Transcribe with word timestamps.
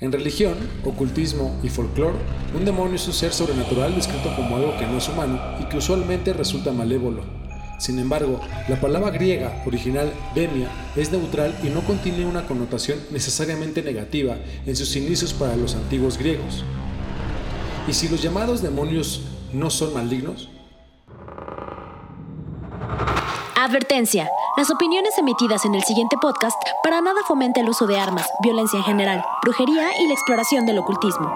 En 0.00 0.12
religión, 0.12 0.54
ocultismo 0.84 1.58
y 1.64 1.68
folclore, 1.68 2.18
un 2.54 2.64
demonio 2.64 2.94
es 2.94 3.08
un 3.08 3.12
ser 3.12 3.32
sobrenatural 3.32 3.96
descrito 3.96 4.32
como 4.36 4.54
algo 4.54 4.76
que 4.78 4.86
no 4.86 4.98
es 4.98 5.08
humano 5.08 5.40
y 5.60 5.64
que 5.64 5.78
usualmente 5.78 6.32
resulta 6.32 6.70
malévolo. 6.70 7.24
Sin 7.80 7.98
embargo, 7.98 8.40
la 8.68 8.80
palabra 8.80 9.10
griega 9.10 9.60
original 9.66 10.12
demia 10.36 10.68
es 10.94 11.10
neutral 11.10 11.52
y 11.64 11.68
no 11.70 11.80
contiene 11.80 12.26
una 12.26 12.46
connotación 12.46 13.00
necesariamente 13.10 13.82
negativa 13.82 14.36
en 14.66 14.76
sus 14.76 14.94
inicios 14.94 15.32
para 15.32 15.56
los 15.56 15.74
antiguos 15.74 16.16
griegos. 16.16 16.64
¿Y 17.88 17.92
si 17.92 18.08
los 18.08 18.22
llamados 18.22 18.62
demonios 18.62 19.22
no 19.52 19.68
son 19.68 19.94
malignos? 19.94 20.48
Advertencia. 23.56 24.28
Las 24.58 24.72
opiniones 24.72 25.16
emitidas 25.16 25.64
en 25.66 25.76
el 25.76 25.84
siguiente 25.84 26.16
podcast 26.20 26.60
para 26.82 27.00
nada 27.00 27.20
fomenta 27.28 27.60
el 27.60 27.68
uso 27.68 27.86
de 27.86 27.96
armas, 27.96 28.26
violencia 28.42 28.76
en 28.76 28.84
general, 28.84 29.24
brujería 29.44 29.90
y 30.00 30.08
la 30.08 30.14
exploración 30.14 30.66
del 30.66 30.78
ocultismo. 30.78 31.32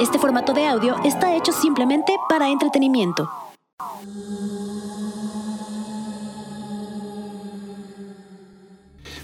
Este 0.00 0.18
formato 0.18 0.52
de 0.52 0.66
audio 0.66 0.96
está 1.04 1.36
hecho 1.36 1.52
simplemente 1.52 2.16
para 2.28 2.50
entretenimiento. 2.50 3.30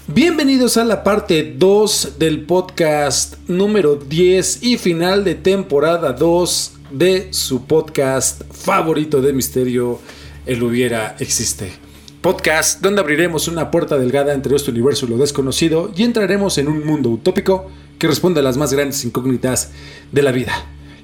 Bienvenidos 0.07 0.77
a 0.77 0.85
la 0.85 1.03
parte 1.03 1.53
2 1.57 2.13
del 2.17 2.45
podcast 2.45 3.37
número 3.49 3.97
10 3.97 4.63
y 4.63 4.77
final 4.77 5.25
de 5.25 5.35
temporada 5.35 6.13
2 6.13 6.71
de 6.91 7.33
su 7.33 7.65
podcast 7.65 8.43
favorito 8.53 9.21
de 9.21 9.33
misterio, 9.33 9.99
El 10.45 10.63
hubiera 10.63 11.17
existe 11.19 11.82
podcast 12.23 12.81
donde 12.81 13.01
abriremos 13.01 13.47
una 13.49 13.69
puerta 13.69 13.97
delgada 13.97 14.33
entre 14.33 14.55
este 14.55 14.71
universo 14.71 15.05
y 15.05 15.09
lo 15.09 15.17
desconocido 15.17 15.91
y 15.93 16.03
entraremos 16.03 16.57
en 16.57 16.69
un 16.69 16.85
mundo 16.85 17.09
utópico 17.09 17.69
que 17.99 18.07
responde 18.07 18.39
a 18.39 18.43
las 18.43 18.55
más 18.55 18.71
grandes 18.71 19.03
incógnitas 19.03 19.71
de 20.13 20.23
la 20.23 20.31
vida. 20.31 20.53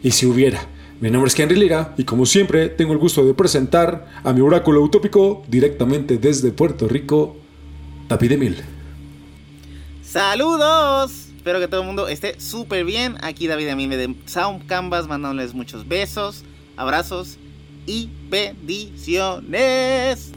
Y 0.01 0.11
si 0.11 0.25
hubiera, 0.25 0.65
mi 1.01 1.11
nombre 1.11 1.27
es 1.27 1.37
Henry 1.37 1.57
Lira 1.57 1.93
y 1.97 2.05
como 2.05 2.25
siempre 2.25 2.69
tengo 2.69 2.93
el 2.93 2.99
gusto 2.99 3.25
de 3.25 3.33
presentar 3.33 4.07
a 4.23 4.31
mi 4.31 4.39
oráculo 4.39 4.81
utópico 4.81 5.43
directamente 5.49 6.17
desde 6.17 6.51
Puerto 6.51 6.87
Rico, 6.87 7.35
David 8.07 8.31
Emil. 8.31 8.63
Saludos, 10.01 11.11
espero 11.35 11.59
que 11.59 11.67
todo 11.67 11.81
el 11.81 11.87
mundo 11.87 12.07
esté 12.07 12.39
súper 12.39 12.85
bien. 12.85 13.17
Aquí 13.21 13.47
David 13.47 13.67
Emil 13.67 13.89
de 13.89 14.15
Sound 14.25 14.67
Canvas 14.67 15.09
mandándoles 15.09 15.53
muchos 15.53 15.85
besos, 15.85 16.45
abrazos 16.77 17.35
y 17.85 18.09
bendiciones. 18.29 20.31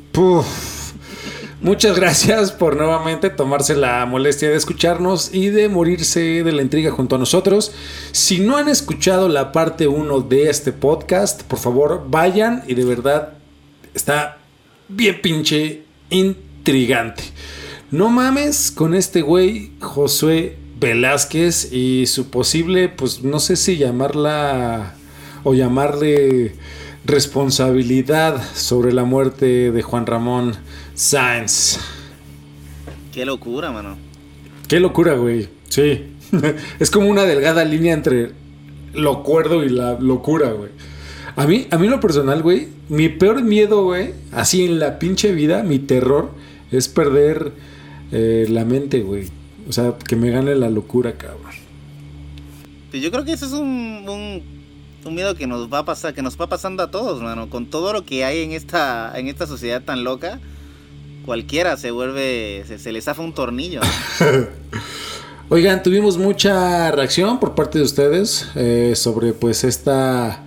Muchas 1.63 1.97
gracias 1.97 2.51
por 2.51 2.77
nuevamente 2.77 3.31
tomarse 3.31 3.77
la 3.77 4.05
molestia 4.05 4.51
de 4.51 4.57
escucharnos 4.57 5.33
y 5.33 5.51
de 5.51 5.69
morirse 5.69 6.43
de 6.43 6.51
la 6.51 6.61
intriga 6.61 6.91
junto 6.91 7.15
a 7.15 7.21
nosotros. 7.21 7.71
Si 8.11 8.41
no 8.41 8.57
han 8.57 8.69
escuchado 8.69 9.29
la 9.29 9.53
parte 9.53 9.87
1 9.87 10.23
de 10.23 10.51
este 10.51 10.73
podcast, 10.73 11.45
por 11.45 11.61
favor 11.61 12.07
vayan 12.09 12.65
y 12.67 12.75
de 12.75 12.85
verdad 12.85 13.35
está 13.95 14.39
bien 14.89 15.23
pinche 15.23 15.85
intrigante. 16.11 17.23
No 17.93 18.11
mames 18.11 18.73
con 18.73 18.93
este 18.93 19.23
güey 19.23 19.71
Josué 19.79 20.57
Velázquez 20.81 21.73
y 21.73 22.07
su 22.07 22.29
posible, 22.29 22.89
pues 22.89 23.23
no 23.23 23.39
sé 23.39 23.55
si 23.55 23.77
llamarla 23.77 24.97
o 25.45 25.55
llamarle 25.55 26.57
responsabilidad 27.05 28.43
sobre 28.55 28.93
la 28.93 29.05
muerte 29.05 29.73
de 29.73 29.83
Juan 29.83 30.07
Ramón 30.07 30.55
Sáenz. 30.95 31.79
Qué 33.13 33.27
locura, 33.27 33.73
mano. 33.73 33.97
Qué 34.69 34.81
locura, 34.81 35.15
güey. 35.15 35.49
Sí. 35.69 36.05
es 36.79 36.91
como 36.91 37.09
una 37.09 37.25
delgada 37.25 37.65
línea 37.65 37.93
entre 37.93 38.33
lo 38.95 39.23
cuerdo 39.23 39.65
y 39.65 39.69
la 39.69 39.99
locura, 39.99 40.53
güey. 40.53 40.71
A 41.35 41.47
mí, 41.47 41.67
a 41.71 41.79
mí 41.79 41.89
lo 41.89 41.99
personal, 41.99 42.43
güey, 42.43 42.69
mi 42.89 43.09
peor 43.09 43.43
miedo, 43.43 43.85
güey, 43.85 44.13
así 44.33 44.65
en 44.65 44.79
la 44.79 44.99
pinche 44.99 45.33
vida, 45.33 45.63
mi 45.63 45.79
terror, 45.79 46.31
es 46.71 46.89
perder 46.89 47.53
eh, 48.13 48.47
la 48.51 48.65
mente, 48.65 49.01
güey. 49.01 49.29
O 49.69 49.73
sea, 49.73 49.95
que 49.97 50.17
me 50.17 50.31
gane 50.31 50.55
la 50.55 50.69
locura, 50.69 51.13
cabrón. 51.17 51.53
Pues 52.91 53.03
yo 53.03 53.11
creo 53.11 53.25
que 53.25 53.33
eso 53.33 53.47
es 53.47 53.53
un 53.53 54.05
un 54.07 54.62
miedo 55.11 55.35
que 55.35 55.47
nos 55.47 55.73
va 55.73 55.79
a 55.79 55.85
pasar, 55.85 56.15
que 56.15 56.23
nos 56.23 56.41
va 56.41 56.47
pasando 56.47 56.83
a 56.83 56.91
todos, 56.91 57.23
mano. 57.23 57.51
Con 57.51 57.67
todo 57.67 57.93
lo 57.93 58.05
que 58.05 58.25
hay 58.25 58.43
en 58.43 58.53
esta, 58.53 59.13
en 59.19 59.29
esta 59.29 59.47
sociedad 59.47 59.83
tan 59.83 60.05
loca, 60.05 60.41
cualquiera 61.25 61.77
se 61.77 61.91
vuelve, 61.91 62.65
se, 62.67 62.93
le 62.93 63.01
zafa 63.01 63.23
un 63.23 63.35
tornillo. 63.35 63.81
Oigan, 65.49 65.83
tuvimos 65.83 66.17
mucha 66.17 66.91
reacción 66.93 67.39
por 67.39 67.55
parte 67.55 67.79
de 67.79 67.85
ustedes 67.85 68.49
eh, 68.55 68.95
sobre 68.97 69.33
pues 69.33 69.65
esta 69.65 70.43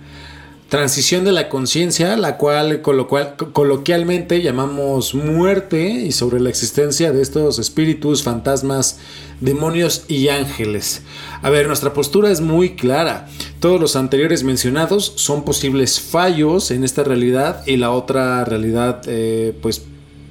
transición 0.68 1.24
de 1.24 1.32
la 1.32 1.48
conciencia, 1.48 2.16
la 2.16 2.36
cual 2.38 2.82
coloquialmente 2.82 4.42
llamamos 4.42 5.14
muerte 5.14 5.88
y 5.88 6.12
sobre 6.12 6.40
la 6.40 6.50
existencia 6.50 7.12
de 7.12 7.22
estos 7.22 7.58
espíritus, 7.58 8.24
fantasmas, 8.24 8.98
demonios 9.40 10.04
y 10.08 10.28
ángeles. 10.28 11.02
A 11.42 11.50
ver, 11.50 11.68
nuestra 11.68 11.92
postura 11.92 12.30
es 12.30 12.40
muy 12.40 12.74
clara. 12.74 13.28
Todos 13.60 13.80
los 13.80 13.94
anteriores 13.94 14.42
mencionados 14.42 15.12
son 15.16 15.44
posibles 15.44 16.00
fallos 16.00 16.72
en 16.72 16.82
esta 16.82 17.04
realidad 17.04 17.62
y 17.66 17.76
la 17.76 17.92
otra 17.92 18.44
realidad, 18.44 19.02
eh, 19.06 19.56
pues 19.62 19.82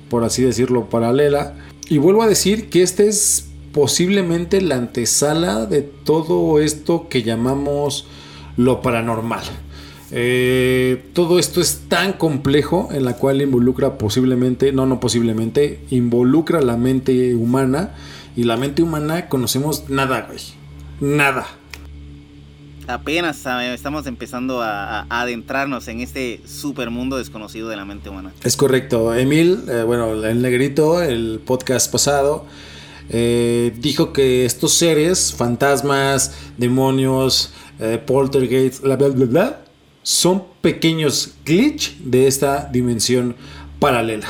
por 0.10 0.26
así 0.26 0.44
decirlo, 0.44 0.90
paralela. 0.90 1.56
Y 1.88 1.98
vuelvo 1.98 2.24
a 2.24 2.28
decir 2.28 2.70
que 2.70 2.82
este 2.82 3.08
es 3.08 3.48
posiblemente 3.72 4.60
la 4.62 4.76
antesala 4.76 5.66
de 5.66 5.82
todo 5.82 6.60
esto 6.60 7.08
que 7.10 7.24
llamamos 7.24 8.06
lo 8.58 8.82
paranormal. 8.82 9.44
Eh, 10.12 11.10
todo 11.14 11.40
esto 11.40 11.62
es 11.62 11.86
tan 11.88 12.14
complejo 12.14 12.90
en 12.92 13.06
la 13.06 13.14
cual 13.14 13.42
involucra 13.42 13.98
posiblemente, 13.98 14.72
no, 14.72 14.86
no 14.86 15.00
posiblemente, 15.00 15.80
involucra 15.90 16.62
la 16.62 16.78
mente 16.78 17.36
humana 17.36 17.92
y 18.36 18.44
la 18.44 18.58
mente 18.58 18.84
humana 18.84 19.28
conocemos 19.30 19.90
nada, 19.90 20.28
güey. 20.28 20.40
Nada. 21.02 21.48
Apenas 22.88 23.44
estamos 23.74 24.06
empezando 24.06 24.62
a, 24.62 25.08
adentrarnos 25.10 25.88
en 25.88 26.02
este 26.02 26.40
super 26.46 26.92
mundo 26.92 27.18
desconocido 27.18 27.68
de 27.68 27.76
la 27.76 27.86
mente 27.86 28.10
humana. 28.10 28.32
Es 28.44 28.56
correcto. 28.56 29.16
Emil, 29.16 29.64
eh, 29.68 29.82
bueno, 29.84 30.14
el 30.14 30.42
negrito, 30.42 31.02
el 31.02 31.42
podcast 31.44 31.92
pasado, 31.92 32.46
eh, 33.10 33.74
dijo 33.80 34.14
que 34.14 34.46
estos 34.46 34.74
seres, 34.74 35.34
fantasmas, 35.34 36.36
demonios, 36.58 37.54
poltergeist, 38.06 38.84
bla, 38.84 38.96
bla, 38.96 39.10
bla, 39.10 39.26
bla, 39.26 39.65
son 40.06 40.44
pequeños 40.62 41.34
glitch 41.44 41.98
de 41.98 42.28
esta 42.28 42.70
dimensión 42.72 43.36
paralela. 43.80 44.28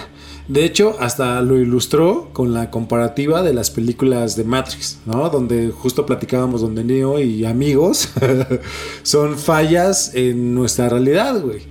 De 0.47 0.63
hecho, 0.63 0.95
hasta 1.01 1.41
lo 1.41 1.57
ilustró 1.57 2.29
con 2.31 2.53
la 2.53 2.71
comparativa 2.71 3.41
de 3.41 3.53
las 3.53 3.71
películas 3.71 4.37
de 4.37 4.45
Matrix, 4.45 4.99
¿no? 5.05 5.29
Donde 5.29 5.71
justo 5.71 6.05
platicábamos 6.05 6.61
donde 6.61 6.85
Neo 6.85 7.19
y 7.19 7.43
amigos 7.43 8.09
son 9.03 9.37
fallas 9.37 10.15
en 10.15 10.55
nuestra 10.55 10.87
realidad, 10.87 11.41
güey. 11.41 11.63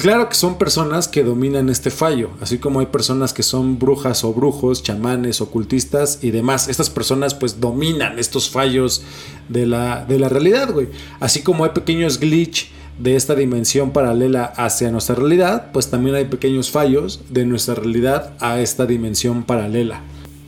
Claro 0.00 0.28
que 0.28 0.34
son 0.34 0.58
personas 0.58 1.08
que 1.08 1.22
dominan 1.22 1.68
este 1.68 1.90
fallo, 1.90 2.30
así 2.40 2.58
como 2.58 2.80
hay 2.80 2.86
personas 2.86 3.32
que 3.32 3.42
son 3.42 3.78
brujas 3.78 4.24
o 4.24 4.32
brujos, 4.32 4.82
chamanes, 4.82 5.40
ocultistas 5.40 6.20
y 6.22 6.30
demás. 6.30 6.68
Estas 6.68 6.90
personas 6.90 7.34
pues 7.34 7.60
dominan 7.60 8.18
estos 8.18 8.50
fallos 8.50 9.02
de 9.48 9.66
la, 9.66 10.04
de 10.04 10.18
la 10.18 10.28
realidad, 10.28 10.72
güey. 10.72 10.88
Así 11.20 11.42
como 11.42 11.64
hay 11.64 11.70
pequeños 11.70 12.18
glitch 12.18 12.70
de 12.98 13.16
esta 13.16 13.34
dimensión 13.34 13.92
paralela 13.92 14.44
hacia 14.44 14.90
nuestra 14.90 15.14
realidad, 15.14 15.70
pues 15.72 15.90
también 15.90 16.16
hay 16.16 16.26
pequeños 16.26 16.70
fallos 16.70 17.22
de 17.30 17.46
nuestra 17.46 17.74
realidad 17.74 18.34
a 18.40 18.60
esta 18.60 18.86
dimensión 18.86 19.42
paralela. 19.44 20.02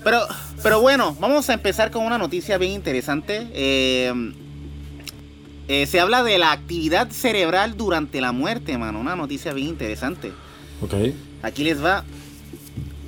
Pero, 0.04 0.20
pero 0.62 0.80
bueno, 0.80 1.16
vamos 1.20 1.48
a 1.48 1.54
empezar 1.54 1.90
con 1.90 2.04
una 2.04 2.18
noticia 2.18 2.58
bien 2.58 2.72
interesante. 2.72 3.48
Eh, 3.54 4.12
eh, 5.68 5.86
se 5.86 6.00
habla 6.00 6.22
de 6.22 6.38
la 6.38 6.52
actividad 6.52 7.10
cerebral 7.10 7.76
durante 7.76 8.20
la 8.20 8.32
muerte, 8.32 8.76
mano. 8.78 9.00
Una 9.00 9.16
noticia 9.16 9.52
bien 9.52 9.68
interesante. 9.68 10.32
Ok. 10.80 10.94
Aquí 11.42 11.64
les 11.64 11.82
va. 11.82 12.04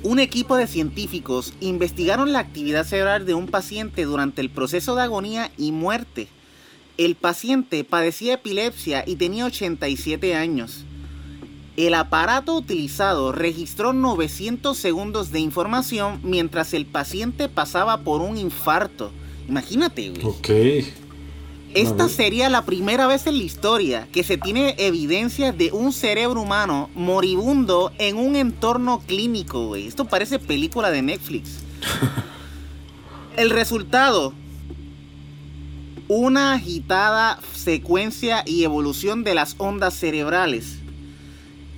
Un 0.03 0.19
equipo 0.19 0.55
de 0.55 0.67
científicos 0.67 1.53
investigaron 1.59 2.31
la 2.31 2.39
actividad 2.39 2.85
cerebral 2.85 3.25
de 3.25 3.33
un 3.33 3.47
paciente 3.47 4.03
durante 4.03 4.41
el 4.41 4.49
proceso 4.49 4.95
de 4.95 5.01
agonía 5.01 5.51
y 5.57 5.71
muerte. 5.71 6.27
El 6.97 7.15
paciente 7.15 7.83
padecía 7.83 8.35
epilepsia 8.35 9.03
y 9.05 9.15
tenía 9.15 9.45
87 9.45 10.35
años. 10.35 10.85
El 11.75 11.93
aparato 11.93 12.55
utilizado 12.55 13.33
registró 13.33 13.91
900 13.91 14.77
segundos 14.77 15.31
de 15.31 15.39
información 15.39 16.21
mientras 16.23 16.73
el 16.73 16.85
paciente 16.85 17.49
pasaba 17.49 17.97
por 18.01 18.21
un 18.21 18.37
infarto. 18.37 19.11
Imagínate, 19.49 20.11
güey. 20.11 20.23
Ok. 20.23 20.49
Esta 21.75 22.07
sería 22.07 22.49
la 22.49 22.63
primera 22.63 23.05
vez 23.05 23.27
en 23.27 23.37
la 23.37 23.43
historia 23.43 24.07
que 24.13 24.23
se 24.23 24.37
tiene 24.37 24.75
evidencia 24.77 25.51
de 25.51 25.73
un 25.73 25.91
cerebro 25.91 26.41
humano 26.41 26.89
moribundo 26.95 27.91
en 27.97 28.17
un 28.17 28.37
entorno 28.37 29.01
clínico, 29.05 29.67
güey. 29.67 29.85
Esto 29.85 30.05
parece 30.05 30.39
película 30.39 30.89
de 30.89 31.01
Netflix. 31.01 31.59
El 33.35 33.49
resultado 33.49 34.33
una 36.07 36.53
agitada 36.53 37.39
secuencia 37.53 38.43
y 38.45 38.63
evolución 38.63 39.23
de 39.23 39.33
las 39.33 39.55
ondas 39.57 39.95
cerebrales. 39.95 40.77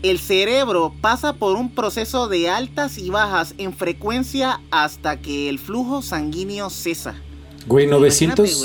El 0.04 0.20
cerebro 0.20 0.94
pasa 1.02 1.34
por 1.34 1.56
un 1.56 1.72
proceso 1.72 2.28
de 2.28 2.50
altas 2.50 2.98
y 2.98 3.10
bajas 3.10 3.56
en 3.58 3.74
frecuencia 3.74 4.62
hasta 4.70 5.20
que 5.22 5.50
el 5.50 5.58
flujo 5.58 6.02
sanguíneo 6.02 6.70
cesa. 6.70 7.16
Güey, 7.66 7.88
900, 7.88 8.64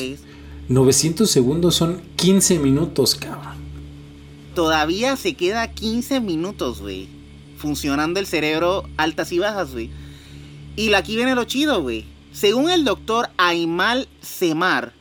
900 0.69 1.31
segundos 1.31 1.75
son 1.75 2.03
15 2.17 2.59
minutos, 2.59 3.15
cabrón. 3.15 3.63
Todavía 4.55 5.17
se 5.17 5.35
queda 5.35 5.73
15 5.73 6.21
minutos, 6.21 6.81
güey. 6.81 7.09
Funcionando 7.57 8.21
el 8.21 8.27
cerebro 8.27 8.85
altas 8.97 9.33
y 9.33 9.39
bajas, 9.39 9.73
güey. 9.73 9.91
Y 10.77 10.93
aquí 10.95 11.17
viene 11.17 11.35
lo 11.35 11.45
chido, 11.45 11.83
güey. 11.83 12.05
Según 12.33 12.71
el 12.71 12.85
doctor 12.85 13.29
Aymal 13.37 14.09
Semar, 14.21 14.93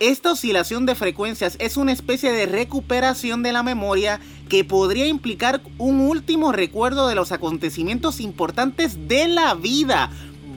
esta 0.00 0.32
oscilación 0.32 0.86
de 0.86 0.94
frecuencias 0.94 1.56
es 1.60 1.76
una 1.76 1.92
especie 1.92 2.32
de 2.32 2.46
recuperación 2.46 3.42
de 3.42 3.52
la 3.52 3.62
memoria 3.62 4.20
que 4.48 4.64
podría 4.64 5.06
implicar 5.06 5.62
un 5.78 6.00
último 6.00 6.52
recuerdo 6.52 7.08
de 7.08 7.14
los 7.14 7.32
acontecimientos 7.32 8.20
importantes 8.20 9.08
de 9.08 9.28
la 9.28 9.54
vida. 9.54 10.10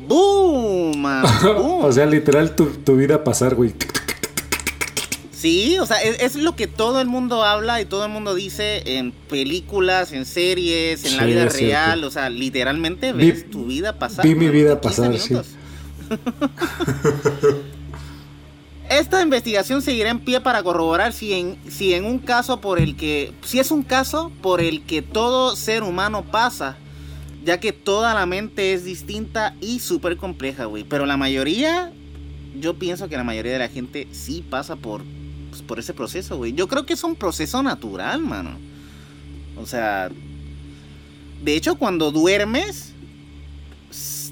¡Boom! 0.08 1.06
o 1.82 1.92
sea, 1.92 2.06
literal 2.06 2.56
tu, 2.56 2.96
vida 2.96 3.24
pasar, 3.24 3.56
güey. 3.56 3.74
Sí, 5.38 5.78
o 5.78 5.86
sea, 5.86 5.98
es, 6.02 6.36
lo 6.36 6.56
que 6.56 6.66
todo 6.66 7.00
el 7.00 7.06
mundo 7.06 7.44
habla 7.44 7.80
y 7.80 7.86
todo 7.86 8.04
el 8.04 8.12
mundo 8.12 8.34
dice 8.34 8.98
en 8.98 9.12
películas, 9.12 10.12
en 10.12 10.26
series, 10.26 11.06
en 11.06 11.16
la 11.16 11.26
vida 11.26 11.48
real. 11.48 12.04
O 12.04 12.10
sea, 12.10 12.32
literalmente 12.32 13.14
ves 13.14 13.48
tu 13.52 13.68
vida 13.68 14.00
pasar. 14.00 14.26
Vi 14.26 14.34
mi 14.34 14.48
vida 14.48 14.82
pasar, 14.82 15.16
sí. 15.20 15.36
Esta 18.90 19.22
investigación 19.22 19.84
seguirá 19.84 20.10
en 20.10 20.18
pie 20.20 20.42
para 20.42 20.64
corroborar 20.64 21.14
si 21.14 21.34
en, 21.34 21.60
si 21.70 21.94
en 21.94 22.06
un 22.06 22.18
caso 22.18 22.60
por 22.60 22.80
el 22.80 22.96
que, 22.96 23.32
si 23.44 23.60
es 23.60 23.70
un 23.70 23.84
caso 23.84 24.32
por 24.42 24.60
el 24.60 24.82
que 24.86 25.04
todo 25.04 25.56
ser 25.56 25.84
humano 25.84 26.24
pasa, 26.24 26.78
ya 27.46 27.60
que 27.60 27.74
toda 27.74 28.16
la 28.16 28.26
mente 28.26 28.74
es 28.74 28.86
distinta 28.86 29.56
y 29.62 29.82
súper 29.82 30.18
compleja, 30.18 30.66
güey. 30.66 30.84
Pero 30.84 31.06
la 31.06 31.16
mayoría, 31.16 31.92
yo 32.60 32.80
pienso 32.80 33.08
que 33.08 33.18
la 33.18 33.24
mayoría 33.24 33.52
de 33.52 33.60
la 33.60 33.70
gente 33.70 34.08
sí 34.14 34.44
pasa 34.50 34.78
por, 34.78 35.04
pues, 35.58 35.68
por 35.68 35.80
ese 35.80 35.94
proceso, 35.94 36.38
güey. 36.38 36.54
Yo 36.54 36.68
creo 36.68 36.86
que 36.86 36.94
es 36.94 37.04
un 37.04 37.16
proceso 37.16 37.64
natural, 37.64 38.22
mano. 38.22 38.52
O 39.60 39.66
sea, 39.66 40.10
de 41.44 41.56
hecho, 41.56 41.76
cuando 41.76 42.12
duermes, 42.12 42.94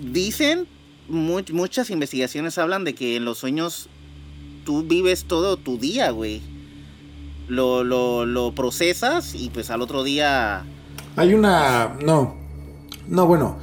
dicen, 0.02 0.68
muchas 1.08 1.90
investigaciones 1.90 2.58
hablan 2.58 2.84
de 2.84 2.94
que 2.94 3.16
en 3.16 3.26
los 3.26 3.40
sueños 3.40 3.90
tú 4.66 4.84
vives 4.84 5.26
todo 5.26 5.58
tu 5.58 5.78
día, 5.78 6.12
güey. 6.12 6.42
Lo, 7.48 7.84
lo, 7.84 8.26
lo 8.26 8.54
procesas 8.54 9.36
y 9.36 9.50
pues 9.50 9.70
al 9.70 9.82
otro 9.82 10.04
día... 10.04 10.64
Hay 11.16 11.34
una... 11.34 11.96
No. 12.04 12.36
No, 13.08 13.28
bueno. 13.28 13.58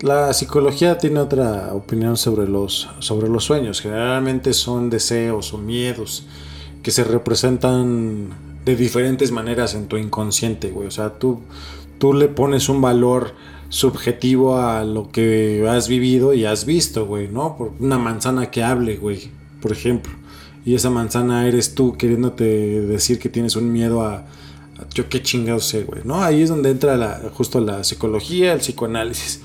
La 0.00 0.32
psicología 0.32 0.98
tiene 0.98 1.20
otra 1.20 1.72
opinión 1.72 2.16
sobre 2.16 2.48
los, 2.48 2.88
sobre 2.98 3.28
los 3.28 3.44
sueños. 3.44 3.80
Generalmente 3.80 4.52
son 4.52 4.90
deseos 4.90 5.52
o 5.54 5.58
miedos 5.58 6.26
que 6.82 6.90
se 6.90 7.04
representan 7.04 8.28
de 8.64 8.76
diferentes 8.76 9.30
maneras 9.30 9.74
en 9.74 9.86
tu 9.86 9.96
inconsciente, 9.96 10.70
güey. 10.70 10.88
O 10.88 10.90
sea, 10.90 11.18
tú, 11.18 11.40
tú 11.98 12.12
le 12.12 12.28
pones 12.28 12.68
un 12.68 12.80
valor 12.80 13.34
subjetivo 13.68 14.58
a 14.58 14.84
lo 14.84 15.10
que 15.10 15.66
has 15.68 15.88
vivido 15.88 16.34
y 16.34 16.44
has 16.44 16.66
visto, 16.66 17.06
güey, 17.06 17.28
¿no? 17.28 17.56
Por 17.56 17.72
una 17.78 17.98
manzana 17.98 18.50
que 18.50 18.62
hable, 18.62 18.96
güey, 18.96 19.30
por 19.60 19.72
ejemplo 19.72 20.12
y 20.64 20.74
esa 20.74 20.90
manzana 20.90 21.46
eres 21.46 21.74
tú 21.74 21.96
queriéndote 21.96 22.44
decir 22.82 23.18
que 23.18 23.28
tienes 23.28 23.56
un 23.56 23.72
miedo 23.72 24.02
a, 24.02 24.24
yo 24.94 25.08
qué 25.08 25.22
chingados 25.22 25.66
sé, 25.66 25.82
güey, 25.82 26.02
¿no? 26.04 26.22
Ahí 26.22 26.42
es 26.42 26.48
donde 26.48 26.70
entra 26.70 26.96
la, 26.96 27.20
justo 27.34 27.60
la 27.60 27.82
psicología, 27.84 28.52
el 28.52 28.60
psicoanálisis. 28.60 29.40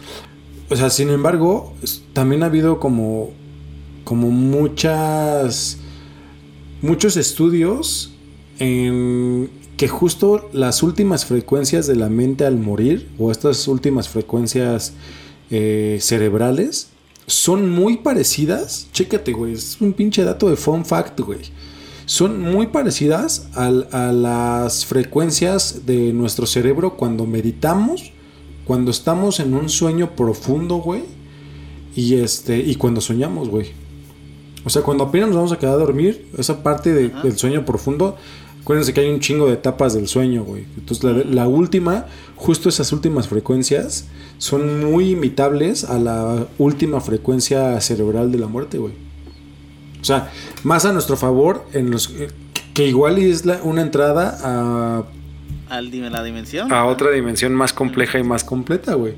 O 0.69 0.75
sea, 0.75 0.89
sin 0.89 1.09
embargo, 1.09 1.73
también 2.13 2.43
ha 2.43 2.47
habido 2.47 2.79
como, 2.79 3.31
como 4.03 4.29
muchas, 4.29 5.79
muchos 6.81 7.17
estudios 7.17 8.13
en 8.59 9.49
que 9.77 9.87
justo 9.87 10.49
las 10.53 10.81
últimas 10.81 11.25
frecuencias 11.25 11.85
de 11.85 11.95
la 11.95 12.09
mente 12.09 12.45
al 12.45 12.57
morir, 12.57 13.07
o 13.19 13.31
estas 13.31 13.67
últimas 13.67 14.09
frecuencias 14.09 14.93
eh, 15.51 15.99
cerebrales, 16.01 16.89
son 17.27 17.69
muy 17.69 17.97
parecidas. 17.97 18.87
Chécate, 18.91 19.33
güey. 19.33 19.53
Es 19.53 19.77
un 19.79 19.93
pinche 19.93 20.23
dato 20.23 20.49
de 20.49 20.55
fun 20.55 20.83
fact, 20.83 21.19
güey. 21.19 21.41
Son 22.05 22.39
muy 22.39 22.67
parecidas 22.67 23.49
a, 23.53 23.69
las 23.69 24.85
frecuencias 24.85 25.85
de 25.85 26.13
nuestro 26.13 26.45
cerebro 26.45 26.95
cuando 26.95 27.25
meditamos, 27.25 28.13
cuando 28.65 28.91
estamos 28.91 29.41
en 29.41 29.53
un 29.53 29.69
sueño 29.69 30.15
profundo, 30.15 30.77
güey. 30.77 31.03
Y 31.95 32.15
este. 32.15 32.57
Y 32.57 32.75
cuando 32.75 33.01
soñamos, 33.01 33.49
güey. 33.49 33.73
O 34.63 34.69
sea, 34.69 34.81
cuando 34.81 35.05
apenas 35.05 35.29
nos 35.29 35.37
vamos 35.37 35.51
a 35.51 35.59
quedar 35.59 35.75
a 35.75 35.77
dormir, 35.77 36.27
esa 36.37 36.61
parte 36.61 36.93
del 36.93 37.37
sueño 37.37 37.65
profundo 37.65 38.17
Acuérdense 38.67 38.93
que 38.93 38.99
hay 38.99 39.09
un 39.09 39.21
chingo 39.21 39.47
de 39.47 39.53
etapas 39.53 39.93
del 39.93 40.09
sueño, 40.09 40.43
güey. 40.43 40.65
Entonces 40.77 41.25
la, 41.25 41.47
última, 41.47 42.07
justo 42.35 42.67
esas 42.67 42.91
últimas 42.91 43.29
frecuencias, 43.29 44.09
son 44.39 44.83
muy 44.83 45.11
imitables 45.11 45.85
a 45.85 45.97
la 45.97 46.47
última 46.57 46.99
frecuencia 46.99 47.79
cerebral 47.79 48.29
de 48.29 48.39
la 48.39 48.47
muerte, 48.47 48.77
güey. 48.77 48.91
O 50.01 50.03
sea, 50.03 50.33
más 50.65 50.83
a 50.83 50.91
nuestro 50.91 51.15
favor, 51.15 51.65
en 51.71 51.91
los 51.91 52.13
que 52.73 52.85
igual 52.85 53.19
es 53.19 53.45
una 53.63 53.81
entrada 53.81 54.37
a... 54.43 55.03
la 56.09 56.23
dimensión. 56.25 56.69
A 56.69 56.87
otra 56.87 57.11
dimensión 57.11 57.53
más 57.53 57.71
compleja 57.71 58.19
y 58.19 58.23
más 58.23 58.43
completa, 58.43 58.95
güey. 58.95 59.13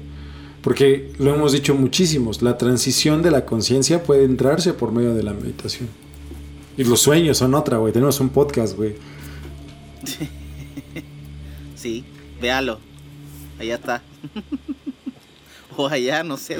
Porque 0.61 1.13
lo 1.17 1.33
hemos 1.33 1.53
dicho 1.53 1.73
muchísimos, 1.73 2.41
la 2.41 2.57
transición 2.57 3.21
de 3.21 3.31
la 3.31 3.45
conciencia 3.45 4.03
puede 4.03 4.25
entrarse 4.25 4.73
por 4.73 4.91
medio 4.91 5.13
de 5.13 5.23
la 5.23 5.33
meditación. 5.33 5.87
Y 6.77 6.83
los 6.83 7.01
sueños 7.01 7.37
son 7.37 7.55
otra, 7.55 7.77
güey. 7.77 7.93
Tenemos 7.93 8.19
un 8.19 8.29
podcast, 8.29 8.75
güey. 8.75 8.95
sí, 11.75 12.03
véalo. 12.41 12.79
Allá 13.59 13.75
está. 13.75 14.01
o 15.77 15.87
allá, 15.87 16.23
no 16.23 16.37
sé. 16.37 16.57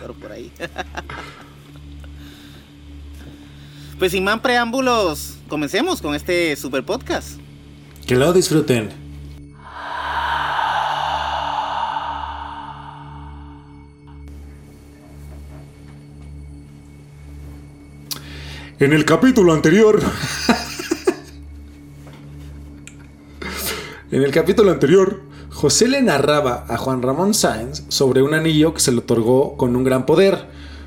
Pero 0.00 0.14
por 0.14 0.32
ahí. 0.32 0.50
pues 3.98 4.12
sin 4.12 4.24
más 4.24 4.40
preámbulos, 4.40 5.36
comencemos 5.48 6.02
con 6.02 6.14
este 6.14 6.54
super 6.56 6.84
podcast. 6.84 7.38
Que 8.06 8.16
lo 8.16 8.32
disfruten. 8.32 9.09
En 18.80 18.94
el 18.94 19.04
capítulo 19.04 19.52
anterior 19.52 20.00
En 24.10 24.22
el 24.22 24.30
capítulo 24.30 24.70
anterior, 24.70 25.20
José 25.50 25.86
le 25.86 26.00
narraba 26.00 26.64
a 26.66 26.78
Juan 26.78 27.02
Ramón 27.02 27.34
Sáenz 27.34 27.84
sobre 27.88 28.22
un 28.22 28.32
anillo 28.32 28.72
que 28.72 28.80
se 28.80 28.90
le 28.90 29.00
otorgó 29.00 29.58
con 29.58 29.76
un 29.76 29.84
gran 29.84 30.06
poder, 30.06 30.46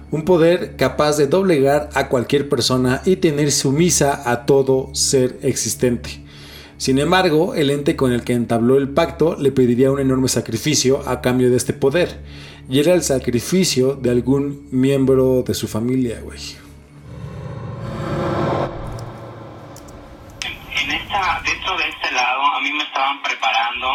un 0.09 0.25
poder 0.25 0.75
capaz 0.75 1.17
de 1.17 1.27
doblegar 1.27 1.91
a 1.93 2.09
cualquier 2.09 2.49
persona 2.49 3.03
y 3.05 3.17
tener 3.17 3.51
sumisa 3.51 4.27
a 4.27 4.47
todo 4.47 4.89
ser 4.93 5.37
existente. 5.43 6.23
Sin 6.79 6.97
embargo, 6.97 7.53
el 7.53 7.69
ente 7.69 7.95
con 7.95 8.11
el 8.11 8.23
que 8.23 8.33
entabló 8.33 8.77
el 8.77 8.89
pacto 8.89 9.37
le 9.39 9.51
pediría 9.51 9.91
un 9.91 9.99
enorme 9.99 10.29
sacrificio 10.29 11.07
a 11.07 11.21
cambio 11.21 11.51
de 11.51 11.57
este 11.57 11.73
poder, 11.73 12.21
y 12.67 12.79
era 12.79 12.95
el 12.95 13.03
sacrificio 13.03 13.93
de 13.93 14.09
algún 14.09 14.67
miembro 14.71 15.43
de 15.45 15.53
su 15.53 15.67
familia, 15.67 16.19
güey. 16.23 16.62
Estaban 22.71 23.21
preparando, 23.21 23.91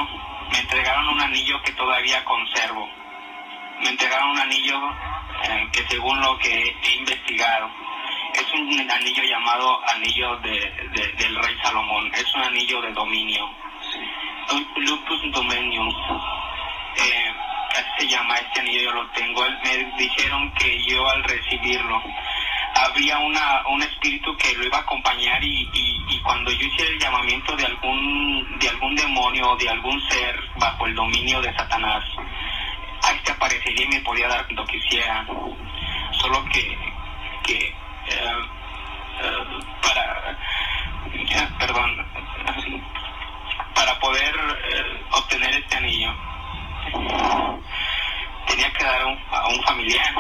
me 0.50 0.58
entregaron 0.58 1.08
un 1.08 1.20
anillo 1.20 1.60
que 1.62 1.72
todavía 1.72 2.25
conservo. 2.25 2.88
Me 3.80 3.90
entregaron 3.90 4.30
un 4.30 4.38
anillo 4.40 4.78
eh, 5.44 5.68
que 5.72 5.87
según 5.88 6.20
lo 6.20 6.37
que 6.38 6.76
he 6.82 6.96
investigado, 6.96 7.70
es 8.34 8.52
un 8.52 8.90
anillo 8.90 9.22
llamado 9.22 9.80
anillo 9.94 10.37
del 10.37 11.37
rey 11.37 11.56
Salomón, 11.62 12.10
es 12.14 12.34
un 12.34 12.42
anillo 12.42 12.82
de 12.82 12.92
dominio. 12.92 13.48
Lupus 14.76 15.32
Dominium. 15.32 15.88
Eh, 15.88 17.34
así 17.72 17.88
se 17.98 18.08
llama 18.08 18.37
este 18.37 18.60
anillo, 18.60 18.82
yo 18.82 18.92
lo 18.92 19.10
tengo. 19.10 19.42
Me 19.64 19.84
dijeron 19.96 20.52
que 20.54 20.82
yo 20.84 21.08
al 21.08 21.22
recibirlo 21.25 22.02
había 22.85 23.18
una, 23.18 23.66
un 23.68 23.82
espíritu 23.82 24.37
que 24.37 24.54
lo 24.54 24.64
iba 24.64 24.78
a 24.78 24.80
acompañar 24.80 25.42
y, 25.42 25.68
y, 25.73 26.20
cuando 26.23 26.50
yo 26.50 26.66
hice 26.66 26.82
el 26.82 26.99
llamamiento 26.99 27.56
de 27.56 27.64
algún, 27.64 28.58
de 28.58 28.68
algún 28.68 28.94
demonio, 28.94 29.56
de 29.56 29.68
algún 29.68 30.00
ser 30.08 30.38
bajo 30.56 30.87
el 30.87 30.94
dominio 30.94 31.40
de 31.40 31.54
Satanás, 31.54 32.04
a 33.02 33.12
este 33.12 33.32
aparecería 33.32 33.85
y 33.85 33.88
me 33.88 34.00
podía 34.00 34.28
dar 34.28 34.44
cuando 34.44 34.64
quisiera. 34.66 35.26
Solo 36.12 36.44
que, 36.52 36.76
que 37.44 37.54
eh, 37.56 38.47
eh, 39.23 39.44
para, 39.82 40.37
eh, 41.12 41.49
perdón, 41.58 42.06
para 43.75 43.99
poder 43.99 44.35
obtener 45.12 45.54
este 45.54 45.76
anillo, 45.76 46.14
tenía 48.47 48.73
que 48.73 48.85
dar 48.85 49.02
a 49.02 49.49
un 49.49 49.62
familiar 49.64 50.14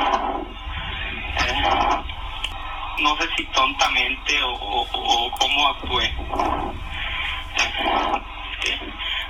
si 3.36 3.44
tontamente 3.46 4.40
o, 4.42 5.30
cómo 5.38 5.68
actué. 5.68 6.06
Eh, 8.64 8.80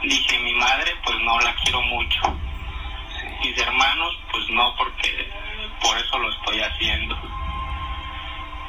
dije, 0.03 0.39
mi 0.41 0.55
madre 0.55 0.95
pues 1.05 1.19
no 1.21 1.39
la 1.41 1.55
quiero 1.57 1.83
mucho. 1.83 2.37
Mis 3.43 3.59
hermanos 3.59 4.17
pues 4.31 4.49
no 4.51 4.75
porque 4.77 5.31
por 5.83 5.97
eso 5.99 6.19
lo 6.19 6.31
estoy 6.31 6.61
haciendo. 6.61 7.17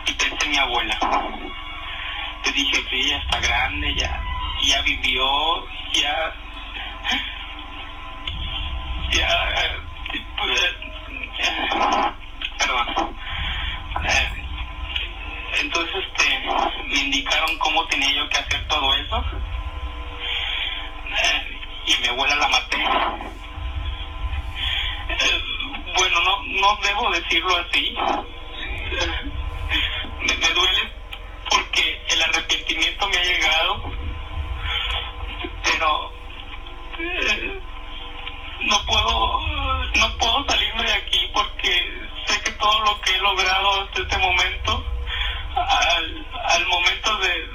Y 0.05 0.13
pensé 0.13 0.49
mi 0.49 0.57
abuela. 0.57 0.99
Te 2.43 2.51
dije, 2.51 2.83
sí, 2.89 3.09
ya 3.09 3.17
está 3.17 3.39
grande, 3.39 3.95
ya, 3.95 4.21
ya 4.63 4.81
vivió, 4.81 5.65
ya... 5.93 6.33
Ya... 9.11 9.27
Pues, 10.37 10.75
perdón. 12.57 13.15
Eh, 14.05 14.38
entonces 15.59 15.95
este, 15.95 16.39
me 16.87 16.99
indicaron 16.99 17.57
cómo 17.59 17.85
tenía 17.87 18.11
yo 18.13 18.29
que 18.29 18.37
hacer 18.37 18.67
todo 18.67 18.93
eso. 18.95 19.25
Eh, 21.05 21.59
y 21.87 22.01
mi 22.01 22.07
abuela 22.07 22.35
la 22.35 22.47
maté. 22.47 22.77
Eh, 25.09 25.41
bueno, 25.97 26.19
no, 26.21 26.43
no 26.43 26.79
debo 26.81 27.11
decirlo 27.11 27.55
así. 27.57 27.95
Me, 30.21 30.35
me, 30.35 30.49
duele 30.53 30.91
porque 31.49 32.01
el 32.09 32.21
arrepentimiento 32.21 33.07
me 33.07 33.17
ha 33.17 33.23
llegado, 33.23 33.91
pero 35.63 36.11
no 38.61 38.85
puedo 38.85 39.39
no 39.95 40.17
puedo 40.17 40.45
salirme 40.49 40.83
de 40.83 40.93
aquí 40.93 41.29
porque 41.33 41.71
sé 42.25 42.41
que 42.43 42.51
todo 42.51 42.79
lo 42.81 43.01
que 43.01 43.11
he 43.11 43.19
logrado 43.19 43.81
hasta 43.81 44.01
este 44.01 44.17
momento 44.17 44.85
al, 45.61 46.27
al 46.45 46.67
momento 46.67 47.17
de, 47.17 47.49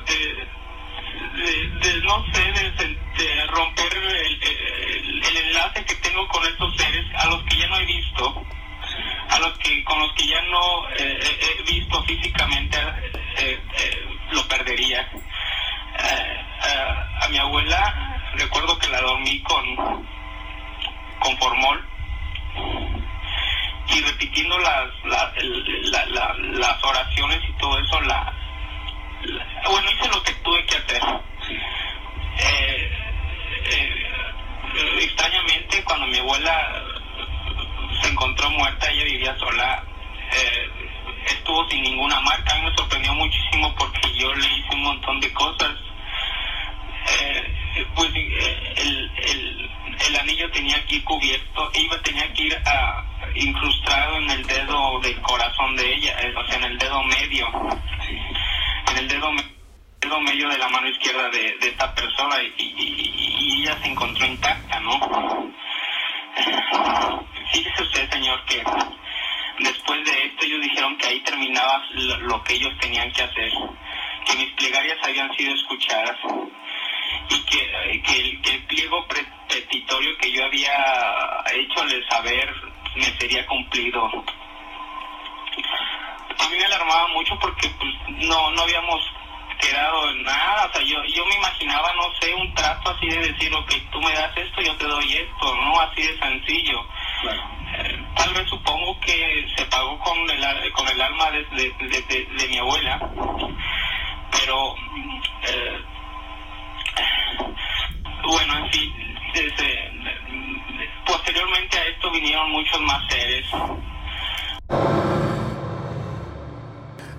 de, 1.34 2.00
no 2.02 2.24
sé 2.32 2.52
de, 2.52 3.46
romper 3.46 3.92
el, 3.94 4.42
el, 4.42 5.36
enlace 5.36 5.84
que 5.84 5.94
tengo 5.96 6.26
con 6.28 6.44
estos 6.46 6.76
seres 6.76 7.04
a 7.16 7.26
los 7.26 7.42
que 7.44 7.56
ya 7.56 7.68
no 7.68 7.78
he 7.78 7.84
visto 7.84 8.46
a 9.30 9.38
los 9.38 9.58
que 9.58 9.82
con 9.84 9.98
los 9.98 10.12
que 10.12 10.26
ya 10.26 10.40
no 10.42 10.88
eh, 10.96 11.18
he 11.40 11.62
visto 11.62 12.02
físicamente 12.04 12.78
eh, 13.38 13.60
eh, 13.78 14.08
lo 14.30 14.46
perdería. 14.48 15.08
A 17.20 17.28
mi 17.28 17.38
abuela 17.38 18.20
recuerdo 18.34 18.78
que 18.78 18.88
la 18.88 19.00
dormí 19.00 19.40
con 19.42 19.76
con 21.18 21.38
formol 21.38 21.84
y 23.88 24.00
repitiendo 24.00 24.58
las 24.58 24.90
las 25.04 26.84
oraciones 26.84 27.40
y 27.48 27.52
todo 27.58 27.78
eso 27.78 28.00
la, 28.02 28.32
bueno 29.68 29.90
hice 29.90 30.08
lo 30.08 30.22
que 30.22 30.32
tuve 30.34 30.64
que 30.66 30.76
hacer. 30.76 31.02
Eh, 32.38 32.92
eh, 33.66 34.04
extrañamente 35.00 35.84
cuando 35.84 36.06
mi 36.06 36.18
abuela 36.18 36.82
se 38.02 38.08
encontró 38.10 38.50
muerta 38.50 38.90
ella 38.90 39.04
vivía 39.04 39.38
sola 39.38 39.84
eh, 40.32 40.68
estuvo 41.26 41.68
sin 41.68 41.82
ninguna 41.82 42.20
marca. 42.20 42.54
A 42.54 42.58
mí 42.58 42.64
me 42.64 42.76
sorprendió 42.76 43.12
muchísimo 43.14 43.74
porque 43.76 44.12
yo 44.14 44.32
le 44.34 44.46
hice 44.46 44.74
un 44.74 44.82
montón 44.82 45.20
de 45.20 45.32
cosas 45.32 45.70
pues 47.94 48.10
el, 48.14 49.10
el 49.16 49.70
el 50.06 50.16
anillo 50.16 50.50
tenía 50.50 50.84
que 50.86 50.96
ir 50.96 51.04
cubierto, 51.04 51.70
iba 51.74 52.00
tenía 52.02 52.32
que 52.32 52.42
ir 52.44 52.56
a, 52.66 53.04
incrustado 53.34 54.16
en 54.18 54.30
el 54.30 54.46
dedo 54.46 55.00
del 55.00 55.20
corazón 55.22 55.76
de 55.76 55.94
ella, 55.94 56.16
eh, 56.20 56.34
o 56.36 56.44
sea, 56.46 56.56
en 56.56 56.64
el 56.64 56.78
dedo 56.78 57.02
medio, 57.04 57.46
en 58.90 58.96
el 58.98 59.08
dedo, 59.08 59.30
dedo 60.00 60.20
medio 60.20 60.48
de 60.48 60.58
la 60.58 60.68
mano 60.68 60.88
izquierda 60.88 61.28
de, 61.30 61.56
esta 61.60 61.94
persona 61.94 62.36
y, 62.56 63.62
ella 63.62 63.78
se 63.80 63.88
encontró 63.88 64.26
intacta, 64.26 64.80
¿no? 64.80 65.52
Fíjese 67.52 67.82
usted, 67.82 68.10
señor, 68.10 68.44
que 68.44 68.62
después 69.60 70.04
de 70.04 70.26
esto 70.26 70.44
ellos 70.44 70.60
dijeron 70.60 70.98
que 70.98 71.06
ahí 71.06 71.20
terminaba 71.20 71.82
lo, 71.92 72.42
que 72.42 72.54
ellos 72.54 72.72
tenían 72.80 73.10
que 73.12 73.22
hacer, 73.22 73.50
que 74.26 74.36
mis 74.36 74.52
plegarias 74.52 74.98
habían 75.02 75.32
sido 75.34 75.54
escuchadas 75.54 76.16
y 77.28 77.44
que, 77.44 78.02
que, 78.02 78.20
el, 78.20 78.40
que 78.42 78.50
el 78.50 78.62
pliego 78.64 79.06
petitorio 79.48 80.16
que 80.18 80.32
yo 80.32 80.44
había 80.44 80.74
hecho 81.52 81.82
al 81.82 82.08
saber 82.08 82.54
me 82.96 83.04
sería 83.18 83.46
cumplido. 83.46 84.06
A 86.38 86.48
mí 86.48 86.56
me 86.56 86.64
alarmaba 86.64 87.08
mucho 87.08 87.38
porque 87.38 87.68
pues, 87.78 87.92
no, 88.28 88.50
no 88.50 88.62
habíamos 88.62 89.00
quedado 89.58 90.10
en 90.10 90.22
nada, 90.22 90.66
o 90.66 90.72
sea, 90.72 90.82
yo, 90.82 91.02
yo 91.04 91.24
me 91.26 91.36
imaginaba, 91.36 91.92
no 91.94 92.12
sé, 92.20 92.34
un 92.34 92.52
trato 92.54 92.90
así 92.90 93.06
de 93.08 93.32
decir, 93.32 93.54
ok, 93.54 93.72
tú 93.90 94.00
me 94.00 94.12
das 94.12 94.36
esto, 94.36 94.60
yo 94.60 94.76
te 94.76 94.84
doy 94.84 95.12
esto, 95.12 95.56
no 95.56 95.80
así 95.80 96.02
de 96.02 96.18
sencillo. 96.18 96.86
Eh, 97.76 98.04
tal 98.14 98.34
vez 98.34 98.48
supongo 98.48 98.98
que 99.00 99.46
se 99.56 99.64
pagó 99.66 99.98
con 100.00 100.18
el, 100.30 100.72
con 100.72 100.86
el 100.88 101.00
alma 101.00 101.30
de, 101.30 101.44
de, 101.44 102.26
de, 102.38 102.48
mi 102.48 102.58
abuela, 102.58 102.98
pero 104.30 104.74
eh, 105.42 105.82
bueno, 108.26 108.58
en 108.58 108.70
fin, 108.70 108.92
desde, 109.34 109.90
posteriormente 111.06 111.76
a 111.76 111.86
esto 111.88 112.10
vinieron 112.12 112.50
muchos 112.50 112.80
más 112.82 113.02
seres. 113.10 113.46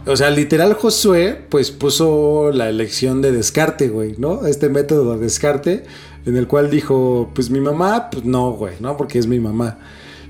O 0.08 0.15
sea, 0.15 0.29
literal 0.29 0.75
Josué, 0.75 1.46
pues 1.50 1.72
puso 1.72 2.51
la 2.53 2.70
elección 2.70 3.24
de 3.24 3.32
descarte, 3.32 3.88
güey, 3.89 4.13
¿no? 4.20 4.46
Este 4.46 4.70
método 4.70 5.15
de 5.15 5.24
descarte, 5.24 5.84
en 6.27 6.38
el 6.38 6.48
cual 6.48 6.70
dijo, 6.70 7.32
pues 7.34 7.50
mi 7.50 7.60
mamá, 7.60 8.10
pues 8.12 8.24
no, 8.24 8.51
güey, 8.51 8.75
¿no? 8.79 8.98
Porque 8.98 9.17
es 9.17 9.25
mi 9.25 9.39
mamá. 9.39 9.79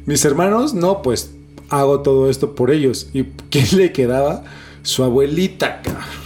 Mis 0.05 0.23
hermanos, 0.23 0.73
no, 0.73 1.01
pues 1.01 1.35
hago 1.69 2.01
todo 2.01 2.29
esto 2.29 2.55
por 2.55 2.71
ellos. 2.71 3.09
¿Y 3.13 3.25
quién 3.49 3.65
le 3.75 3.91
quedaba? 3.91 4.43
Su 4.83 5.03
abuelita, 5.03 5.81
cabrón. 5.81 6.25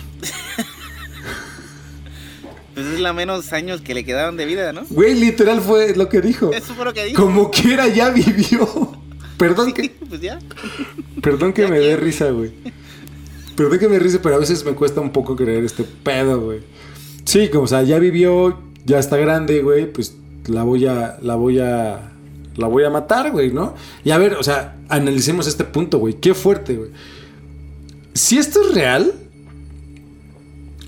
Pues 2.80 2.94
es 2.94 3.02
la 3.02 3.12
menos 3.12 3.52
años 3.52 3.82
que 3.82 3.94
le 3.94 4.06
quedaron 4.06 4.38
de 4.38 4.46
vida, 4.46 4.72
¿no? 4.72 4.84
Güey, 4.90 5.14
literal 5.14 5.60
fue 5.60 5.94
lo 5.98 6.08
que 6.08 6.22
dijo. 6.22 6.54
Eso 6.54 6.74
fue 6.74 6.86
lo 6.86 6.94
que 6.94 7.04
dijo. 7.04 7.22
Como 7.22 7.52
quiera 7.52 7.90
ya 7.90 8.10
vivió. 8.10 8.98
Perdón 9.38 9.74
que. 9.74 9.90
Pues 10.08 10.22
ya. 10.22 10.40
Perdón 11.22 11.52
que 11.52 11.68
me 11.68 11.78
dé 11.78 11.98
risa, 11.98 12.30
güey. 12.30 12.52
Perdón 13.58 13.80
que 13.80 13.90
me 13.90 14.00
risa, 14.00 14.20
pero 14.24 14.36
a 14.36 14.40
veces 14.40 14.64
me 14.64 14.72
cuesta 14.76 15.02
un 15.02 15.10
poco 15.10 15.36
creer 15.36 15.66
este 15.66 15.84
pedo, 15.84 16.40
güey. 16.40 16.62
Sí, 17.26 17.50
como 17.50 17.66
o 17.66 17.68
sea, 17.68 17.84
ya 17.84 18.00
vivió, 18.00 18.58
ya 18.86 18.98
está 18.98 19.18
grande, 19.18 19.62
güey, 19.62 19.92
pues 19.92 20.16
la 20.48 20.64
voy 20.64 20.86
a. 20.86 21.18
La 21.22 21.36
voy 21.36 21.60
a. 21.60 22.14
La 22.56 22.68
voy 22.68 22.86
a 22.86 22.90
matar, 22.90 23.32
güey, 23.32 23.52
¿no? 23.52 23.76
Y 24.06 24.12
a 24.12 24.18
ver, 24.18 24.36
o 24.36 24.44
sea, 24.44 24.78
analicemos 24.88 25.48
este 25.48 25.66
punto, 25.66 25.98
güey. 25.98 26.14
Qué 26.14 26.34
fuerte, 26.34 26.78
güey. 26.78 26.92
Si 28.14 28.38
esto 28.38 28.62
es 28.62 28.74
real, 28.74 29.14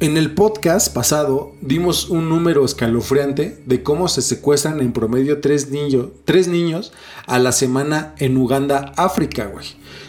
en 0.02 0.18
el 0.18 0.32
podcast 0.32 0.92
pasado 0.92 1.54
dimos 1.62 2.10
un 2.10 2.28
número 2.28 2.66
escalofriante 2.66 3.62
de 3.68 3.84
cómo 3.84 4.08
se 4.08 4.24
secuestran 4.24 4.80
en 4.80 4.94
promedio 4.94 5.42
tres, 5.42 5.70
niños 5.70 6.92
a 7.28 7.38
la 7.38 7.52
semana 7.52 8.16
en 8.18 8.36
Uganda, 8.36 8.94
África, 8.98 9.46
güey. 9.46 9.68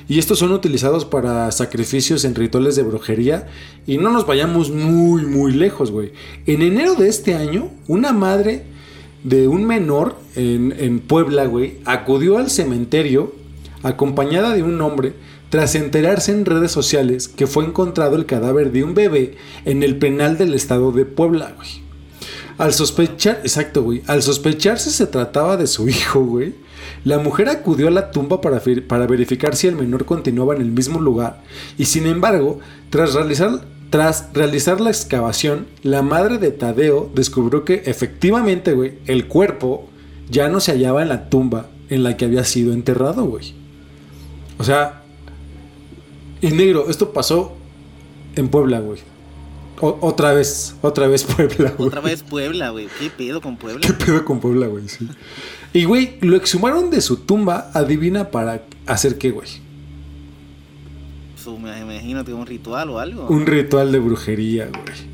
Y 0.09 0.19
estos 0.19 0.39
son 0.39 0.53
utilizados 0.53 1.05
para 1.05 1.53
sacrificios 1.53 2.25
en 2.25 2.35
rituales 2.35 2.75
de 2.75 2.85
brujería. 2.85 3.49
Y 3.87 3.99
no 3.99 4.11
nos 4.11 4.27
vayamos 4.27 4.71
muy, 4.71 5.27
muy 5.27 5.53
lejos, 5.53 5.91
güey. 5.91 6.13
En 6.47 6.63
enero 6.63 6.95
de 6.95 7.11
este 7.11 7.35
año, 7.35 7.69
una 7.87 8.15
madre 8.15 8.65
de 9.25 9.47
un 9.47 9.67
menor 9.67 10.17
en, 10.37 10.75
en 10.79 11.01
Puebla, 11.01 11.45
güey, 11.45 11.81
acudió 11.85 12.39
al 12.39 12.49
cementerio 12.49 13.35
acompañada 13.83 14.55
de 14.55 14.63
un 14.63 14.81
hombre 14.81 15.13
tras 15.53 15.75
enterarse 15.75 16.33
en 16.33 16.47
redes 16.47 16.73
sociales 16.73 17.29
que 17.29 17.47
fue 17.47 17.67
encontrado 17.67 18.17
el 18.17 18.25
cadáver 18.25 18.73
de 18.73 18.85
un 18.85 18.95
bebé 18.95 19.37
en 19.67 19.83
el 19.83 19.99
penal 19.99 20.39
del 20.39 20.55
estado 20.55 20.93
de 20.93 21.05
Puebla, 21.05 21.53
güey. 21.55 21.69
Al 22.57 22.73
sospechar, 22.73 23.41
exacto, 23.43 23.83
güey, 23.83 24.03
al 24.07 24.23
sospecharse 24.23 24.91
se 24.91 25.07
trataba 25.07 25.59
de 25.59 25.67
su 25.67 25.91
hijo, 25.91 26.25
güey. 26.25 26.55
La 27.05 27.19
mujer 27.19 27.51
acudió 27.51 27.89
a 27.89 27.91
la 27.91 28.11
tumba 28.11 28.41
para, 28.41 28.63
para 28.89 29.07
verificar 29.07 29.55
si 29.55 29.67
el 29.67 29.77
menor 29.77 30.07
continuaba 30.07 30.55
en 30.55 30.63
el 30.63 30.71
mismo 30.73 31.03
lugar 31.03 31.43
y 31.77 31.85
sin 31.85 32.07
embargo, 32.07 32.59
tras 32.89 33.13
realizar, 33.13 33.61
tras 33.91 34.31
realizar 34.33 34.81
la 34.81 34.89
excavación, 34.89 35.67
la 35.83 36.01
madre 36.01 36.39
de 36.39 36.53
Tadeo 36.53 37.11
descubrió 37.15 37.67
que 37.67 37.83
efectivamente, 37.85 38.73
güey, 38.73 39.01
el 39.05 39.29
cuerpo 39.29 39.87
ya 40.31 40.49
no 40.49 40.61
se 40.61 40.73
hallaba 40.73 41.03
en 41.03 41.11
la 41.11 41.29
tumba 41.29 41.67
en 41.91 42.05
la 42.05 42.17
que 42.17 42.25
había 42.25 42.45
sido 42.45 42.73
enterrado, 42.73 43.27
güey. 43.27 43.53
O 44.57 44.65
sea, 44.65 45.02
y 46.43 46.51
negro, 46.51 46.91
esto 46.91 47.13
pasó 47.13 47.57
en 48.37 48.49
Puebla, 48.49 48.81
güey. 48.81 49.01
otra 49.81 50.33
vez, 50.33 50.75
otra 50.83 51.07
vez 51.07 51.25
Puebla, 51.25 51.73
güey. 51.77 51.89
Otra 51.89 52.01
vez 52.01 52.23
Puebla, 52.23 52.71
güey. 52.71 52.89
¿Qué 52.99 53.11
pedo 53.11 53.41
con 53.41 53.57
Puebla? 53.57 53.87
¿Qué 53.87 53.93
pedo 53.93 54.25
con 54.25 54.41
Puebla, 54.41 54.67
güey? 54.67 54.89
Sí. 54.89 55.09
Y, 55.73 55.85
güey, 55.85 56.19
lo 56.21 56.37
exhumaron 56.37 56.91
de 56.91 57.01
su 57.01 57.19
tumba, 57.19 57.71
adivina 57.73 58.31
para 58.31 58.65
hacer 58.87 59.17
qué, 59.19 59.31
güey. 59.31 59.49
me 61.61 61.81
imagino 61.81 62.25
que 62.25 62.35
un 62.35 62.45
ritual 62.45 62.91
o 62.91 62.99
algo. 62.99 63.27
Un 63.29 63.47
ritual 63.47 63.93
de 63.93 63.99
brujería, 64.01 64.67
güey. 64.67 65.13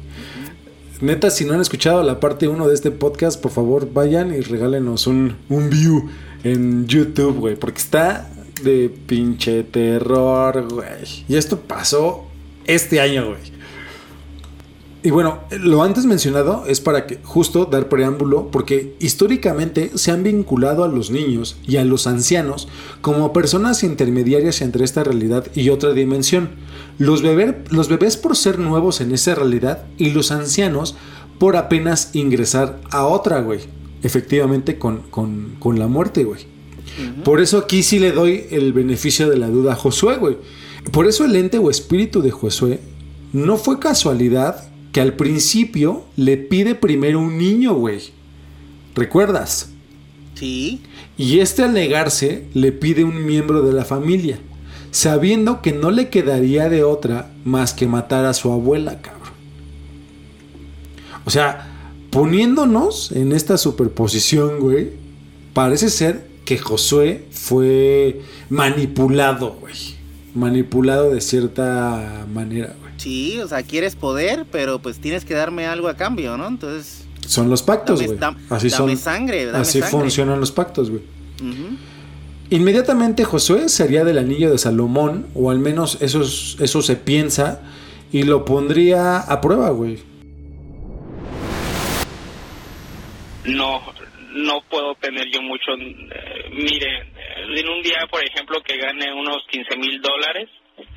Neta, 1.00 1.30
si 1.30 1.44
no 1.44 1.52
han 1.52 1.61
escuchado 1.61 2.02
la 2.02 2.18
parte 2.18 2.49
1 2.49 2.66
de 2.66 2.75
este 2.75 2.90
podcast, 2.90 3.40
por 3.40 3.52
favor 3.52 3.92
vayan 3.92 4.35
y 4.35 4.40
regálenos 4.40 5.06
un, 5.06 5.37
un 5.49 5.70
view 5.70 6.08
en 6.42 6.88
YouTube, 6.88 7.37
güey. 7.37 7.54
Porque 7.54 7.78
está 7.78 8.28
de 8.62 8.90
pinche 9.06 9.62
terror, 9.64 10.66
güey. 10.72 11.24
Y 11.28 11.36
esto 11.36 11.60
pasó 11.60 12.26
este 12.66 13.00
año, 13.00 13.26
güey. 13.26 13.58
Y 15.00 15.10
bueno, 15.10 15.38
lo 15.60 15.84
antes 15.84 16.06
mencionado 16.06 16.64
es 16.66 16.80
para 16.80 17.06
que 17.06 17.20
justo 17.22 17.66
dar 17.66 17.88
preámbulo, 17.88 18.50
porque 18.50 18.96
históricamente 18.98 19.92
se 19.94 20.10
han 20.10 20.24
vinculado 20.24 20.82
a 20.82 20.88
los 20.88 21.12
niños 21.12 21.56
y 21.66 21.76
a 21.76 21.84
los 21.84 22.08
ancianos 22.08 22.66
como 23.00 23.32
personas 23.32 23.84
intermediarias 23.84 24.60
entre 24.60 24.84
esta 24.84 25.04
realidad 25.04 25.46
y 25.54 25.68
otra 25.68 25.92
dimensión. 25.92 26.50
Los, 26.98 27.22
los 27.22 27.88
bebés 27.88 28.16
por 28.16 28.36
ser 28.36 28.58
nuevos 28.58 29.00
en 29.00 29.12
esa 29.12 29.36
realidad 29.36 29.84
y 29.98 30.10
los 30.10 30.32
ancianos 30.32 30.96
por 31.38 31.56
apenas 31.56 32.10
ingresar 32.14 32.80
a 32.90 33.06
otra, 33.06 33.40
güey. 33.40 33.60
Efectivamente 34.02 34.78
con, 34.78 35.02
con, 35.10 35.78
la 35.78 35.86
muerte, 35.86 36.24
güey. 36.24 36.46
Por 37.25 37.40
eso 37.40 37.59
aquí 37.59 37.83
sí 37.83 37.99
le 37.99 38.12
doy 38.12 38.47
el 38.50 38.73
beneficio 38.73 39.28
de 39.28 39.37
la 39.37 39.49
duda 39.49 39.73
a 39.73 39.76
Josué, 39.76 40.16
güey. 40.16 40.37
Por 40.92 41.07
eso 41.07 41.25
el 41.25 41.37
ente 41.37 41.59
o 41.59 41.71
espíritu 41.71 42.23
de 42.23 42.30
Josué 42.30 42.80
no 43.33 43.57
fue 43.57 43.78
casualidad 43.78 44.68
que 44.92 45.00
al 45.00 45.14
principio 45.14 46.04
le 46.16 46.37
pide 46.37 46.75
primero 46.75 47.21
un 47.21 47.38
niño, 47.38 47.75
güey. 47.75 48.00
¿Recuerdas? 48.95 49.71
Sí. 50.35 50.80
Y 51.16 51.40
este 51.40 51.62
al 51.62 51.75
negarse 51.75 52.47
le 52.54 52.73
pide 52.73 53.04
un 53.04 53.26
miembro 53.26 53.62
de 53.62 53.73
la 53.73 53.85
familia, 53.85 54.38
sabiendo 54.90 55.62
que 55.62 55.73
no 55.73 55.90
le 55.90 56.09
quedaría 56.09 56.68
de 56.68 56.85
otra 56.85 57.33
más 57.45 57.75
que 57.75 57.87
matar 57.87 58.25
a 58.25 58.35
su 58.35 58.50
abuela, 58.50 59.00
cabrón. 59.02 59.33
O 61.25 61.30
sea, 61.30 61.68
poniéndonos 62.11 63.12
en 63.12 63.33
esta 63.33 63.59
superposición, 63.59 64.61
güey, 64.61 64.92
parece 65.52 65.90
ser 65.90 66.27
que 66.48 66.56
Josué 66.56 67.26
fue 67.30 68.22
manipulado, 68.48 69.58
güey. 69.60 69.74
Manipulado 70.34 71.10
de 71.10 71.20
cierta 71.20 72.24
manera, 72.32 72.74
güey. 72.80 72.92
Sí, 72.96 73.38
o 73.38 73.46
sea, 73.46 73.62
quieres 73.62 73.96
poder, 73.96 74.46
pero 74.50 74.78
pues 74.78 74.98
tienes 74.98 75.26
que 75.26 75.34
darme 75.34 75.66
algo 75.66 75.88
a 75.88 75.96
cambio, 75.98 76.38
¿no? 76.38 76.48
Entonces. 76.48 77.04
Son 77.26 77.50
los 77.50 77.62
pactos, 77.62 78.02
güey. 78.02 78.18
así 78.48 78.70
dame 78.70 78.96
sangre, 78.96 79.44
dame 79.44 79.58
Así 79.58 79.82
funcionan 79.82 80.40
los 80.40 80.50
pactos, 80.50 80.88
güey. 80.88 81.02
Inmediatamente 82.48 83.24
Josué 83.24 83.68
sería 83.68 84.02
del 84.04 84.16
anillo 84.16 84.50
de 84.50 84.56
Salomón, 84.56 85.26
o 85.34 85.50
al 85.50 85.58
menos 85.58 85.98
eso, 86.00 86.22
eso 86.22 86.80
se 86.80 86.96
piensa, 86.96 87.60
y 88.10 88.22
lo 88.22 88.46
pondría 88.46 89.18
a 89.18 89.42
prueba, 89.42 89.68
güey. 89.68 89.98
No, 93.44 93.82
no 94.38 94.62
puedo 94.62 94.95
tener 94.97 95.28
yo 95.30 95.42
mucho. 95.42 95.73
Eh, 95.75 96.49
mire, 96.50 97.12
en 97.37 97.68
un 97.68 97.83
día, 97.83 98.07
por 98.11 98.25
ejemplo, 98.25 98.61
que 98.62 98.76
gane 98.76 99.12
unos 99.12 99.45
15 99.49 99.76
mil 99.76 100.00
dólares. 100.00 100.49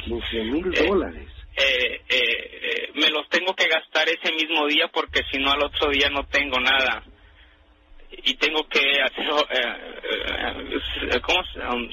15 0.06 0.44
mil 0.44 0.74
eh, 0.74 0.86
dólares. 0.86 1.28
Eh, 1.56 2.02
eh, 2.08 2.92
me 2.96 3.10
los 3.10 3.28
tengo 3.30 3.54
que 3.54 3.68
gastar 3.68 4.08
ese 4.08 4.32
mismo 4.34 4.68
día 4.68 4.88
porque 4.88 5.22
si 5.32 5.38
no 5.38 5.52
al 5.52 5.64
otro 5.64 5.90
día 5.90 6.10
no 6.10 6.26
tengo 6.26 6.60
nada 6.60 7.04
y 8.24 8.36
tengo 8.36 8.68
que 8.70 9.02
hacer 9.02 9.26
eh, 9.50 11.20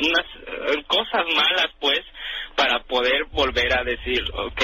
unas 0.01 0.87
cosas 0.87 1.25
malas 1.35 1.69
pues 1.81 2.01
para 2.55 2.81
poder 2.85 3.25
volver 3.33 3.73
a 3.77 3.83
decir 3.83 4.23
ok 4.33 4.63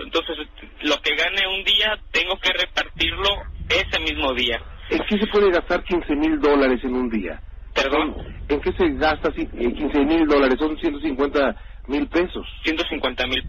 entonces 0.00 0.46
lo 0.82 1.00
que 1.00 1.14
gane 1.14 1.46
un 1.46 1.64
día 1.64 1.98
tengo 2.10 2.38
que 2.38 2.52
repartirlo 2.52 3.44
ese 3.70 3.98
mismo 4.00 4.34
día 4.34 4.60
¿en 4.92 5.04
qué 5.08 5.18
se 5.18 5.26
puede 5.26 5.50
gastar 5.50 5.82
15 5.84 6.14
mil 6.16 6.40
dólares 6.40 6.80
en 6.84 6.94
un 6.94 7.08
día? 7.08 7.40
¿Perdón? 7.74 8.16
¿en 8.48 8.60
qué 8.60 8.72
se 8.72 8.88
gasta 8.94 9.32
15 9.32 9.98
mil 10.04 10.26
dólares? 10.26 10.58
son 10.58 10.76
150 10.78 11.56
mil 11.86 12.06
pesos 12.08 12.46
150 12.64 13.26
mil 13.26 13.44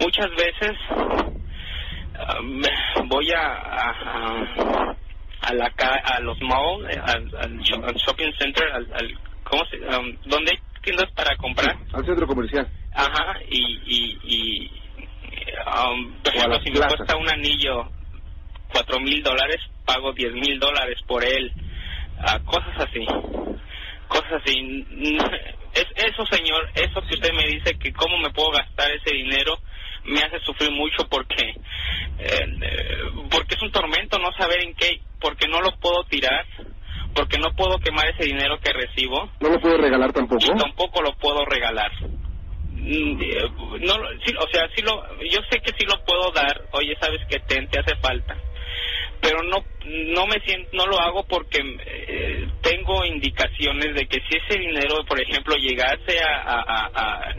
muchas 0.00 0.30
veces 0.36 0.72
um, 2.38 3.08
voy 3.08 3.30
a, 3.32 3.46
a, 3.46 4.96
a, 5.42 5.54
la 5.54 5.72
a 6.04 6.20
los 6.20 6.40
malls, 6.42 6.96
al, 7.04 7.58
shopping 7.60 8.32
center, 8.38 8.70
al, 8.72 9.18
¿cómo 9.44 9.64
se, 9.66 9.78
um, 9.78 10.16
donde 10.26 10.52
hay 10.52 10.58
tiendas 10.82 11.10
para 11.12 11.36
comprar. 11.36 11.76
al 11.92 12.04
centro 12.04 12.26
comercial. 12.26 12.68
Ajá, 12.94 13.38
y, 13.48 13.80
y, 13.86 14.18
y 14.24 14.81
um, 15.66 16.12
por 16.22 16.34
ejemplo, 16.34 16.60
si 16.60 16.70
me 16.70 16.80
cuesta 16.80 17.16
un 17.16 17.28
anillo 17.28 17.90
cuatro 18.72 19.00
mil 19.00 19.22
dólares, 19.22 19.60
pago 19.84 20.12
diez 20.12 20.32
mil 20.32 20.58
dólares 20.58 20.98
por 21.06 21.24
él. 21.24 21.52
Uh, 22.18 22.44
cosas 22.44 22.74
así. 22.78 23.06
Cosas 24.08 24.32
así. 24.42 24.86
Es 25.74 25.86
eso, 25.96 26.26
señor, 26.26 26.68
eso 26.74 27.00
que 27.00 27.14
usted 27.14 27.32
me 27.32 27.46
dice 27.46 27.78
que 27.78 27.94
cómo 27.94 28.18
me 28.18 28.28
puedo 28.28 28.50
gastar 28.50 28.90
ese 28.90 29.14
dinero, 29.14 29.58
me 30.04 30.20
hace 30.20 30.38
sufrir 30.40 30.70
mucho 30.70 31.08
porque 31.08 31.54
eh, 32.18 32.46
porque 33.30 33.54
es 33.54 33.62
un 33.62 33.72
tormento 33.72 34.18
no 34.18 34.32
saber 34.32 34.60
en 34.60 34.74
qué, 34.74 35.00
porque 35.18 35.48
no 35.48 35.62
lo 35.62 35.70
puedo 35.78 36.04
tirar, 36.04 36.44
porque 37.14 37.38
no 37.38 37.52
puedo 37.54 37.78
quemar 37.78 38.06
ese 38.08 38.24
dinero 38.24 38.60
que 38.60 38.72
recibo. 38.72 39.30
No 39.40 39.48
lo 39.48 39.60
puedo 39.60 39.78
regalar 39.78 40.12
tampoco. 40.12 40.44
Y 40.44 40.58
tampoco 40.58 41.00
lo 41.00 41.12
puedo 41.14 41.46
regalar. 41.46 41.90
Mm, 42.82 43.22
eh, 43.22 43.50
no, 43.80 43.94
o 43.94 44.48
sea, 44.52 44.68
sí 44.74 44.82
lo, 44.82 45.22
yo 45.24 45.40
sé 45.50 45.60
que 45.60 45.72
sí 45.78 45.86
lo 45.86 46.02
puedo 46.04 46.30
dar. 46.32 46.62
Oye, 46.72 46.96
sabes 47.00 47.20
que 47.28 47.38
te, 47.40 47.66
te 47.68 47.78
hace 47.78 47.96
falta 47.96 48.36
pero 49.22 49.40
no 49.44 49.64
no 49.84 50.26
me 50.26 50.40
siento 50.40 50.68
no 50.72 50.86
lo 50.86 50.98
hago 50.98 51.24
porque 51.24 51.60
eh, 51.86 52.48
tengo 52.60 53.04
indicaciones 53.04 53.94
de 53.94 54.06
que 54.06 54.20
si 54.28 54.36
ese 54.36 54.58
dinero 54.58 55.04
por 55.04 55.20
ejemplo 55.20 55.54
llegase 55.56 56.20
a, 56.20 56.42
a, 56.42 56.90
a, 56.92 57.34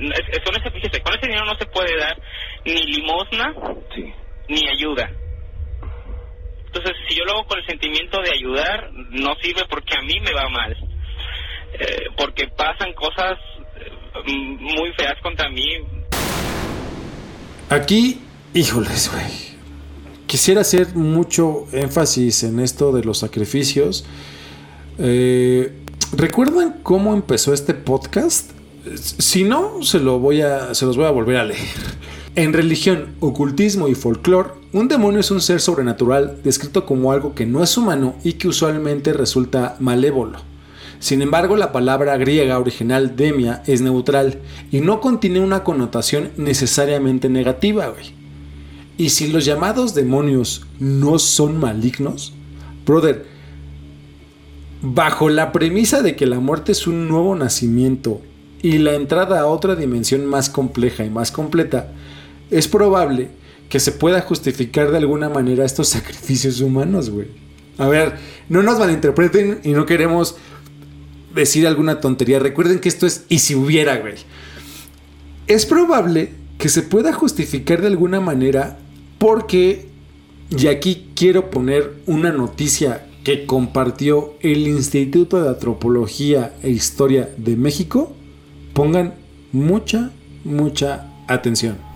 con 1.03 1.13
ese 1.13 1.27
dinero 1.27 1.45
no 1.45 1.55
se 1.55 1.65
puede 1.65 1.97
dar 1.97 2.17
ni 2.63 2.81
limosna 2.83 3.53
ni 4.47 4.67
ayuda 4.69 5.11
entonces 6.65 6.93
si 7.07 7.15
yo 7.15 7.25
lo 7.25 7.33
hago 7.33 7.47
con 7.47 7.59
el 7.59 7.65
sentimiento 7.65 8.21
de 8.21 8.31
ayudar 8.31 8.89
no 8.93 9.35
sirve 9.41 9.65
porque 9.69 9.95
a 9.97 10.01
mí 10.01 10.19
me 10.21 10.31
va 10.31 10.47
mal 10.47 10.77
eh, 11.73 12.05
porque 12.15 12.47
pasan 12.47 12.93
cosas 12.93 13.37
muy 14.25 14.93
feas 14.93 15.19
contra 15.21 15.49
mí 15.49 15.65
aquí 17.69 18.19
híjoles 18.53 19.09
güey 19.11 19.53
quisiera 20.33 20.61
hacer 20.61 20.95
mucho 20.95 21.67
énfasis 21.73 22.41
en 22.41 22.59
esto 22.59 22.91
de 22.91 23.03
los 23.03 23.19
sacrificios. 23.19 24.03
Eh, 24.97 25.71
¿Recuerdan 26.11 26.79
cómo 26.81 27.13
empezó 27.13 27.53
este 27.53 27.75
podcast? 27.75 28.49
Si 28.95 29.43
no, 29.43 29.83
se, 29.83 29.99
lo 29.99 30.17
voy 30.17 30.41
a, 30.41 30.73
se 30.73 30.87
los 30.87 30.97
voy 30.97 31.05
a 31.05 31.11
volver 31.11 31.37
a 31.37 31.43
leer. 31.43 31.59
En 32.33 32.51
religión, 32.51 33.09
ocultismo 33.19 33.87
y 33.87 33.93
folclore, 33.93 34.49
un 34.71 34.87
demonio 34.87 35.19
es 35.19 35.29
un 35.29 35.39
ser 35.39 35.61
sobrenatural 35.61 36.41
descrito 36.43 36.83
como 36.87 37.11
algo 37.11 37.35
que 37.35 37.45
no 37.45 37.61
es 37.61 37.77
humano 37.77 38.15
y 38.23 38.33
que 38.33 38.47
usualmente 38.47 39.13
resulta 39.13 39.75
malévolo. 39.79 40.39
Sin 41.03 41.21
embargo, 41.21 41.57
la 41.57 41.73
palabra 41.73 42.15
griega 42.15 42.57
original 42.57 43.17
demia 43.17 43.61
es 43.67 43.81
neutral 43.81 44.39
y 44.71 44.79
no 44.79 45.01
contiene 45.01 45.41
una 45.41 45.65
connotación 45.65 46.31
necesariamente 46.37 47.27
negativa, 47.27 47.89
güey. 47.89 48.13
Y 48.97 49.09
si 49.09 49.27
los 49.27 49.43
llamados 49.43 49.93
demonios 49.95 50.65
no 50.79 51.19
son 51.19 51.59
malignos, 51.59 52.31
brother, 52.85 53.25
bajo 54.81 55.27
la 55.27 55.51
premisa 55.51 56.01
de 56.01 56.15
que 56.15 56.25
la 56.25 56.39
muerte 56.39 56.71
es 56.71 56.87
un 56.87 57.09
nuevo 57.09 57.35
nacimiento 57.35 58.21
y 58.61 58.77
la 58.77 58.93
entrada 58.93 59.41
a 59.41 59.47
otra 59.47 59.75
dimensión 59.75 60.25
más 60.25 60.49
compleja 60.49 61.03
y 61.03 61.09
más 61.09 61.33
completa, 61.33 61.91
es 62.49 62.69
probable 62.69 63.27
que 63.67 63.81
se 63.81 63.91
pueda 63.91 64.21
justificar 64.21 64.89
de 64.89 64.99
alguna 64.99 65.27
manera 65.27 65.65
estos 65.65 65.89
sacrificios 65.89 66.61
humanos, 66.61 67.09
güey. 67.09 67.27
A 67.77 67.89
ver, 67.89 68.13
no 68.47 68.63
nos 68.63 68.79
malinterpreten 68.79 69.59
y 69.65 69.71
no 69.71 69.85
queremos 69.85 70.37
decir 71.33 71.67
alguna 71.67 71.99
tontería. 71.99 72.39
Recuerden 72.39 72.79
que 72.79 72.89
esto 72.89 73.05
es 73.05 73.25
y 73.29 73.39
si 73.39 73.55
hubiera, 73.55 73.97
güey. 73.97 74.15
Es 75.47 75.65
probable 75.65 76.31
que 76.57 76.69
se 76.69 76.81
pueda 76.81 77.13
justificar 77.13 77.81
de 77.81 77.87
alguna 77.87 78.19
manera 78.19 78.77
porque, 79.17 79.87
y 80.49 80.67
aquí 80.67 81.09
quiero 81.15 81.49
poner 81.49 81.93
una 82.05 82.31
noticia 82.31 83.05
que 83.23 83.45
compartió 83.45 84.33
el 84.41 84.67
Instituto 84.67 85.41
de 85.41 85.49
Antropología 85.49 86.53
e 86.61 86.69
Historia 86.69 87.29
de 87.37 87.55
México, 87.55 88.13
pongan 88.73 89.15
mucha, 89.51 90.11
mucha 90.43 91.09
atención. 91.27 91.92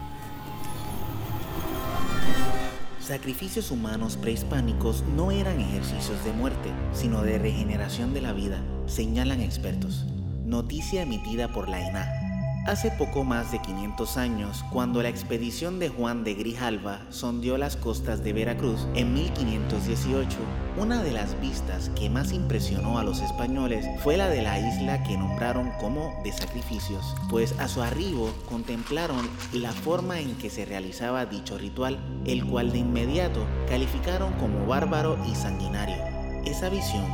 Sacrificios 3.08 3.72
humanos 3.72 4.17
prehispánicos 4.17 5.02
no 5.15 5.32
eran 5.32 5.62
ejercicios 5.62 6.22
de 6.26 6.34
muerte, 6.34 6.70
sino 6.91 7.22
de 7.22 7.39
regeneración 7.39 8.13
de 8.13 8.20
la 8.20 8.34
vida, 8.34 8.62
señalan 8.86 9.39
expertos. 9.39 10.06
noticia 10.43 11.04
emitida 11.04 11.48
por 11.48 11.70
la 11.70 11.88
ENA. 11.88 12.27
Hace 12.68 12.92
poco 12.92 13.24
más 13.24 13.54
de 13.54 13.60
500 13.60 14.18
años, 14.18 14.66
cuando 14.74 15.02
la 15.02 15.08
expedición 15.08 15.80
de 15.80 15.88
Juan 15.88 16.26
de 16.26 16.34
Grijalva 16.34 17.00
sondeó 17.10 17.58
las 17.58 17.78
costas 17.78 18.26
de 18.26 18.34
Veracruz 18.34 18.90
en 18.94 19.14
1518, 19.14 20.38
una 20.78 21.02
de 21.02 21.14
las 21.14 21.40
vistas 21.40 21.90
que 21.96 22.10
más 22.10 22.34
impresionó 22.34 23.00
a 23.00 23.06
los 23.06 23.22
españoles 23.22 23.86
fue 24.04 24.18
la 24.18 24.28
de 24.28 24.42
la 24.42 24.60
isla 24.60 25.02
que 25.04 25.18
nombraron 25.18 25.72
como 25.80 26.22
de 26.26 26.34
sacrificios, 26.34 27.16
pues 27.30 27.58
a 27.58 27.70
su 27.70 27.82
arribo 27.82 28.34
contemplaron 28.50 29.30
la 29.54 29.72
forma 29.72 30.20
en 30.20 30.36
que 30.36 30.50
se 30.50 30.66
realizaba 30.66 31.26
dicho 31.26 31.58
ritual, 31.58 31.98
el 32.26 32.46
cual 32.46 32.74
de 32.74 32.80
inmediato 32.80 33.46
calificaron 33.70 34.34
como 34.34 34.68
bárbaro 34.68 35.18
y 35.26 35.36
sanguinario. 35.36 36.04
Esa 36.44 36.68
visión 36.68 37.06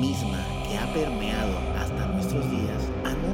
misma 0.00 0.44
que 0.68 0.76
ha 0.76 0.92
permeado 0.92 1.56
hasta 1.78 2.06
nuestros 2.08 2.50
días, 2.50 2.82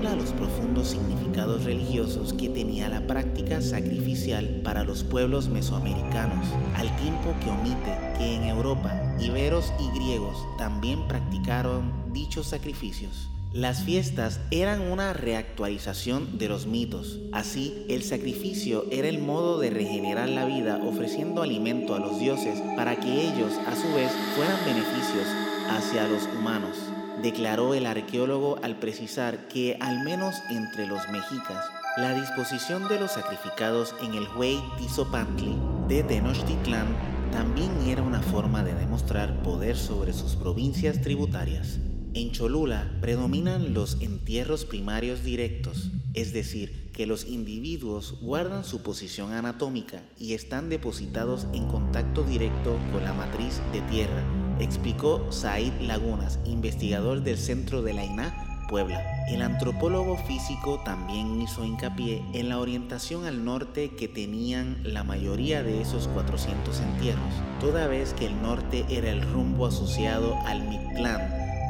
anula 0.03 0.17
los 0.17 0.33
profundos 0.33 0.89
significados 0.89 1.65
religiosos 1.65 2.33
que 2.33 2.49
tenía 2.49 2.89
la 2.89 3.07
práctica 3.07 3.61
sacrificial 3.61 4.61
para 4.65 4.83
los 4.83 5.05
pueblos 5.05 5.49
mesoamericanos, 5.49 6.45
al 6.75 6.95
tiempo 6.97 7.35
que 7.43 7.51
omite 7.51 7.97
que 8.19 8.35
en 8.35 8.45
Europa 8.45 9.17
iberos 9.21 9.73
y 9.79 9.97
griegos 9.97 10.37
también 10.59 11.07
practicaron 11.07 12.13
dichos 12.13 12.49
sacrificios. 12.49 13.29
Las 13.53 13.85
fiestas 13.85 14.41
eran 14.51 14.81
una 14.81 15.13
reactualización 15.13 16.39
de 16.39 16.49
los 16.49 16.67
mitos. 16.67 17.21
Así, 17.33 17.85
el 17.89 18.03
sacrificio 18.03 18.87
era 18.91 19.09
el 19.09 19.19
modo 19.21 19.61
de 19.61 19.71
regenerar 19.71 20.29
la 20.31 20.47
vida 20.47 20.81
ofreciendo 20.83 21.43
alimento 21.43 21.95
a 21.95 22.01
los 22.01 22.19
dioses 22.19 22.61
para 22.77 22.97
que 22.97 23.29
ellos 23.29 23.53
a 23.67 23.77
su 23.77 23.95
vez 23.95 24.11
fueran 24.35 24.57
beneficios 24.65 25.27
hacia 25.69 26.09
los 26.09 26.23
humanos, 26.37 26.77
declaró 27.23 27.75
el 27.75 27.87
arqueólogo 27.87 28.59
al 28.63 28.77
precisar 28.77 29.49
que 29.49 29.77
al 29.81 30.05
menos 30.05 30.35
entre 30.51 30.87
los 30.87 31.09
mexicas, 31.11 31.65
la 31.97 32.15
disposición 32.15 32.89
de 32.89 32.99
los 32.99 33.13
sacrificados 33.13 33.95
en 34.03 34.15
el 34.15 34.27
Huey 34.37 34.61
Tizopantli 34.79 35.55
de 35.89 36.03
Tenochtitlán 36.03 36.87
también 37.31 37.71
era 37.87 38.03
una 38.03 38.21
forma 38.21 38.65
de 38.65 38.75
demostrar 38.75 39.43
poder 39.43 39.77
sobre 39.77 40.13
sus 40.13 40.37
provincias 40.37 41.01
tributarias. 41.01 41.79
En 42.15 42.33
Cholula 42.33 42.91
predominan 43.01 43.73
los 43.73 44.01
entierros 44.03 44.65
primarios 44.65 45.23
directos, 45.23 45.91
es 46.13 46.33
decir, 46.33 46.91
que 46.93 47.07
los 47.07 47.27
individuos 47.27 48.19
guardan 48.21 48.65
su 48.65 48.83
posición 48.83 49.33
anatómica 49.33 50.03
y 50.19 50.35
están 50.35 50.69
depositados 50.69 51.47
en 51.55 51.67
contacto 51.69 52.23
directo 52.23 52.77
con 52.93 53.03
la 53.05 53.15
matriz 53.15 53.61
de 53.73 53.81
tierra, 53.83 54.23
explicó 54.61 55.27
Said 55.31 55.73
Lagunas, 55.81 56.39
investigador 56.45 57.23
del 57.23 57.39
Centro 57.39 57.83
de 57.83 57.95
la 57.95 58.05
INA, 58.05 58.67
Puebla. 58.69 59.03
El 59.29 59.43
antropólogo 59.43 60.17
físico 60.17 60.81
también 60.85 61.41
hizo 61.43 61.65
hincapié 61.65 62.25
en 62.33 62.49
la 62.49 62.59
orientación 62.59 63.27
al 63.27 63.45
norte 63.45 63.91
que 63.91 64.09
tenían 64.09 64.79
la 64.83 65.05
mayoría 65.05 65.63
de 65.63 65.83
esos 65.83 66.09
400 66.09 66.81
entierros, 66.81 67.35
toda 67.61 67.87
vez 67.87 68.15
que 68.15 68.27
el 68.27 68.41
norte 68.41 68.87
era 68.89 69.11
el 69.11 69.23
rumbo 69.23 69.67
asociado 69.67 70.37
al 70.47 70.67
Mictlán, 70.69 71.21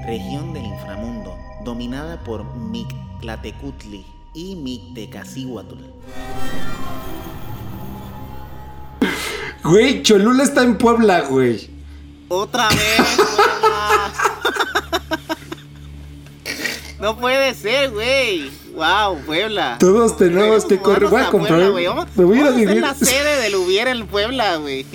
región 0.06 0.52
del 0.52 0.64
inframundo, 0.64 1.36
dominada 1.64 2.22
por 2.22 2.44
Mictlatecutli 2.56 4.06
y 4.34 4.54
Mictecacihuatl. 4.56 5.76
Güey, 9.64 10.02
Cholula 10.02 10.42
está 10.42 10.64
en 10.64 10.76
Puebla, 10.76 11.22
güey. 11.22 11.81
Otra 12.34 12.66
vez, 12.70 13.02
Puebla. 13.14 14.12
no 16.98 17.18
puede 17.18 17.54
ser, 17.54 17.90
güey. 17.90 18.50
Wow, 18.74 19.18
Puebla. 19.26 19.76
Todos 19.78 20.16
tenemos 20.16 20.64
que 20.64 20.78
correr. 20.78 21.10
Voy 21.10 21.20
a 21.20 21.28
comprar. 21.28 21.58
Me 21.60 22.24
voy 22.24 22.40
a 22.40 22.50
vivir. 22.52 22.80
la 22.80 22.94
sede 22.94 23.42
del 23.42 23.56
Hubiera 23.56 23.90
en 23.90 24.06
Puebla, 24.06 24.56
güey. 24.56 24.86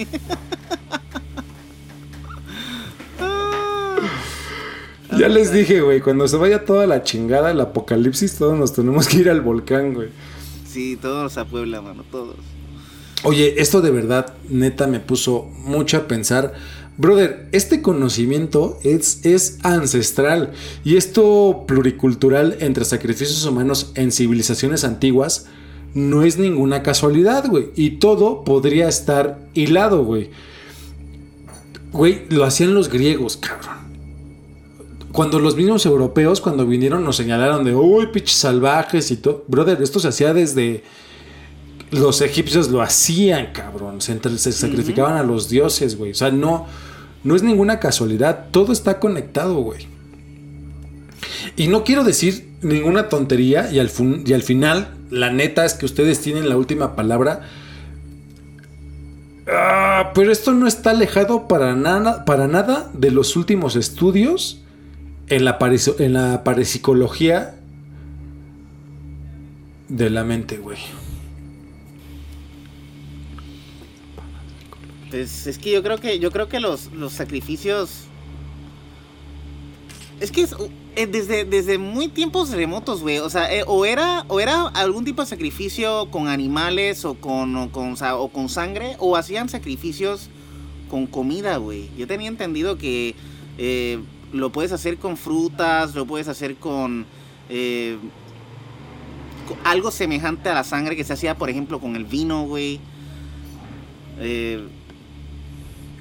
Ya 5.15 5.29
les 5.29 5.53
dije, 5.53 5.81
güey, 5.81 6.01
cuando 6.01 6.27
se 6.27 6.37
vaya 6.37 6.65
toda 6.65 6.87
la 6.87 7.03
chingada, 7.03 7.51
el 7.51 7.61
apocalipsis, 7.61 8.35
todos 8.35 8.57
nos 8.57 8.73
tenemos 8.73 9.07
que 9.07 9.17
ir 9.17 9.29
al 9.29 9.41
volcán, 9.41 9.93
güey. 9.93 10.09
Sí, 10.67 10.97
todos 10.99 11.37
a 11.37 11.45
Puebla, 11.45 11.81
mano, 11.81 12.03
todos. 12.11 12.35
Oye, 13.23 13.55
esto 13.57 13.81
de 13.81 13.91
verdad, 13.91 14.33
neta, 14.49 14.87
me 14.87 14.99
puso 14.99 15.43
mucho 15.43 15.97
a 15.97 16.07
pensar. 16.07 16.53
Brother, 16.97 17.47
este 17.51 17.81
conocimiento 17.81 18.79
es, 18.83 19.25
es 19.25 19.59
ancestral 19.63 20.51
y 20.83 20.97
esto 20.97 21.65
pluricultural 21.67 22.57
entre 22.59 22.85
sacrificios 22.85 23.45
humanos 23.45 23.91
en 23.95 24.11
civilizaciones 24.11 24.83
antiguas 24.83 25.45
no 25.93 26.23
es 26.23 26.37
ninguna 26.37 26.83
casualidad, 26.83 27.47
güey. 27.47 27.69
Y 27.75 27.91
todo 27.91 28.43
podría 28.43 28.87
estar 28.87 29.39
hilado, 29.53 30.03
güey. 30.03 30.29
Güey, 31.91 32.23
lo 32.29 32.43
hacían 32.43 32.73
los 32.73 32.89
griegos, 32.89 33.37
cabrón 33.37 33.77
cuando 35.17 35.39
los 35.39 35.55
mismos 35.55 35.83
europeos, 35.87 36.41
cuando 36.41 36.67
vinieron, 36.67 37.03
nos 37.03 37.15
señalaron 37.15 37.65
de, 37.65 37.73
uy, 37.73 38.05
pinches 38.13 38.37
salvajes 38.37 39.09
y 39.09 39.17
todo. 39.17 39.45
Brother, 39.47 39.81
esto 39.81 39.99
se 39.99 40.09
hacía 40.09 40.31
desde. 40.31 40.83
Los 41.89 42.21
egipcios 42.21 42.69
lo 42.69 42.83
hacían, 42.83 43.51
cabrón. 43.51 43.99
Se, 43.99 44.51
sacrificaban 44.51 45.17
a 45.17 45.23
los 45.23 45.49
dioses, 45.49 45.97
güey. 45.97 46.11
O 46.11 46.13
sea, 46.13 46.29
no, 46.29 46.67
no 47.23 47.35
es 47.35 47.43
ninguna 47.43 47.79
casualidad. 47.79 48.47
Todo 48.51 48.71
está 48.71 48.99
conectado, 48.99 49.55
güey. 49.61 49.87
Y 51.55 51.67
no 51.67 51.83
quiero 51.83 52.03
decir 52.03 52.49
ninguna 52.61 53.09
tontería. 53.09 53.71
Y 53.71 53.79
al, 53.79 53.91
y 54.25 54.33
al 54.33 54.43
final, 54.43 54.95
la 55.09 55.31
neta 55.31 55.65
es 55.65 55.73
que 55.73 55.85
ustedes 55.85 56.21
tienen 56.21 56.49
la 56.49 56.57
última 56.57 56.95
palabra. 56.95 57.41
Ah, 59.47 60.11
pero 60.13 60.31
esto 60.31 60.53
no 60.53 60.67
está 60.67 60.91
alejado 60.91 61.47
para 61.47 61.75
nada, 61.75 62.25
para 62.25 62.47
nada 62.47 62.89
de 62.93 63.11
los 63.11 63.35
últimos 63.35 63.75
estudios 63.75 64.61
en 65.29 65.45
la, 65.45 65.57
en 65.99 66.13
la 66.13 66.43
parapsicología 66.43 67.55
de 69.87 70.09
la 70.09 70.23
mente, 70.23 70.57
güey. 70.57 70.77
Es 75.21 75.57
que 75.57 75.71
yo 75.71 75.83
creo 75.83 75.97
que 75.97 76.19
yo 76.19 76.31
creo 76.31 76.47
que 76.47 76.59
los, 76.59 76.91
los 76.93 77.13
sacrificios 77.13 78.07
es 80.19 80.31
que 80.31 80.47
eh, 80.95 81.05
desde, 81.05 81.45
desde 81.45 81.77
muy 81.77 82.07
tiempos 82.07 82.49
remotos, 82.49 83.01
güey. 83.01 83.19
O 83.19 83.29
sea, 83.29 83.53
eh, 83.53 83.63
o, 83.67 83.85
era, 83.85 84.25
o 84.27 84.39
era 84.39 84.67
algún 84.69 85.05
tipo 85.05 85.21
de 85.21 85.27
sacrificio 85.27 86.09
con 86.09 86.27
animales 86.27 87.05
o 87.05 87.13
con, 87.15 87.55
o 87.55 87.71
con, 87.71 87.95
o 88.01 88.27
con 88.29 88.49
sangre, 88.49 88.95
o 88.99 89.15
hacían 89.15 89.47
sacrificios 89.47 90.29
con 90.89 91.05
comida, 91.05 91.57
güey. 91.57 91.89
Yo 91.97 92.07
tenía 92.07 92.27
entendido 92.27 92.77
que 92.77 93.13
eh, 93.59 93.99
lo 94.33 94.51
puedes 94.51 94.71
hacer 94.71 94.97
con 94.97 95.17
frutas, 95.17 95.93
lo 95.93 96.05
puedes 96.07 96.27
hacer 96.27 96.55
con, 96.55 97.05
algo 99.63 99.91
semejante 99.91 100.49
a 100.49 100.55
la 100.55 100.63
sangre 100.63 100.95
que 100.95 101.03
se 101.03 101.13
hacía, 101.13 101.35
por 101.35 101.49
ejemplo, 101.49 101.79
con 101.79 101.95
el 101.95 102.05
vino, 102.05 102.43
güey. 102.43 102.79
Eh, 104.19 104.67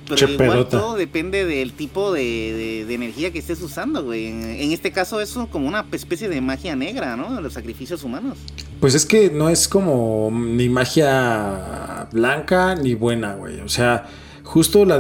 pero 0.08 0.30
igual 0.30 0.68
todo 0.68 0.96
depende 0.96 1.44
del 1.44 1.72
tipo 1.72 2.12
de, 2.12 2.82
energía 2.92 3.32
que 3.32 3.38
estés 3.38 3.60
usando, 3.62 4.04
güey. 4.04 4.26
En, 4.26 4.72
este 4.72 4.92
caso 4.92 5.20
es 5.20 5.36
como 5.50 5.68
una 5.68 5.84
especie 5.92 6.28
de 6.28 6.40
magia 6.40 6.76
negra, 6.76 7.16
¿no? 7.16 7.40
Los 7.40 7.54
sacrificios 7.54 8.04
humanos. 8.04 8.38
Pues 8.80 8.94
es 8.94 9.06
que 9.06 9.30
no 9.30 9.48
es 9.48 9.68
como 9.68 10.30
ni 10.32 10.68
magia 10.68 12.08
blanca 12.12 12.74
ni 12.74 12.94
buena, 12.94 13.34
güey. 13.34 13.60
O 13.60 13.68
sea, 13.68 14.08
justo 14.42 14.84
la, 14.84 14.98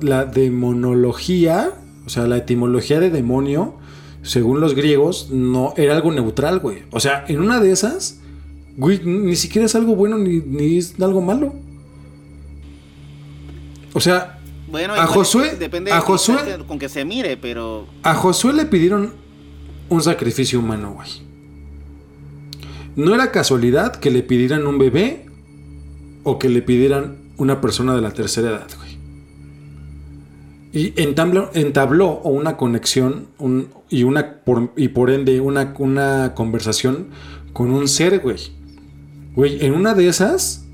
la 0.00 0.24
demonología 0.24 1.72
o 2.06 2.08
sea, 2.08 2.26
la 2.26 2.36
etimología 2.36 3.00
de 3.00 3.10
demonio, 3.10 3.74
según 4.22 4.60
los 4.60 4.74
griegos, 4.74 5.28
no 5.30 5.74
era 5.76 5.94
algo 5.94 6.12
neutral, 6.12 6.60
güey. 6.60 6.84
O 6.92 7.00
sea, 7.00 7.24
en 7.26 7.40
una 7.40 7.58
de 7.58 7.72
esas, 7.72 8.20
güey, 8.76 9.00
ni 9.04 9.34
siquiera 9.34 9.66
es 9.66 9.74
algo 9.74 9.96
bueno 9.96 10.16
ni, 10.16 10.76
es 10.78 10.94
algo 11.00 11.20
malo. 11.20 11.52
O 13.92 14.00
sea, 14.00 14.35
bueno, 14.68 14.94
a 14.94 15.06
Josué, 15.06 15.56
depende 15.56 15.92
a 15.92 16.00
Josué, 16.00 16.36
con 16.66 16.78
que 16.78 16.88
se 16.88 17.04
mire, 17.04 17.36
pero 17.36 17.86
a 18.02 18.14
Josué 18.14 18.52
le 18.52 18.66
pidieron 18.66 19.14
un 19.88 20.02
sacrificio 20.02 20.58
humano, 20.58 20.94
güey. 20.94 21.08
No 22.96 23.14
era 23.14 23.30
casualidad 23.30 23.96
que 23.96 24.10
le 24.10 24.22
pidieran 24.22 24.66
un 24.66 24.78
bebé 24.78 25.26
o 26.24 26.38
que 26.38 26.48
le 26.48 26.62
pidieran 26.62 27.18
una 27.36 27.60
persona 27.60 27.94
de 27.94 28.00
la 28.00 28.10
tercera 28.10 28.48
edad, 28.48 28.66
güey. 28.76 28.96
Y 30.72 31.00
entabló, 31.00 31.50
entabló 31.54 32.20
una 32.22 32.56
conexión 32.56 33.28
y, 33.88 34.02
una, 34.02 34.40
por, 34.44 34.72
y 34.76 34.88
por 34.88 35.10
ende 35.10 35.40
una, 35.40 35.74
una 35.78 36.34
conversación 36.34 37.08
con 37.52 37.70
un 37.70 37.86
ser, 37.86 38.18
güey. 38.20 38.38
Güey, 39.34 39.64
en 39.64 39.74
una 39.74 39.94
de 39.94 40.08
esas 40.08 40.64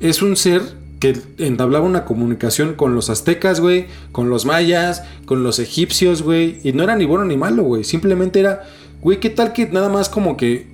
es 0.00 0.22
un 0.22 0.36
ser 0.36 0.62
que 1.04 1.20
entablaba 1.36 1.84
una 1.84 2.06
comunicación 2.06 2.76
con 2.76 2.94
los 2.94 3.10
aztecas, 3.10 3.60
güey, 3.60 3.88
con 4.10 4.30
los 4.30 4.46
mayas, 4.46 5.02
con 5.26 5.42
los 5.42 5.58
egipcios, 5.58 6.22
güey. 6.22 6.60
Y 6.64 6.72
no 6.72 6.82
era 6.82 6.96
ni 6.96 7.04
bueno 7.04 7.26
ni 7.26 7.36
malo, 7.36 7.62
güey. 7.62 7.84
Simplemente 7.84 8.40
era, 8.40 8.62
güey, 9.02 9.20
¿qué 9.20 9.28
tal 9.28 9.52
que 9.52 9.66
nada 9.66 9.90
más 9.90 10.08
como 10.08 10.38
que 10.38 10.66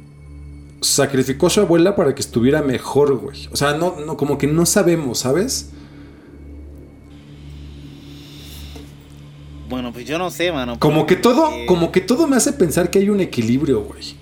sacrificó 0.83 1.49
a 1.49 1.51
su 1.51 1.61
abuela 1.61 1.97
para 1.97 2.15
que 2.15 2.21
estuviera 2.21 2.63
mejor, 2.63 3.17
güey? 3.19 3.49
O 3.51 3.57
sea, 3.57 3.77
no, 3.77 3.97
no, 4.07 4.17
como 4.17 4.39
que 4.39 4.47
no 4.47 4.67
sabemos, 4.67 5.19
¿sabes? 5.19 5.71
Bueno, 9.69 9.93
pues 9.93 10.07
yo 10.07 10.17
no 10.17 10.31
sé, 10.31 10.53
mano. 10.53 10.79
Como 10.79 11.07
que 11.07 11.17
todo, 11.17 11.51
como 11.67 11.91
que 11.91 12.01
todo 12.01 12.29
me 12.29 12.37
hace 12.37 12.53
pensar 12.53 12.91
que 12.91 13.01
hay 13.01 13.11
un 13.11 13.19
equilibrio, 13.19 13.81
güey. 13.81 14.15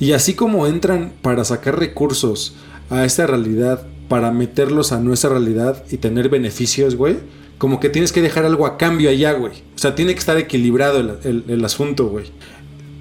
Y 0.00 0.14
así 0.14 0.34
como 0.34 0.66
entran 0.66 1.12
para 1.22 1.44
sacar 1.44 1.78
recursos 1.78 2.56
a 2.90 3.04
esta 3.04 3.24
realidad, 3.28 3.86
para 4.08 4.30
meterlos 4.30 4.92
a 4.92 5.00
nuestra 5.00 5.30
realidad 5.30 5.84
y 5.90 5.98
tener 5.98 6.28
beneficios, 6.28 6.96
güey, 6.96 7.16
como 7.58 7.80
que 7.80 7.88
tienes 7.88 8.12
que 8.12 8.22
dejar 8.22 8.44
algo 8.44 8.66
a 8.66 8.78
cambio 8.78 9.10
allá, 9.10 9.32
güey. 9.32 9.52
O 9.74 9.78
sea, 9.78 9.94
tiene 9.94 10.12
que 10.14 10.20
estar 10.20 10.36
equilibrado 10.38 11.18
el, 11.22 11.64
asunto, 11.64 12.08
güey. 12.08 12.26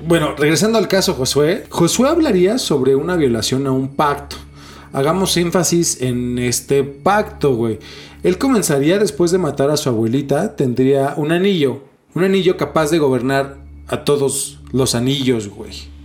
Bueno, 0.05 0.35
regresando 0.35 0.77
al 0.77 0.87
caso 0.87 1.13
Josué, 1.13 1.65
Josué 1.69 2.09
hablaría 2.09 2.57
sobre 2.57 2.95
una 2.95 3.15
violación 3.15 3.67
a 3.67 3.71
un 3.71 3.95
pacto. 3.95 4.35
Hagamos 4.93 5.37
énfasis 5.37 6.01
en 6.01 6.39
este 6.39 6.83
pacto, 6.83 7.55
güey. 7.55 7.79
Él 8.23 8.37
comenzaría 8.37 8.99
después 8.99 9.31
de 9.31 9.37
matar 9.37 9.69
a 9.69 9.77
su 9.77 9.89
abuelita, 9.89 10.55
tendría 10.55 11.13
un 11.17 11.31
anillo, 11.31 11.83
un 12.15 12.23
anillo 12.23 12.57
capaz 12.57 12.89
de 12.89 12.99
gobernar 12.99 13.57
a 13.87 14.03
todos 14.03 14.59
los 14.71 14.95
anillos, 14.95 15.49
güey. 15.49 15.96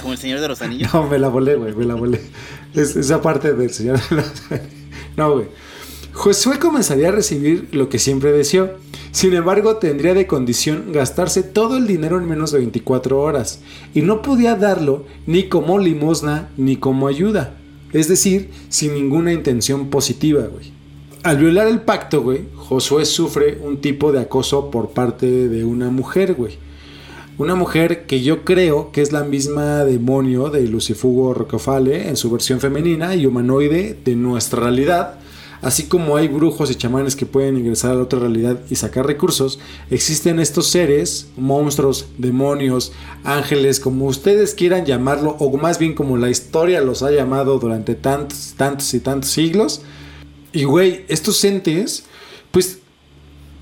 Como 0.00 0.12
el 0.12 0.18
Señor 0.18 0.40
de 0.40 0.48
los 0.48 0.62
Anillos. 0.62 0.90
No, 0.94 1.06
me 1.06 1.18
la 1.18 1.28
volé, 1.28 1.56
güey, 1.56 1.74
me 1.74 1.84
la 1.84 1.94
volé. 1.94 2.20
Es, 2.74 2.96
esa 2.96 3.20
parte 3.20 3.52
del 3.52 3.70
Señor 3.70 4.00
de 4.08 4.16
los 4.16 4.42
Anillos. 4.50 4.68
No, 5.16 5.32
güey. 5.32 5.46
Josué 6.12 6.58
comenzaría 6.58 7.08
a 7.08 7.12
recibir 7.12 7.68
lo 7.72 7.90
que 7.90 7.98
siempre 7.98 8.32
deseó. 8.32 8.70
Sin 9.12 9.34
embargo, 9.34 9.76
tendría 9.76 10.14
de 10.14 10.26
condición 10.26 10.92
gastarse 10.92 11.42
todo 11.42 11.76
el 11.76 11.86
dinero 11.86 12.18
en 12.18 12.26
menos 12.26 12.52
de 12.52 12.58
24 12.58 13.20
horas. 13.20 13.60
Y 13.94 14.00
no 14.00 14.22
podía 14.22 14.56
darlo 14.56 15.04
ni 15.26 15.48
como 15.48 15.78
limosna 15.78 16.48
ni 16.56 16.76
como 16.76 17.06
ayuda. 17.06 17.58
Es 17.92 18.08
decir, 18.08 18.50
sin 18.68 18.94
ninguna 18.94 19.32
intención 19.32 19.88
positiva, 19.90 20.46
güey. 20.46 20.72
Al 21.22 21.38
violar 21.38 21.66
el 21.66 21.80
pacto, 21.80 22.22
güey, 22.22 22.44
Josué 22.54 23.04
sufre 23.04 23.58
un 23.60 23.80
tipo 23.80 24.12
de 24.12 24.20
acoso 24.20 24.70
por 24.70 24.90
parte 24.90 25.48
de 25.48 25.64
una 25.64 25.90
mujer, 25.90 26.34
güey. 26.34 26.58
Una 27.38 27.54
mujer 27.54 28.06
que 28.06 28.22
yo 28.22 28.44
creo 28.44 28.92
que 28.92 29.02
es 29.02 29.12
la 29.12 29.22
misma 29.22 29.84
demonio 29.84 30.48
de 30.48 30.62
Lucifugo 30.66 31.34
Rocofale 31.34 32.08
en 32.08 32.16
su 32.16 32.30
versión 32.30 32.60
femenina 32.60 33.14
y 33.14 33.26
humanoide 33.26 33.98
de 34.04 34.16
nuestra 34.16 34.62
realidad. 34.62 35.18
Así 35.60 35.84
como 35.84 36.16
hay 36.16 36.28
brujos 36.28 36.70
y 36.70 36.76
chamanes 36.76 37.14
que 37.14 37.26
pueden 37.26 37.58
ingresar 37.58 37.90
a 37.90 37.94
la 37.94 38.02
otra 38.02 38.20
realidad 38.20 38.60
y 38.70 38.76
sacar 38.76 39.06
recursos, 39.06 39.58
existen 39.90 40.38
estos 40.38 40.68
seres, 40.68 41.28
monstruos, 41.36 42.06
demonios, 42.16 42.92
ángeles, 43.24 43.80
como 43.80 44.06
ustedes 44.06 44.54
quieran 44.54 44.86
llamarlo, 44.86 45.36
o 45.38 45.54
más 45.58 45.78
bien 45.78 45.94
como 45.94 46.16
la 46.16 46.30
historia 46.30 46.80
los 46.80 47.02
ha 47.02 47.10
llamado 47.10 47.58
durante 47.58 47.94
tantos, 47.94 48.54
tantos 48.56 48.92
y 48.94 49.00
tantos 49.00 49.30
siglos. 49.30 49.82
Y 50.52 50.64
güey, 50.64 51.04
estos 51.08 51.42
entes, 51.44 52.04
pues 52.50 52.78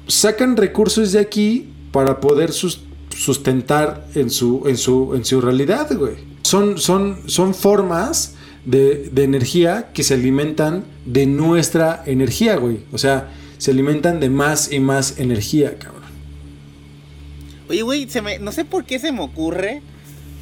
sacan 0.07 0.57
recursos 0.57 1.11
de 1.13 1.21
aquí 1.21 1.71
para 1.91 2.21
poder 2.21 2.53
sus- 2.53 2.81
sustentar 3.16 4.07
en 4.14 4.31
su, 4.31 4.62
en 4.66 4.77
su, 4.77 5.14
en 5.14 5.24
su 5.24 5.40
realidad, 5.40 5.88
güey. 5.96 6.14
Son, 6.42 6.79
son, 6.79 7.18
son 7.27 7.55
formas 7.55 8.35
de, 8.64 9.11
de 9.11 9.24
energía 9.24 9.90
que 9.92 10.03
se 10.03 10.14
alimentan 10.14 10.85
de 11.07 11.27
nuestra 11.27 12.03
energía, 12.07 12.57
güey. 12.57 12.81
O 12.92 12.98
sea, 12.98 13.31
se 13.59 13.70
alimentan 13.70 14.20
de 14.20 14.31
más 14.31 14.72
y 14.72 14.81
más 14.81 15.18
energía, 15.18 15.79
cabrón. 15.79 16.03
Oye, 17.68 17.83
güey, 17.83 18.07
no 18.40 18.53
sé 18.53 18.64
por 18.64 18.85
qué 18.85 18.98
se 18.98 19.11
me 19.11 19.22
ocurre, 19.22 19.81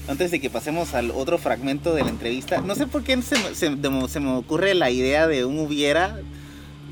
antes 0.08 0.30
de 0.32 0.40
que 0.40 0.50
pasemos 0.50 0.94
al 0.94 1.12
otro 1.12 1.38
fragmento 1.38 1.94
de 1.94 2.02
la 2.02 2.10
entrevista, 2.10 2.60
no 2.60 2.74
sé 2.74 2.86
por 2.86 3.04
qué 3.04 3.20
se 3.22 3.36
se 3.54 3.76
se 4.08 4.20
me 4.20 4.32
ocurre 4.32 4.74
la 4.74 4.90
idea 4.90 5.28
de 5.28 5.44
un 5.44 5.60
hubiera 5.60 6.18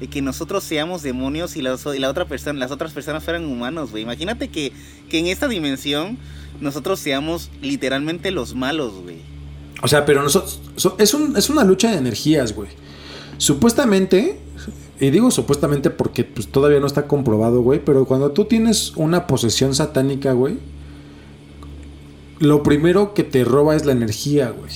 de 0.00 0.08
que 0.08 0.22
nosotros 0.22 0.64
seamos 0.64 1.02
demonios 1.02 1.56
y, 1.56 1.62
las- 1.62 1.84
y 1.86 1.98
la 1.98 2.08
otra 2.08 2.24
persona, 2.26 2.58
las 2.58 2.70
otras 2.70 2.92
personas 2.92 3.22
fueran 3.22 3.44
humanos, 3.44 3.90
güey. 3.90 4.02
Imagínate 4.02 4.48
que, 4.48 4.72
que 5.08 5.18
en 5.18 5.26
esta 5.26 5.46
dimensión 5.46 6.16
nosotros 6.60 6.98
seamos 7.00 7.50
literalmente 7.62 8.30
los 8.30 8.54
malos, 8.54 8.94
güey. 9.02 9.18
O 9.82 9.88
sea, 9.88 10.04
pero 10.04 10.22
nosotros. 10.22 10.60
so- 10.76 10.96
es, 10.98 11.14
un- 11.14 11.36
es 11.36 11.50
una 11.50 11.64
lucha 11.64 11.90
de 11.90 11.98
energías, 11.98 12.54
güey. 12.54 12.70
Supuestamente. 13.38 14.38
Y 15.02 15.08
digo 15.10 15.30
supuestamente 15.30 15.88
porque 15.88 16.24
pues, 16.24 16.48
todavía 16.48 16.78
no 16.80 16.86
está 16.86 17.06
comprobado, 17.06 17.62
güey. 17.62 17.82
Pero 17.82 18.04
cuando 18.04 18.32
tú 18.32 18.44
tienes 18.44 18.92
una 18.96 19.26
posesión 19.26 19.74
satánica, 19.74 20.32
güey. 20.32 20.58
Lo 22.38 22.62
primero 22.62 23.12
que 23.14 23.22
te 23.24 23.44
roba 23.44 23.76
es 23.76 23.84
la 23.84 23.92
energía, 23.92 24.50
güey. 24.50 24.72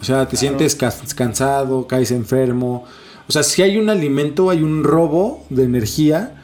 O 0.00 0.04
sea, 0.04 0.28
te 0.28 0.36
sientes 0.36 0.76
cansado, 1.14 1.86
caes 1.86 2.10
enfermo. 2.10 2.84
O 3.28 3.32
sea, 3.32 3.42
si 3.42 3.62
hay 3.62 3.76
un 3.78 3.88
alimento, 3.90 4.50
hay 4.50 4.62
un 4.62 4.84
robo 4.84 5.44
de 5.50 5.64
energía. 5.64 6.40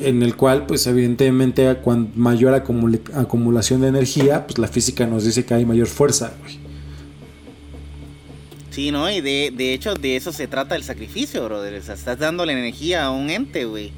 En 0.00 0.22
el 0.22 0.36
cual, 0.36 0.64
pues 0.64 0.86
evidentemente, 0.86 1.76
cuando 1.82 2.10
mayor 2.14 2.54
acumula- 2.54 2.98
acumulación 3.14 3.82
de 3.82 3.88
energía, 3.88 4.46
pues 4.46 4.58
la 4.58 4.68
física 4.68 5.06
nos 5.06 5.24
dice 5.24 5.44
que 5.44 5.52
hay 5.52 5.66
mayor 5.66 5.86
fuerza, 5.86 6.32
güey. 6.40 6.58
Sí, 8.70 8.90
¿no? 8.90 9.10
Y 9.10 9.20
de, 9.20 9.52
de 9.54 9.74
hecho 9.74 9.94
de 9.94 10.16
eso 10.16 10.32
se 10.32 10.46
trata 10.48 10.76
el 10.76 10.82
sacrificio, 10.82 11.44
brother. 11.44 11.78
O 11.78 11.82
sea, 11.82 11.94
estás 11.94 12.18
dándole 12.18 12.54
energía 12.54 13.04
a 13.04 13.10
un 13.10 13.28
ente, 13.28 13.66
güey. 13.66 13.92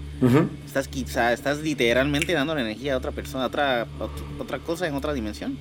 Estás 0.67 0.89
quizá, 0.89 1.33
estás 1.33 1.59
literalmente 1.59 2.33
dándole 2.33 2.63
energía 2.63 2.95
a 2.95 2.97
otra 2.97 3.13
persona, 3.13 3.45
a 3.45 3.47
otra, 3.47 3.83
a 3.83 4.43
otra 4.43 4.59
cosa 4.59 4.89
en 4.89 4.95
otra 4.95 5.13
dimensión. 5.13 5.57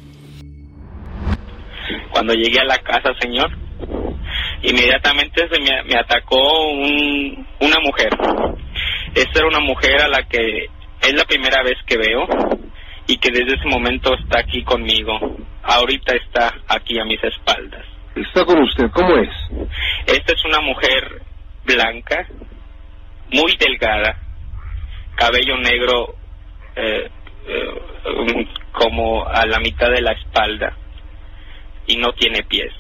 Cuando 2.12 2.34
llegué 2.34 2.60
a 2.60 2.66
la 2.66 2.80
casa, 2.80 3.10
señor, 3.22 3.52
inmediatamente 4.64 5.48
se 5.50 5.60
me, 5.62 5.84
me 5.84 5.98
atacó 6.00 6.70
un- 6.72 7.48
una 7.62 7.80
mujer. 7.82 8.10
Esta 9.16 9.40
era 9.40 9.48
una 9.48 9.60
mujer 9.60 10.02
a 10.02 10.08
la 10.08 10.24
que 10.24 10.66
es 11.02 11.14
la 11.14 11.26
primera 11.26 11.62
vez 11.64 11.78
que 11.86 11.98
veo 11.98 12.28
y 13.08 13.18
que 13.18 13.30
desde 13.32 13.56
ese 13.58 13.68
momento 13.68 14.14
está 14.16 14.40
aquí 14.40 14.64
conmigo. 14.64 15.20
Ahorita 15.64 16.16
está 16.16 16.54
aquí 16.68 17.00
a 17.00 17.06
mis 17.06 17.24
espaldas. 17.24 17.86
Está 18.16 18.46
con 18.46 18.62
usted, 18.64 18.90
¿cómo 18.92 19.16
es? 19.18 19.30
Esta 20.08 20.34
es 20.34 20.46
una 20.46 20.60
mujer 20.62 21.22
blanca, 21.66 22.26
muy 23.32 23.56
delgada, 23.58 24.18
cabello 25.16 25.58
negro 25.58 26.16
eh, 26.76 27.10
eh, 27.48 27.82
um, 28.18 28.46
como 28.72 29.26
a 29.28 29.46
la 29.46 29.60
mitad 29.60 29.90
de 29.92 30.02
la 30.02 30.12
espalda 30.14 30.76
y 31.88 31.98
no 31.98 32.12
tiene 32.14 32.44
pies. 32.44 32.72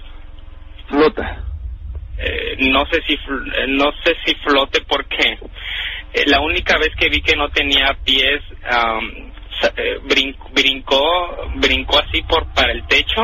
Flota. 0.87 1.43
Eh, 2.19 2.55
no 2.71 2.83
sé 2.91 3.01
si 3.05 3.13
eh, 3.13 3.65
no 3.67 3.91
sé 4.03 4.15
si 4.25 4.33
flote 4.35 4.81
porque 4.87 5.37
eh, 6.13 6.23
la 6.25 6.39
única 6.41 6.77
vez 6.79 6.89
que 6.97 7.09
vi 7.09 7.21
que 7.21 7.35
no 7.35 7.49
tenía 7.49 7.95
pies 8.03 8.41
eh, 9.75 9.99
brin- 10.03 10.35
brincó 10.51 11.49
brincó 11.55 11.99
así 11.99 12.23
por 12.23 12.47
para 12.53 12.71
el 12.71 12.83
techo 12.87 13.21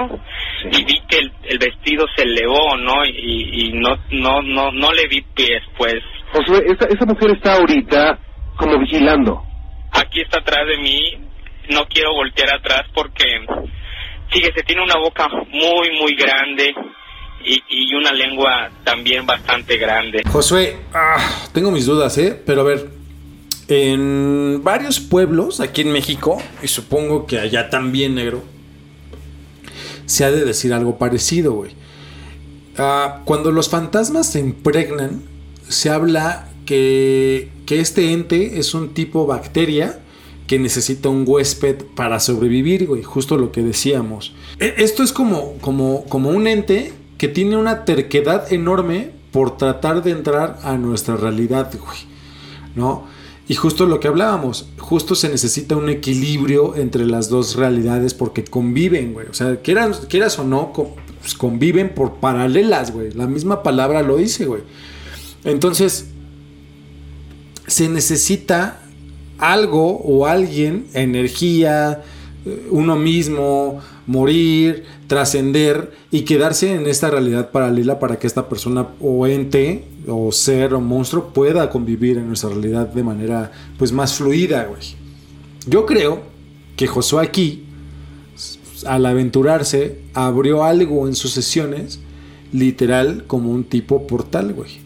y 0.71 0.83
vi 0.83 0.99
que 1.07 1.17
el, 1.17 1.33
el 1.43 1.57
vestido 1.57 2.05
se 2.15 2.23
elevó 2.23 2.77
no 2.77 3.03
y, 3.05 3.67
y 3.69 3.73
no 3.73 3.97
no 4.11 4.41
no 4.43 4.71
no 4.71 4.91
le 4.93 5.07
vi 5.07 5.21
pies 5.21 5.63
pues. 5.77 5.95
Josué, 6.31 6.63
esta, 6.67 6.85
esta 6.87 7.05
mujer 7.05 7.31
está 7.31 7.55
ahorita 7.55 8.19
como 8.57 8.77
vigilando. 8.79 9.43
aquí 9.91 10.21
está 10.21 10.37
atrás 10.39 10.67
de 10.67 10.77
mí. 10.77 10.99
No 11.69 11.85
quiero 11.87 12.13
voltear 12.13 12.53
atrás 12.53 12.83
porque 12.93 13.23
fíjese 14.29 14.63
tiene 14.63 14.83
una 14.83 14.97
boca 14.97 15.27
muy 15.29 15.91
muy 15.99 16.13
grande 16.15 16.75
y, 17.45 17.93
una 17.95 18.11
lengua 18.11 18.71
también 18.83 19.25
bastante 19.25 19.77
grande 19.77 20.23
Josué, 20.31 20.77
ah, 20.93 21.17
tengo 21.53 21.71
mis 21.71 21.85
dudas, 21.85 22.17
¿eh? 22.17 22.39
Pero 22.45 22.61
a 22.61 22.63
ver, 22.63 22.89
en 23.67 24.61
varios 24.63 24.99
pueblos 24.99 25.59
aquí 25.59 25.81
en 25.81 25.91
México, 25.91 26.41
y 26.61 26.67
supongo 26.67 27.25
que 27.27 27.39
allá 27.39 27.69
también, 27.69 28.15
negro, 28.15 28.43
se 30.05 30.25
ha 30.25 30.31
de 30.31 30.43
decir 30.43 30.73
algo 30.73 30.97
parecido, 30.97 31.53
güey. 31.53 31.71
Ah, 32.77 33.21
cuando 33.25 33.51
los 33.51 33.69
fantasmas 33.69 34.31
se 34.31 34.39
impregnan, 34.39 35.21
se 35.67 35.89
habla 35.89 36.49
que, 36.65 37.49
que 37.65 37.79
este 37.79 38.11
ente 38.11 38.59
es 38.59 38.73
un 38.73 38.93
tipo 38.93 39.25
bacteria 39.25 39.99
que 40.47 40.59
necesita 40.59 41.07
un 41.09 41.23
huésped 41.25 41.83
para 41.95 42.19
sobrevivir, 42.19 42.87
güey. 42.87 43.03
Justo 43.03 43.37
lo 43.37 43.51
que 43.51 43.61
decíamos. 43.61 44.33
E- 44.59 44.73
Esto 44.77 45.03
es 45.03 45.13
como, 45.13 45.57
como, 45.59 46.03
como 46.05 46.29
un 46.29 46.47
ente 46.47 46.91
que 47.23 47.29
tiene 47.29 47.55
una 47.55 47.85
terquedad 47.85 48.51
enorme 48.51 49.11
por 49.31 49.55
tratar 49.55 50.03
de 50.03 50.11
entrar 50.11 50.59
a 50.61 50.75
nuestra 50.75 51.15
realidad, 51.15 51.71
güey. 51.71 51.99
¿No? 52.75 53.05
Y 53.47 53.55
justo 53.55 53.85
lo 53.85 54.01
que 54.01 54.09
hablábamos, 54.09 54.67
justo 54.77 55.15
se 55.15 55.29
necesita 55.29 55.77
un 55.77 55.87
equilibrio 55.87 56.75
entre 56.75 57.05
las 57.05 57.29
dos 57.29 57.55
realidades 57.55 58.13
porque 58.13 58.43
conviven, 58.43 59.13
güey. 59.13 59.27
O 59.27 59.33
sea, 59.33 59.55
quieras, 59.61 60.01
quieras 60.09 60.37
o 60.37 60.43
no, 60.43 60.73
pues 60.73 61.33
conviven 61.33 61.95
por 61.95 62.15
paralelas, 62.15 62.91
güey. 62.91 63.13
La 63.13 63.25
misma 63.25 63.63
palabra 63.63 64.03
lo 64.03 64.17
dice, 64.17 64.45
güey. 64.45 64.63
Entonces, 65.45 66.07
se 67.67 67.87
necesita 67.87 68.81
algo 69.37 69.97
o 69.99 70.25
alguien, 70.25 70.87
energía, 70.93 72.03
uno 72.69 72.95
mismo, 72.95 73.79
morir, 74.05 74.83
trascender 75.07 75.91
y 76.11 76.21
quedarse 76.21 76.73
en 76.73 76.87
esta 76.87 77.09
realidad 77.09 77.51
paralela 77.51 77.99
para 77.99 78.19
que 78.19 78.27
esta 78.27 78.49
persona 78.49 78.87
o 78.99 79.27
ente 79.27 79.85
o 80.07 80.31
ser 80.31 80.73
o 80.73 80.81
monstruo 80.81 81.31
pueda 81.33 81.69
convivir 81.69 82.17
en 82.17 82.27
nuestra 82.27 82.49
realidad 82.49 82.87
de 82.87 83.03
manera 83.03 83.51
pues 83.77 83.91
más 83.91 84.15
fluida, 84.15 84.65
güey. 84.65 84.81
Yo 85.65 85.85
creo 85.85 86.21
que 86.75 86.87
Josué 86.87 87.23
aquí, 87.23 87.63
al 88.85 89.05
aventurarse, 89.05 89.99
abrió 90.13 90.63
algo 90.63 91.07
en 91.07 91.15
sus 91.15 91.31
sesiones, 91.31 91.99
literal 92.51 93.23
como 93.25 93.51
un 93.51 93.63
tipo 93.63 94.05
portal, 94.05 94.53
güey. 94.53 94.83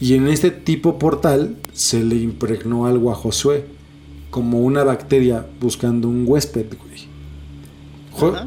Y 0.00 0.14
en 0.14 0.28
este 0.28 0.50
tipo 0.50 0.98
portal 0.98 1.56
se 1.72 2.02
le 2.02 2.16
impregnó 2.16 2.86
algo 2.86 3.10
a 3.10 3.14
Josué, 3.14 3.66
como 4.38 4.60
una 4.60 4.84
bacteria 4.84 5.44
buscando 5.58 6.06
un 6.06 6.22
huésped, 6.24 6.66
güey. 6.78 7.08
Ajá. 8.34 8.46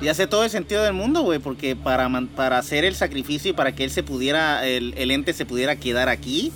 Y 0.00 0.08
hace 0.08 0.26
todo 0.26 0.42
el 0.42 0.48
sentido 0.48 0.82
del 0.82 0.94
mundo, 0.94 1.20
güey, 1.20 1.38
porque 1.38 1.76
para, 1.76 2.08
para 2.34 2.56
hacer 2.56 2.86
el 2.86 2.94
sacrificio 2.94 3.50
y 3.50 3.54
para 3.54 3.74
que 3.74 3.84
él 3.84 3.90
se 3.90 4.02
pudiera, 4.02 4.66
el, 4.66 4.94
el 4.96 5.10
ente 5.10 5.34
se 5.34 5.44
pudiera 5.44 5.76
quedar 5.76 6.08
aquí, 6.08 6.50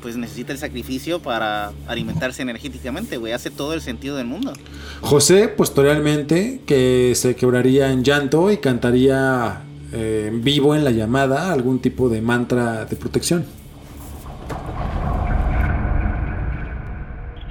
pues 0.00 0.16
necesita 0.16 0.52
el 0.52 0.58
sacrificio 0.58 1.20
para 1.20 1.72
alimentarse 1.88 2.42
energéticamente, 2.42 3.16
güey. 3.16 3.32
Hace 3.32 3.50
todo 3.50 3.74
el 3.74 3.80
sentido 3.80 4.16
del 4.16 4.26
mundo. 4.26 4.52
José, 5.00 5.48
posteriormente, 5.48 6.60
que 6.68 7.14
se 7.16 7.34
quebraría 7.34 7.90
en 7.90 8.04
llanto 8.04 8.52
y 8.52 8.58
cantaría 8.58 9.62
eh, 9.92 10.26
en 10.28 10.44
vivo 10.44 10.76
en 10.76 10.84
la 10.84 10.92
llamada 10.92 11.52
algún 11.52 11.80
tipo 11.80 12.08
de 12.08 12.20
mantra 12.20 12.84
de 12.84 12.94
protección. 12.94 13.44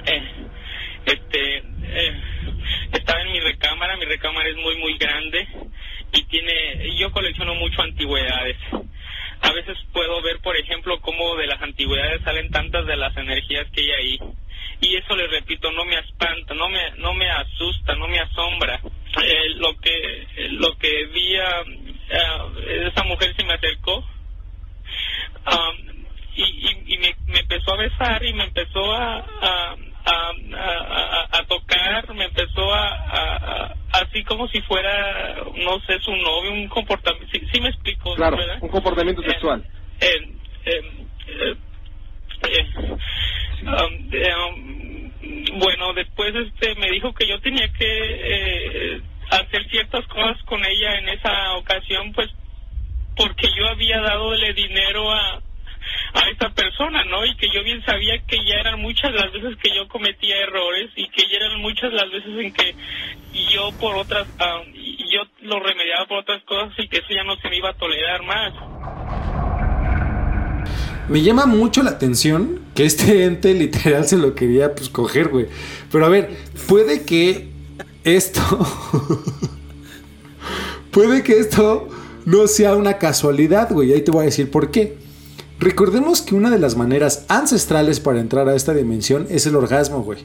Eh, 0.06 0.22
este 1.06 1.56
eh, 1.58 2.20
estaba 2.92 3.22
en 3.22 3.32
mi 3.32 3.40
recámara 3.40 3.96
mi 3.96 4.04
recámara 4.04 4.48
es 4.50 4.56
muy 4.56 4.76
muy 4.76 4.98
grande 4.98 5.48
y 6.12 6.22
tiene 6.24 6.52
yo 6.98 7.10
colecciono 7.10 7.54
mucho 7.54 7.80
antigüedades 7.82 8.56
a 9.40 9.52
veces 9.52 9.78
puedo 9.94 10.20
ver 10.22 10.40
por 10.40 10.56
ejemplo 10.56 11.00
cómo 11.00 11.36
de 11.36 11.46
las 11.46 11.60
antigüedades 11.62 12.20
salen 12.22 12.50
tantas 12.50 12.86
de 12.86 12.96
las 12.96 13.16
energías 13.16 13.66
que 13.72 13.80
hay 13.80 13.90
ahí 13.92 14.18
y 14.82 14.96
eso 14.96 15.16
les 15.16 15.30
repito 15.30 15.72
no 15.72 15.86
me 15.86 15.98
espanta 15.98 16.52
no 16.54 16.68
me 16.68 16.90
no 16.98 17.14
me 17.14 17.30
asusta 17.30 17.94
no 17.96 18.06
me 18.08 18.20
asombra 18.20 18.78
Eh, 19.24 19.48
lo 19.56 19.74
que 19.80 20.26
lo 20.50 20.76
que 20.76 21.06
vi 21.14 21.36
a, 21.36 21.60
a- 21.60 22.88
esa 22.88 23.04
mujer 23.04 23.32
se 23.36 23.44
me 23.44 23.54
acercó 23.54 23.98
um, 23.98 25.76
y, 26.36 26.42
y, 26.42 26.94
y 26.94 26.98
me, 26.98 27.14
me 27.28 27.38
empezó 27.38 27.72
a 27.74 27.76
besar 27.76 28.24
y 28.24 28.32
me 28.34 28.42
empezó 28.42 28.92
a, 28.92 29.18
a, 29.18 29.76
a, 30.04 30.32
a- 30.52 31.26
a- 31.30 31.38
a 31.38 31.44
tocar, 31.46 32.12
me 32.12 32.24
empezó 32.24 32.74
a, 32.74 32.88
a- 32.88 33.36
a- 33.36 33.74
así 34.02 34.24
como 34.24 34.48
si 34.48 34.60
fuera, 34.62 35.36
no 35.64 35.78
sé, 35.86 36.00
su 36.00 36.10
novio, 36.10 36.50
un 36.52 36.66
comportamiento, 36.68 37.28
sí, 37.32 37.40
sí 37.52 37.60
me 37.60 37.68
explico, 37.68 38.16
Claro, 38.16 38.36
¿verdad? 38.36 38.58
un 38.62 38.68
comportamiento 38.68 39.22
Eh, 39.22 39.30
sexual. 39.30 39.64
eh, 40.00 40.32
eh, 40.64 40.80
eh, 41.28 41.56
eh, 42.50 42.66
um, 43.62 44.08
eh, 44.12 44.34
um, 44.48 45.58
bueno, 45.60 45.92
después 45.94 46.34
este 46.34 46.74
me 46.74 46.90
dijo 46.90 47.14
que 47.14 47.28
yo 47.28 47.40
tenía 47.40 47.72
que 47.72 47.86
eh, 47.88 49.00
hacer 49.30 49.64
ciertas 49.70 50.04
cosas 50.08 50.36
con 50.44 50.60
ella 50.64 50.98
en 50.98 51.08
esa 51.10 51.54
ocasión, 51.54 52.12
pues 52.12 52.28
porque 53.16 53.46
yo 53.56 53.68
había 53.68 54.00
dadole 54.00 54.52
dinero 54.52 55.10
a, 55.12 55.40
a 56.14 56.22
esa 56.30 56.50
persona, 56.50 57.04
¿no? 57.04 57.24
Y 57.24 57.34
que 57.36 57.46
yo 57.54 57.62
bien 57.62 57.82
sabía 57.86 58.18
que 58.26 58.36
ya 58.44 58.56
eran 58.56 58.80
muchas 58.82 59.12
las 59.14 59.32
veces 59.32 59.56
que 59.62 59.70
yo 59.74 59.86
cometía 59.88 60.36
errores 60.42 60.90
y 60.96 61.08
que 61.08 61.22
ya 61.30 61.36
eran 61.38 61.60
muchas 61.62 61.92
las 61.92 62.10
veces 62.10 62.32
en 62.36 62.52
que 62.52 62.74
yo 63.54 63.70
por 63.78 63.96
otras, 63.96 64.26
ah, 64.40 64.60
y 64.74 65.08
yo 65.14 65.22
lo 65.42 65.60
remediaba 65.60 66.06
por 66.06 66.18
otras 66.18 66.42
cosas 66.42 66.72
y 66.78 66.88
que 66.88 66.98
eso 66.98 67.08
ya 67.14 67.22
no 67.24 67.36
se 67.36 67.48
me 67.48 67.56
iba 67.56 67.70
a 67.70 67.74
tolerar 67.78 68.22
más. 68.24 68.52
Me 71.14 71.22
llama 71.22 71.46
mucho 71.46 71.84
la 71.84 71.90
atención 71.90 72.58
que 72.74 72.84
este 72.84 73.22
ente 73.22 73.54
literal 73.54 74.04
se 74.04 74.16
lo 74.16 74.34
quería 74.34 74.74
pues 74.74 74.88
coger, 74.88 75.28
güey. 75.28 75.46
Pero 75.92 76.06
a 76.06 76.08
ver, 76.08 76.36
puede 76.66 77.02
que 77.02 77.50
esto... 78.02 78.40
puede 80.90 81.22
que 81.22 81.38
esto 81.38 81.86
no 82.24 82.48
sea 82.48 82.74
una 82.74 82.98
casualidad, 82.98 83.70
güey. 83.70 83.92
Ahí 83.92 84.02
te 84.02 84.10
voy 84.10 84.22
a 84.22 84.24
decir 84.24 84.50
por 84.50 84.72
qué. 84.72 84.96
Recordemos 85.60 86.20
que 86.20 86.34
una 86.34 86.50
de 86.50 86.58
las 86.58 86.76
maneras 86.76 87.26
ancestrales 87.28 88.00
para 88.00 88.18
entrar 88.18 88.48
a 88.48 88.56
esta 88.56 88.74
dimensión 88.74 89.28
es 89.30 89.46
el 89.46 89.54
orgasmo, 89.54 90.02
güey. 90.02 90.18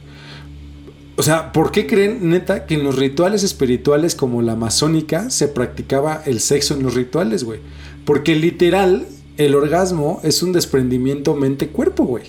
O 1.17 1.21
sea, 1.21 1.51
¿por 1.51 1.69
qué 1.69 1.85
creen, 1.85 2.31
neta, 2.31 2.65
que 2.65 2.73
en 2.73 2.83
los 2.83 2.95
rituales 2.95 3.43
espirituales 3.43 4.15
como 4.15 4.41
la 4.41 4.55
masónica 4.55 5.29
se 5.29 5.49
practicaba 5.49 6.23
el 6.25 6.39
sexo 6.39 6.73
en 6.73 6.81
los 6.81 6.95
rituales, 6.95 7.43
güey? 7.43 7.59
Porque 8.05 8.35
literal, 8.35 9.05
el 9.39 9.55
orgasmo 9.55 10.19
es 10.23 10.43
un 10.43 10.51
desprendimiento 10.53 11.33
mente-cuerpo, 11.33 12.03
güey. 12.03 12.25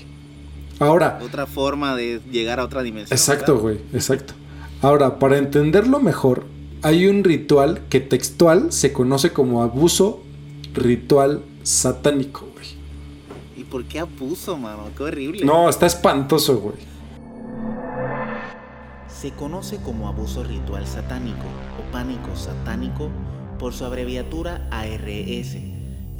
Ahora, 0.78 1.18
Otra 1.22 1.46
forma 1.46 1.94
de 1.94 2.20
llegar 2.30 2.58
a 2.60 2.64
otra 2.64 2.82
dimensión. 2.82 3.14
exacto, 3.16 3.52
¿verdad? 3.54 3.62
güey, 3.62 3.78
exacto. 3.92 4.32
Ahora, 4.80 5.18
para 5.18 5.36
entenderlo 5.36 6.00
mejor, 6.00 6.46
hay 6.82 7.06
un 7.06 7.22
ritual 7.24 7.82
que 7.90 8.00
textual 8.00 8.72
se 8.72 8.92
conoce 8.92 9.32
como 9.32 9.62
abuso 9.62 10.22
ritual 10.72 11.42
satánico, 11.62 12.46
güey. 12.54 12.66
¿Y 13.58 13.64
por 13.64 13.84
qué 13.84 13.98
abuso, 14.00 14.56
mano? 14.56 14.84
Qué 14.96 15.02
horrible. 15.02 15.44
No, 15.44 15.68
está 15.68 15.86
espantoso, 15.86 16.58
güey. 16.58 16.76
Se 19.08 19.32
conoce 19.32 19.76
como 19.78 20.08
abuso 20.08 20.44
ritual 20.44 20.86
satánico 20.86 21.44
o 21.78 21.92
pánico 21.92 22.34
satánico 22.36 23.10
por 23.58 23.74
su 23.74 23.84
abreviatura 23.84 24.66
ARS. 24.70 25.56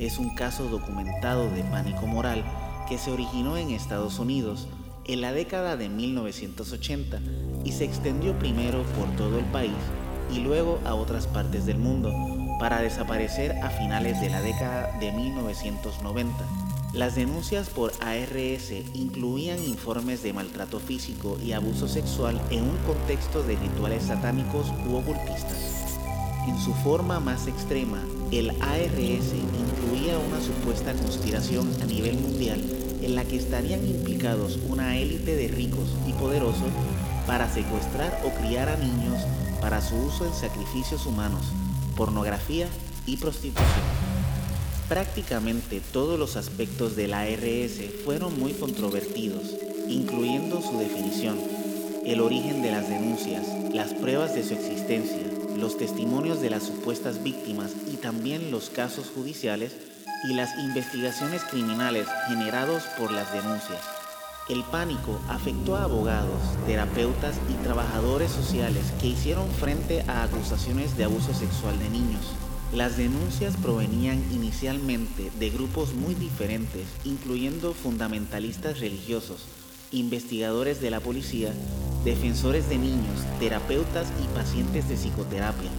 Es 0.01 0.17
un 0.17 0.31
caso 0.31 0.65
documentado 0.71 1.51
de 1.51 1.63
pánico 1.63 2.07
moral 2.07 2.43
que 2.89 2.97
se 2.97 3.11
originó 3.11 3.59
en 3.59 3.69
Estados 3.69 4.19
Unidos 4.19 4.67
en 5.05 5.21
la 5.21 5.31
década 5.31 5.77
de 5.77 5.91
1980 5.91 7.21
y 7.67 7.73
se 7.73 7.85
extendió 7.85 8.33
primero 8.39 8.83
por 8.99 9.15
todo 9.17 9.39
el 9.39 9.45
país 9.45 9.77
y 10.35 10.39
luego 10.39 10.81
a 10.87 10.95
otras 10.95 11.27
partes 11.27 11.67
del 11.67 11.77
mundo 11.77 12.15
para 12.59 12.81
desaparecer 12.81 13.53
a 13.63 13.69
finales 13.69 14.19
de 14.23 14.31
la 14.31 14.41
década 14.41 14.99
de 14.99 15.13
1990. 15.13 16.35
Las 16.95 17.15
denuncias 17.15 17.69
por 17.69 17.93
ARS 18.01 18.73
incluían 18.95 19.63
informes 19.63 20.23
de 20.23 20.33
maltrato 20.33 20.81
físico 20.81 21.39
y 21.45 21.53
abuso 21.53 21.89
sexual 21.89 22.41
en 22.49 22.63
un 22.63 22.77
contexto 22.87 23.43
de 23.43 23.57
rituales 23.57 24.05
satánicos 24.05 24.73
u 24.89 24.97
ocultistas. 24.97 25.99
En 26.49 26.59
su 26.59 26.73
forma 26.73 27.21
más 27.21 27.47
extrema, 27.47 28.03
el 28.33 28.51
ARS 28.61 29.33
incluía 29.35 30.17
una 30.19 30.41
supuesta 30.41 30.93
conspiración 30.93 31.69
a 31.83 31.85
nivel 31.85 32.17
mundial 32.17 32.63
en 33.03 33.17
la 33.17 33.25
que 33.25 33.37
estarían 33.37 33.85
implicados 33.85 34.59
una 34.69 34.97
élite 34.99 35.35
de 35.35 35.49
ricos 35.49 35.89
y 36.07 36.13
poderosos 36.13 36.71
para 37.27 37.53
secuestrar 37.53 38.23
o 38.25 38.31
criar 38.41 38.69
a 38.69 38.77
niños 38.77 39.21
para 39.61 39.81
su 39.81 39.97
uso 39.97 40.27
en 40.27 40.35
sacrificios 40.35 41.07
humanos, 41.07 41.43
pornografía 41.97 42.69
y 43.05 43.17
prostitución. 43.17 43.85
Prácticamente 44.89 45.81
todos 45.93 46.19
los 46.19 46.37
aspectos 46.37 46.95
del 46.95 47.15
ARS 47.15 47.81
fueron 48.05 48.39
muy 48.39 48.53
controvertidos, 48.53 49.57
incluyendo 49.89 50.63
su 50.63 50.79
definición, 50.79 51.39
el 52.07 52.21
origen 52.21 52.63
de 52.63 52.71
las 52.71 52.89
denuncias, 52.89 53.47
las 53.73 53.93
pruebas 53.95 54.35
de 54.35 54.45
su 54.45 54.55
existencia, 54.55 55.40
los 55.61 55.77
testimonios 55.77 56.41
de 56.41 56.51
las 56.51 56.65
supuestas 56.65 57.23
víctimas 57.23 57.73
y 57.93 57.97
también 57.97 58.51
los 58.51 58.71
casos 58.71 59.11
judiciales 59.15 59.77
y 60.25 60.35
las 60.35 60.59
investigaciones 60.59 61.43
criminales 61.45 62.07
generados 62.29 62.85
por 62.99 63.13
las 63.13 63.33
denuncias. 63.33 63.81
El 64.49 64.65
pánico 64.65 65.21
afectó 65.29 65.77
a 65.77 65.85
abogados, 65.85 66.41
terapeutas 66.67 67.37
y 67.49 67.63
trabajadores 67.63 68.33
sociales 68.33 68.85
que 69.01 69.07
hicieron 69.07 69.49
frente 69.49 70.03
a 70.09 70.25
acusaciones 70.25 70.97
de 70.97 71.05
abuso 71.05 71.33
sexual 71.35 71.79
de 71.79 71.89
niños. 71.91 72.33
Las 72.75 72.97
denuncias 72.97 73.57
provenían 73.57 74.25
inicialmente 74.33 75.31
de 75.39 75.51
grupos 75.51 75.95
muy 75.95 76.15
diferentes, 76.15 76.87
incluyendo 77.05 77.75
fundamentalistas 77.75 78.81
religiosos, 78.81 79.47
investigadores 79.93 80.81
de 80.81 80.91
la 80.91 81.01
policía, 81.01 81.53
defensores 82.05 82.69
de 82.69 82.79
niños, 82.79 83.25
terapeutas 83.39 84.09
y 84.23 84.37
pacientes 84.37 84.89
de 84.89 84.97
psicoterapia. 84.97 85.71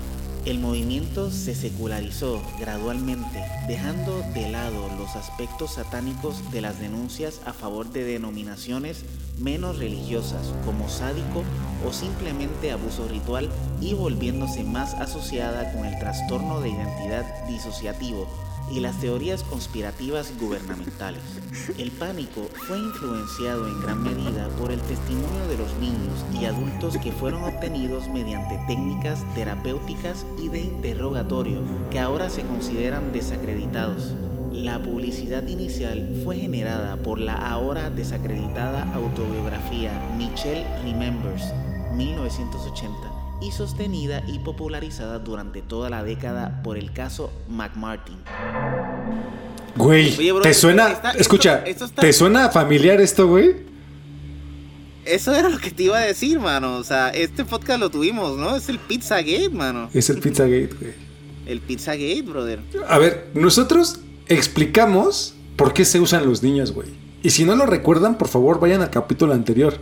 El 0.43 0.57
movimiento 0.57 1.29
se 1.29 1.53
secularizó 1.53 2.41
gradualmente, 2.59 3.43
dejando 3.67 4.23
de 4.33 4.49
lado 4.49 4.89
los 4.97 5.15
aspectos 5.15 5.75
satánicos 5.75 6.51
de 6.51 6.61
las 6.61 6.79
denuncias 6.79 7.41
a 7.45 7.53
favor 7.53 7.91
de 7.91 8.03
denominaciones 8.03 9.05
menos 9.39 9.77
religiosas 9.77 10.51
como 10.65 10.89
sádico 10.89 11.43
o 11.87 11.93
simplemente 11.93 12.71
abuso 12.71 13.07
ritual 13.07 13.49
y 13.81 13.93
volviéndose 13.93 14.63
más 14.63 14.95
asociada 14.95 15.71
con 15.73 15.85
el 15.85 15.97
trastorno 15.99 16.59
de 16.59 16.69
identidad 16.69 17.47
disociativo 17.47 18.27
y 18.73 18.79
las 18.79 18.99
teorías 18.99 19.43
conspirativas 19.43 20.33
gubernamentales. 20.39 21.21
El 21.77 21.91
pánico 21.91 22.47
fue 22.67 22.79
influenciado 22.79 23.67
en 23.67 23.81
gran 23.81 24.01
medida 24.01 24.47
por 24.59 24.71
el 24.71 24.79
testimonio 24.81 25.47
de 25.47 25.57
los 25.57 25.73
niños 25.75 26.25
y 26.39 26.45
adultos 26.45 26.97
que 26.97 27.11
fueron 27.11 27.43
obtenidos 27.43 28.07
mediante 28.07 28.57
técnicas 28.67 29.23
terapéuticas 29.35 30.25
y 30.41 30.47
de 30.49 30.61
interrogatorio 30.61 31.61
que 31.89 31.99
ahora 31.99 32.29
se 32.29 32.43
consideran 32.43 33.11
desacreditados. 33.11 34.13
La 34.51 34.81
publicidad 34.81 35.47
inicial 35.47 36.21
fue 36.23 36.37
generada 36.37 36.97
por 36.97 37.19
la 37.19 37.35
ahora 37.35 37.89
desacreditada 37.89 38.93
autobiografía 38.93 39.91
Michelle 40.17 40.65
Remembers, 40.83 41.43
1980, 41.95 43.10
y 43.41 43.51
sostenida 43.51 44.23
y 44.27 44.39
popularizada 44.39 45.19
durante 45.19 45.61
toda 45.61 45.89
la 45.89 46.03
década 46.03 46.61
por 46.63 46.77
el 46.77 46.93
caso 46.93 47.31
McMartin. 47.49 48.17
Güey, 49.75 50.15
Oye, 50.17 50.31
bro, 50.31 50.41
¿te 50.41 50.53
suena? 50.53 50.91
está- 50.91 51.11
escucha, 51.11 51.63
esto 51.65 51.85
está- 51.85 52.01
¿te 52.01 52.13
suena 52.13 52.49
familiar 52.49 52.99
esto, 53.01 53.27
güey? 53.27 53.55
Eso 55.05 55.33
era 55.33 55.49
lo 55.49 55.57
que 55.57 55.71
te 55.71 55.83
iba 55.83 55.97
a 55.97 56.01
decir, 56.01 56.39
mano. 56.39 56.75
O 56.75 56.83
sea, 56.83 57.09
este 57.09 57.43
podcast 57.43 57.79
lo 57.79 57.89
tuvimos, 57.89 58.37
¿no? 58.37 58.55
Es 58.55 58.69
el 58.69 58.77
Pizzagate, 58.77 59.49
mano. 59.49 59.89
Es 59.93 60.09
el 60.09 60.19
Pizzagate, 60.19 60.69
güey. 60.79 60.93
El 61.47 61.59
Pizzagate, 61.61 62.21
brother. 62.21 62.59
A 62.87 62.97
ver, 62.99 63.29
nosotros 63.33 63.99
explicamos 64.27 65.33
por 65.55 65.73
qué 65.73 65.85
se 65.85 65.99
usan 65.99 66.25
los 66.27 66.43
niños, 66.43 66.71
güey. 66.71 66.89
Y 67.23 67.31
si 67.31 67.45
no 67.45 67.55
lo 67.55 67.65
recuerdan, 67.65 68.17
por 68.17 68.27
favor, 68.27 68.59
vayan 68.59 68.81
al 68.81 68.89
capítulo 68.91 69.33
anterior 69.33 69.77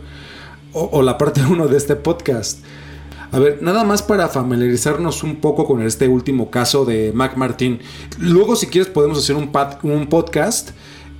o, 0.72 0.84
o 0.92 1.02
la 1.02 1.18
parte 1.18 1.42
1 1.42 1.68
de 1.68 1.76
este 1.76 1.96
podcast. 1.96 2.60
A 3.32 3.38
ver, 3.38 3.62
nada 3.62 3.84
más 3.84 4.02
para 4.02 4.28
familiarizarnos 4.28 5.22
un 5.22 5.36
poco 5.36 5.66
con 5.66 5.82
este 5.82 6.08
último 6.08 6.50
caso 6.50 6.84
de 6.84 7.12
Mac 7.14 7.36
Martin. 7.36 7.78
Luego, 8.18 8.56
si 8.56 8.66
quieres, 8.66 8.90
podemos 8.90 9.18
hacer 9.18 9.36
un, 9.36 9.50
un 9.82 10.06
podcast 10.08 10.70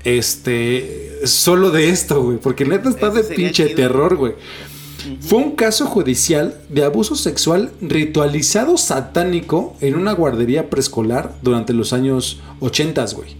este 0.04 1.20
solo 1.24 1.70
de 1.70 1.90
esto, 1.90 2.22
güey, 2.22 2.38
porque 2.38 2.64
neta 2.64 2.88
está 2.88 3.10
de 3.10 3.22
pinche 3.22 3.66
chido. 3.66 3.76
terror, 3.76 4.16
güey. 4.16 4.34
Fue 5.20 5.38
un 5.38 5.56
caso 5.56 5.86
judicial 5.86 6.60
de 6.68 6.84
abuso 6.84 7.14
sexual 7.14 7.72
ritualizado 7.80 8.76
satánico 8.76 9.74
en 9.80 9.94
una 9.94 10.12
guardería 10.12 10.68
preescolar 10.68 11.34
durante 11.42 11.72
los 11.72 11.92
años 11.92 12.40
80, 12.60 13.06
güey. 13.14 13.36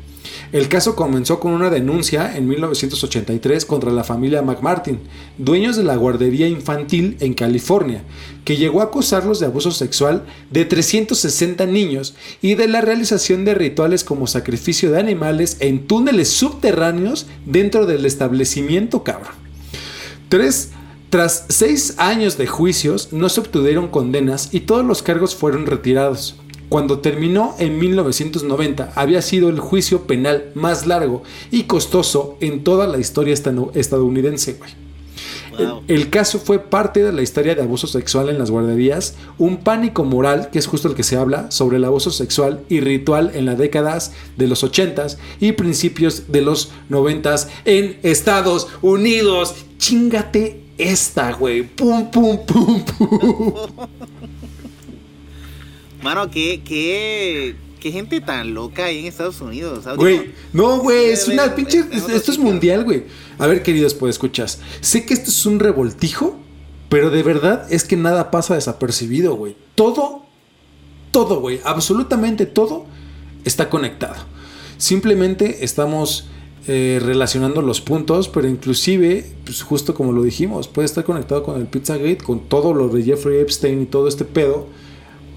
El 0.52 0.66
caso 0.66 0.96
comenzó 0.96 1.38
con 1.38 1.52
una 1.52 1.70
denuncia 1.70 2.36
en 2.36 2.48
1983 2.48 3.64
contra 3.64 3.92
la 3.92 4.02
familia 4.02 4.42
McMartin, 4.42 4.98
dueños 5.38 5.76
de 5.76 5.84
la 5.84 5.94
guardería 5.94 6.48
infantil 6.48 7.16
en 7.20 7.34
California, 7.34 8.02
que 8.44 8.56
llegó 8.56 8.80
a 8.80 8.84
acusarlos 8.84 9.38
de 9.38 9.46
abuso 9.46 9.70
sexual 9.70 10.24
de 10.50 10.64
360 10.64 11.66
niños 11.66 12.14
y 12.42 12.56
de 12.56 12.66
la 12.66 12.80
realización 12.80 13.44
de 13.44 13.54
rituales 13.54 14.02
como 14.02 14.26
sacrificio 14.26 14.90
de 14.90 14.98
animales 14.98 15.56
en 15.60 15.86
túneles 15.86 16.30
subterráneos 16.30 17.26
dentro 17.46 17.86
del 17.86 18.04
establecimiento. 18.04 19.04
Tres, 20.28 20.70
tras 21.10 21.46
seis 21.48 21.94
años 21.98 22.38
de 22.38 22.48
juicios, 22.48 23.12
no 23.12 23.28
se 23.28 23.40
obtuvieron 23.40 23.86
condenas 23.86 24.48
y 24.52 24.60
todos 24.60 24.84
los 24.84 25.02
cargos 25.02 25.36
fueron 25.36 25.66
retirados. 25.66 26.34
Cuando 26.70 27.00
terminó 27.00 27.56
en 27.58 27.80
1990, 27.80 28.92
había 28.94 29.22
sido 29.22 29.48
el 29.48 29.58
juicio 29.58 30.06
penal 30.06 30.52
más 30.54 30.86
largo 30.86 31.24
y 31.50 31.64
costoso 31.64 32.36
en 32.40 32.62
toda 32.62 32.86
la 32.86 32.98
historia 32.98 33.34
estadounidense, 33.34 34.52
güey. 34.52 34.70
Wow. 35.50 35.82
El, 35.88 35.96
el 36.02 36.10
caso 36.10 36.38
fue 36.38 36.60
parte 36.60 37.02
de 37.02 37.10
la 37.10 37.22
historia 37.22 37.56
de 37.56 37.62
abuso 37.62 37.88
sexual 37.88 38.28
en 38.28 38.38
las 38.38 38.52
guarderías, 38.52 39.16
un 39.36 39.56
pánico 39.56 40.04
moral, 40.04 40.50
que 40.52 40.60
es 40.60 40.68
justo 40.68 40.86
el 40.86 40.94
que 40.94 41.02
se 41.02 41.16
habla, 41.16 41.50
sobre 41.50 41.78
el 41.78 41.84
abuso 41.84 42.12
sexual 42.12 42.60
y 42.68 42.78
ritual 42.78 43.32
en 43.34 43.46
las 43.46 43.58
décadas 43.58 44.12
de 44.36 44.46
los 44.46 44.62
80s 44.62 45.16
y 45.40 45.50
principios 45.50 46.30
de 46.30 46.42
los 46.42 46.70
90s 46.88 47.48
en 47.64 47.98
Estados 48.04 48.68
Unidos. 48.80 49.56
Chingate 49.78 50.60
esta, 50.78 51.32
güey. 51.32 51.64
Pum, 51.64 52.12
pum, 52.12 52.46
pum, 52.46 52.84
pum. 52.84 53.54
Mano, 56.02 56.30
qué, 56.30 56.62
qué, 56.64 57.56
qué 57.78 57.92
gente 57.92 58.20
tan 58.20 58.54
loca 58.54 58.86
hay 58.86 59.00
en 59.00 59.06
Estados 59.06 59.40
Unidos. 59.40 59.84
Güey, 59.96 60.32
no, 60.52 60.78
güey, 60.78 61.10
es 61.10 61.28
una 61.28 61.54
pinche. 61.54 61.84
esto 61.92 62.32
es 62.32 62.38
mundial, 62.38 62.84
güey. 62.84 63.04
A 63.38 63.46
ver, 63.46 63.62
queridos, 63.62 63.94
pues 63.94 64.16
escuchas. 64.16 64.60
Sé 64.80 65.04
que 65.04 65.14
esto 65.14 65.30
es 65.30 65.46
un 65.46 65.60
revoltijo, 65.60 66.38
pero 66.88 67.10
de 67.10 67.22
verdad 67.22 67.66
es 67.70 67.84
que 67.84 67.96
nada 67.96 68.30
pasa 68.30 68.54
desapercibido, 68.54 69.34
güey. 69.34 69.56
Todo, 69.74 70.22
todo, 71.10 71.40
güey, 71.40 71.60
absolutamente 71.64 72.46
todo 72.46 72.86
está 73.44 73.68
conectado. 73.68 74.16
Simplemente 74.78 75.64
estamos 75.64 76.28
eh, 76.66 76.98
relacionando 77.02 77.60
los 77.62 77.80
puntos, 77.80 78.28
pero 78.28 78.48
inclusive, 78.48 79.26
pues 79.44 79.62
justo 79.62 79.94
como 79.94 80.12
lo 80.12 80.22
dijimos, 80.22 80.68
puede 80.68 80.86
estar 80.86 81.04
conectado 81.04 81.42
con 81.42 81.60
el 81.60 81.66
Pizzagate, 81.66 82.18
con 82.18 82.48
todo 82.48 82.72
lo 82.72 82.88
de 82.88 83.02
Jeffrey 83.02 83.40
Epstein 83.40 83.82
y 83.82 83.86
todo 83.86 84.08
este 84.08 84.24
pedo 84.24 84.66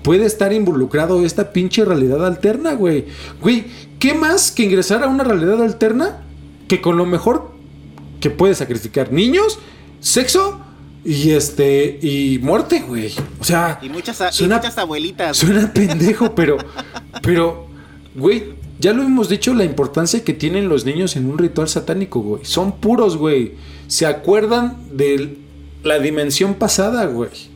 puede 0.04 0.26
estar 0.26 0.54
involucrado 0.54 1.26
esta 1.26 1.52
pinche 1.52 1.86
realidad 1.86 2.26
alterna, 2.26 2.74
güey. 2.74 3.06
Güey, 3.42 3.66
¿qué 4.00 4.14
más 4.14 4.52
que 4.52 4.64
ingresar 4.64 5.04
a 5.04 5.08
una 5.08 5.24
realidad 5.24 5.62
alterna 5.62 6.24
que 6.68 6.82
con 6.82 6.98
lo 6.98 7.06
mejor 7.06 7.52
que 8.20 8.30
puede 8.30 8.56
sacrificar 8.56 9.12
niños, 9.12 9.60
sexo 10.00 10.60
y 11.04 11.32
este 11.32 12.00
y 12.02 12.40
muerte, 12.40 12.84
güey? 12.88 13.14
O 13.40 13.44
sea, 13.44 13.80
Y 13.82 13.90
muchas, 13.90 14.40
y 14.40 14.44
muchas 14.44 14.78
abuelitas. 14.78 15.38
Suena 15.38 15.72
pendejo, 15.74 16.36
pero 16.36 16.58
pero 17.22 17.68
güey, 18.14 18.54
ya 18.80 18.94
lo 18.94 19.04
hemos 19.04 19.30
dicho 19.30 19.54
la 19.54 19.64
importancia 19.64 20.24
que 20.24 20.34
tienen 20.34 20.68
los 20.68 20.86
niños 20.86 21.16
en 21.16 21.30
un 21.30 21.38
ritual 21.38 21.70
satánico, 21.70 22.20
güey. 22.20 22.46
Son 22.46 22.74
puros, 22.74 23.18
güey. 23.18 23.54
Se 23.88 24.06
acuerdan 24.06 24.78
de 24.92 25.38
la 25.84 26.00
dimensión 26.00 26.56
pasada, 26.56 27.06
güey. 27.06 27.53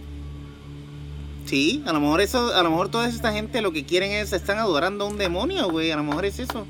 Sí, 1.48 1.82
a 1.86 1.93
lo 1.93 2.02
mejor 2.02 2.20
eso, 2.20 2.54
a 2.54 2.62
lo 2.62 2.70
mejor 2.70 2.89
toda 2.89 3.08
esta 3.08 3.32
gente 3.32 3.62
lo 3.62 3.72
que 3.72 3.86
quieren 3.86 4.12
es, 4.12 4.34
están 4.34 4.58
adorando 4.60 5.06
a 5.06 5.08
un 5.08 5.18
demonio, 5.18 5.70
güey. 5.70 5.91
A 5.91 5.95
lo 5.95 6.04
mejor 6.04 6.26
es 6.26 6.39
eso. 6.39 6.66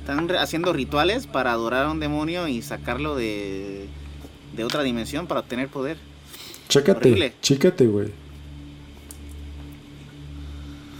Están 0.00 0.30
haciendo 0.36 0.74
rituales 0.74 1.26
para 1.26 1.52
adorar 1.52 1.86
a 1.86 1.90
un 1.90 2.00
demonio 2.00 2.46
y 2.46 2.60
sacarlo 2.60 3.16
de, 3.16 3.88
de 4.54 4.64
otra 4.64 4.82
dimensión 4.82 5.26
para 5.26 5.40
obtener 5.40 5.68
poder. 5.68 5.96
Chécate, 6.68 7.08
Horrible. 7.08 7.32
chécate, 7.40 7.86
güey. 7.86 8.08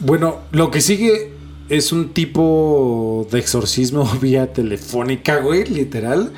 Bueno, 0.00 0.40
lo 0.52 0.70
que 0.70 0.80
sigue 0.80 1.32
es 1.68 1.92
un 1.92 2.10
tipo 2.10 3.26
de 3.30 3.38
exorcismo 3.38 4.10
vía 4.20 4.52
telefónica, 4.52 5.40
güey, 5.40 5.64
literal. 5.66 6.32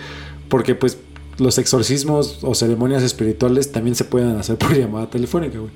Porque 0.49 0.75
pues 0.75 0.99
los 1.39 1.59
exorcismos 1.59 2.39
o 2.43 2.55
ceremonias 2.55 3.03
espirituales 3.03 3.71
también 3.71 3.95
se 3.95 4.05
pueden 4.05 4.37
hacer 4.37 4.57
por 4.57 4.75
llamada 4.77 5.09
telefónica, 5.09 5.59
güey. 5.59 5.73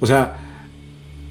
O 0.00 0.06
sea, 0.06 0.36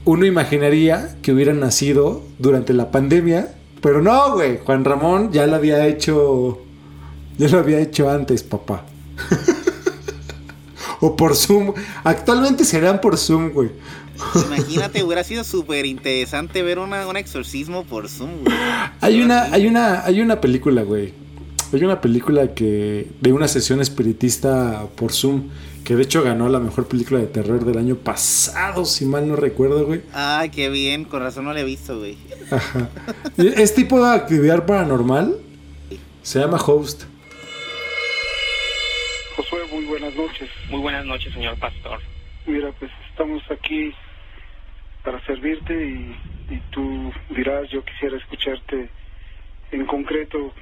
uno 0.05 0.25
imaginaría 0.25 1.17
que 1.21 1.31
hubiera 1.31 1.53
nacido 1.53 2.23
durante 2.39 2.73
la 2.73 2.91
pandemia, 2.91 3.53
pero 3.81 4.01
no, 4.01 4.33
güey. 4.33 4.59
Juan 4.63 4.85
Ramón 4.85 5.31
ya 5.31 5.47
lo 5.47 5.55
había 5.55 5.85
hecho. 5.87 6.59
Ya 7.37 7.47
lo 7.49 7.59
había 7.59 7.79
hecho 7.79 8.09
antes, 8.09 8.43
papá. 8.43 8.85
o 11.01 11.15
por 11.15 11.35
Zoom. 11.35 11.73
Actualmente 12.03 12.65
serán 12.65 13.01
por 13.01 13.17
Zoom, 13.17 13.51
güey. 13.51 13.69
Imagínate, 14.47 15.03
hubiera 15.03 15.23
sido 15.23 15.43
súper 15.43 15.85
interesante 15.85 16.63
ver 16.63 16.79
una, 16.79 17.07
un 17.07 17.17
exorcismo 17.17 17.83
por 17.83 18.09
Zoom, 18.09 18.43
güey. 18.43 18.57
Hay 19.01 19.21
una, 19.21 19.43
hay 19.53 19.67
una, 19.67 20.03
hay 20.03 20.21
una 20.21 20.41
película, 20.41 20.83
güey. 20.83 21.13
Hay 21.73 21.83
una 21.83 22.01
película 22.01 22.53
que. 22.53 23.07
de 23.21 23.33
una 23.33 23.47
sesión 23.47 23.81
espiritista 23.81 24.87
por 24.95 25.11
Zoom. 25.11 25.49
Que 25.87 25.95
de 25.95 26.03
hecho 26.03 26.21
ganó 26.21 26.49
la 26.49 26.59
mejor 26.59 26.85
película 26.85 27.21
de 27.21 27.27
terror 27.27 27.63
del 27.63 27.77
año 27.77 27.95
pasado, 27.95 28.83
si 28.83 29.05
mal 29.05 29.25
no 29.25 29.37
recuerdo, 29.37 29.85
güey. 29.85 30.01
Ay, 30.11 30.49
qué 30.49 30.69
bien, 30.69 31.05
con 31.05 31.21
razón 31.21 31.45
no 31.45 31.53
lo 31.53 31.59
he 31.59 31.63
visto, 31.63 31.97
güey. 31.97 32.17
Ajá. 32.51 32.89
Es 33.37 33.73
tipo 33.73 34.05
de 34.05 34.13
actividad 34.13 34.65
paranormal. 34.65 35.37
Se 36.23 36.39
llama 36.39 36.57
Host. 36.57 37.03
Josué, 39.37 39.59
muy 39.71 39.85
buenas 39.85 40.13
noches. 40.13 40.49
Muy 40.69 40.81
buenas 40.81 41.05
noches, 41.05 41.31
señor 41.31 41.57
pastor. 41.57 42.01
Mira, 42.45 42.69
pues 42.77 42.91
estamos 43.09 43.41
aquí 43.49 43.93
para 45.05 45.25
servirte 45.25 45.73
y, 45.73 46.53
y 46.53 46.61
tú 46.71 47.13
dirás, 47.33 47.69
yo 47.69 47.81
quisiera 47.85 48.17
escucharte 48.17 48.89
en 49.71 49.85
concreto 49.85 50.53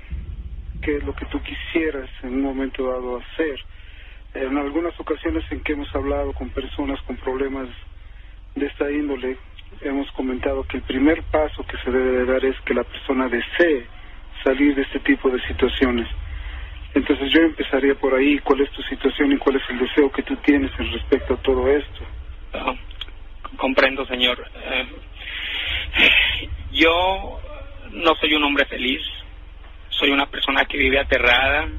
qué 0.84 0.98
es 0.98 1.04
lo 1.04 1.16
que 1.16 1.26
tú 1.26 1.42
quisieras 1.42 2.12
en 2.22 2.36
un 2.36 2.42
momento 2.44 2.88
dado 2.88 3.18
hacer. 3.18 3.60
En 4.36 4.58
algunas 4.58 5.00
ocasiones 5.00 5.46
en 5.50 5.62
que 5.62 5.74
hemos 5.74 5.94
hablado 5.96 6.34
con 6.34 6.50
personas 6.50 7.02
con 7.04 7.16
problemas 7.16 7.70
de 8.54 8.66
esta 8.66 8.92
índole, 8.92 9.38
hemos 9.80 10.12
comentado 10.12 10.64
que 10.64 10.78
el 10.78 10.84
primer 10.84 11.24
paso 11.24 11.66
que 11.66 11.78
se 11.78 11.90
debe 11.90 12.20
de 12.20 12.26
dar 12.26 12.44
es 12.44 12.60
que 12.66 12.74
la 12.74 12.84
persona 12.84 13.30
desee 13.30 13.88
salir 14.44 14.76
de 14.76 14.82
este 14.82 15.00
tipo 15.00 15.30
de 15.30 15.40
situaciones. 15.48 16.08
Entonces 16.94 17.32
yo 17.32 17.42
empezaría 17.44 17.96
por 17.96 18.14
ahí, 18.14 18.40
cuál 18.40 18.60
es 18.60 18.72
tu 18.72 18.82
situación 18.84 19.32
y 19.32 19.38
cuál 19.38 19.56
es 19.56 19.64
el 19.70 19.80
deseo 19.80 20.12
que 20.12 20.24
tú 20.24 20.36
tienes 20.38 20.72
en 20.80 20.92
respecto 20.92 21.36
a 21.36 21.42
todo 21.42 21.70
esto. 21.70 22.06
Ah, 22.54 22.76
comprendo, 23.56 24.06
señor. 24.06 24.46
Eh, 24.54 24.88
yo 26.74 27.40
no 27.92 28.16
soy 28.16 28.34
un 28.34 28.44
hombre 28.44 28.66
feliz, 28.66 29.02
soy 29.92 30.12
una 30.12 30.26
persona 30.26 30.66
que 30.66 30.78
vive 30.78 31.00
aterrada, 31.00 31.70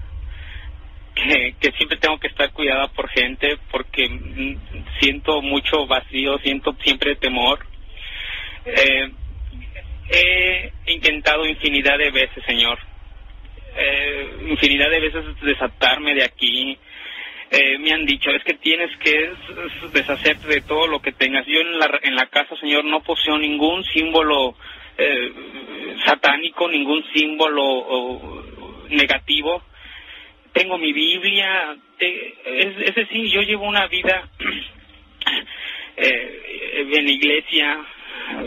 que, 1.16 1.72
siempre 1.76 1.98
tengo 1.98 2.18
que 2.18 2.28
estar 2.28 2.52
cuidada 2.52 2.88
por 2.88 3.08
gente 3.08 3.58
porque 3.70 4.08
mm, 4.08 4.56
siento 5.00 5.40
mucho 5.42 5.86
vacío, 5.86 6.38
siento 6.38 6.76
siempre 6.82 7.16
temor. 7.16 7.58
Eh, 8.64 9.10
he 10.08 10.72
intentado 10.92 11.46
infinidad 11.46 11.98
de 11.98 12.10
veces, 12.10 12.44
Señor, 12.46 12.78
eh, 13.76 14.30
infinidad 14.48 14.90
de 14.90 15.00
veces 15.00 15.24
desatarme 15.42 16.14
de 16.14 16.24
aquí. 16.24 16.78
Eh, 17.50 17.78
me 17.78 17.92
han 17.92 18.04
dicho, 18.04 18.30
es 18.30 18.42
que 18.42 18.54
tienes 18.54 18.90
que 18.98 19.30
deshacerte 19.92 20.48
de 20.48 20.60
todo 20.62 20.86
lo 20.86 21.00
que 21.00 21.12
tengas. 21.12 21.46
Yo 21.46 21.60
en 21.60 21.78
la, 21.78 21.98
en 22.02 22.14
la 22.14 22.26
casa, 22.26 22.56
Señor, 22.56 22.84
no 22.84 23.02
poseo 23.02 23.38
ningún 23.38 23.84
símbolo 23.84 24.56
eh, 24.98 25.32
satánico, 26.04 26.68
ningún 26.68 27.04
símbolo 27.14 28.44
negativo. 28.90 29.62
Tengo 30.56 30.78
mi 30.78 30.90
Biblia, 30.90 31.76
es, 31.98 32.78
es, 32.78 32.94
decir, 32.94 33.26
yo 33.26 33.42
llevo 33.42 33.68
una 33.68 33.86
vida 33.88 34.26
eh, 35.98 36.86
en 36.96 37.04
la 37.04 37.10
iglesia 37.10 37.78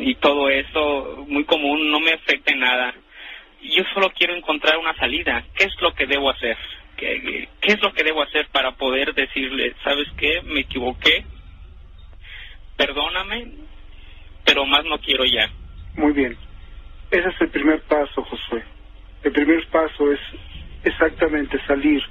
y 0.01 0.15
todo 0.15 0.49
eso 0.49 1.23
muy 1.27 1.43
común, 1.43 1.91
no 1.91 1.99
me 1.99 2.13
afecta 2.13 2.51
en 2.51 2.61
nada. 2.61 2.95
Yo 3.61 3.83
solo 3.93 4.09
quiero 4.09 4.33
encontrar 4.33 4.79
una 4.79 4.95
salida. 4.95 5.45
¿Qué 5.55 5.65
es 5.65 5.81
lo 5.81 5.93
que 5.93 6.07
debo 6.07 6.31
hacer? 6.31 6.57
¿Qué, 6.97 7.47
qué 7.61 7.73
es 7.73 7.81
lo 7.83 7.93
que 7.93 8.03
debo 8.03 8.23
hacer 8.23 8.47
para 8.47 8.71
poder 8.71 9.13
decirle, 9.13 9.75
sabes 9.83 10.07
qué, 10.17 10.41
me 10.45 10.61
equivoqué, 10.61 11.25
perdóname, 12.75 13.51
pero 14.43 14.65
más 14.65 14.83
no 14.85 14.97
quiero 14.97 15.25
ya? 15.25 15.47
Muy 15.93 16.13
bien. 16.13 16.35
Ese 17.11 17.29
es 17.29 17.41
el 17.41 17.49
primer 17.49 17.83
paso, 17.83 18.23
Josué. 18.23 18.63
El 19.23 19.31
primer 19.31 19.67
paso 19.67 20.11
es 20.11 20.19
exactamente 20.83 21.59
salir, 21.65 22.01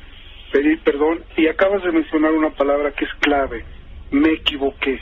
pedir 0.53 0.81
perdón 0.81 1.21
y 1.37 1.47
acabas 1.47 1.83
de 1.83 1.93
mencionar 1.93 2.33
una 2.33 2.51
palabra 2.51 2.93
que 2.93 3.05
es 3.05 3.14
clave, 3.21 3.64
me 4.11 4.33
equivoqué. 4.33 5.01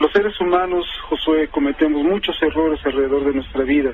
Los 0.00 0.12
seres 0.12 0.38
humanos, 0.40 0.84
Josué, 1.08 1.48
cometemos 1.48 2.02
muchos 2.02 2.40
errores 2.42 2.80
alrededor 2.84 3.24
de 3.24 3.34
nuestra 3.34 3.62
vida. 3.62 3.92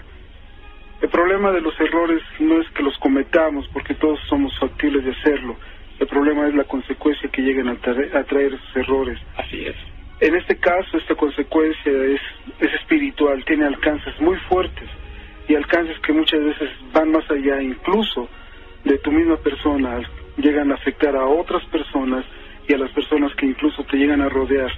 El 1.01 1.09
problema 1.09 1.51
de 1.51 1.61
los 1.61 1.79
errores 1.81 2.23
no 2.39 2.61
es 2.61 2.69
que 2.71 2.83
los 2.83 2.97
cometamos, 2.99 3.69
porque 3.73 3.95
todos 3.95 4.19
somos 4.29 4.59
factibles 4.59 5.05
de 5.05 5.13
hacerlo. 5.13 5.57
El 5.99 6.07
problema 6.07 6.49
es 6.49 6.55
la 6.55 6.65
consecuencia 6.65 7.31
que 7.31 7.43
lleguen 7.43 7.69
a, 7.69 7.77
traer 7.77 8.55
esos 8.55 8.77
errores. 8.77 9.19
Así 9.37 9.67
es. 9.67 9.77
En 10.21 10.35
este 10.35 10.57
caso, 10.57 10.99
esta 10.99 11.15
consecuencia 11.15 11.93
es, 11.93 12.21
es 12.59 12.75
espiritual, 12.75 13.43
tiene 13.45 13.67
alcances 13.67 14.19
muy 14.21 14.37
fuertes 14.49 14.89
y 15.49 15.55
alcances 15.55 15.99
que 16.01 16.13
muchas 16.13 16.43
veces 16.45 16.71
van 16.93 17.13
más 17.13 17.31
allá 17.31 17.63
incluso 17.63 18.29
de 18.85 18.99
tu 18.99 19.13
misma 19.13 19.37
persona, 19.37 20.01
llegan 20.37 20.73
a 20.73 20.75
afectar 20.75 21.15
a 21.17 21.27
otras 21.27 21.65
personas 21.67 22.25
y 22.69 22.75
a 22.75 22.79
las 22.79 22.91
personas 22.93 23.35
que 23.35 23.47
incluso 23.47 23.85
te 23.85 23.97
llegan 23.97 24.21
a 24.23 24.29
rodear. 24.29 24.71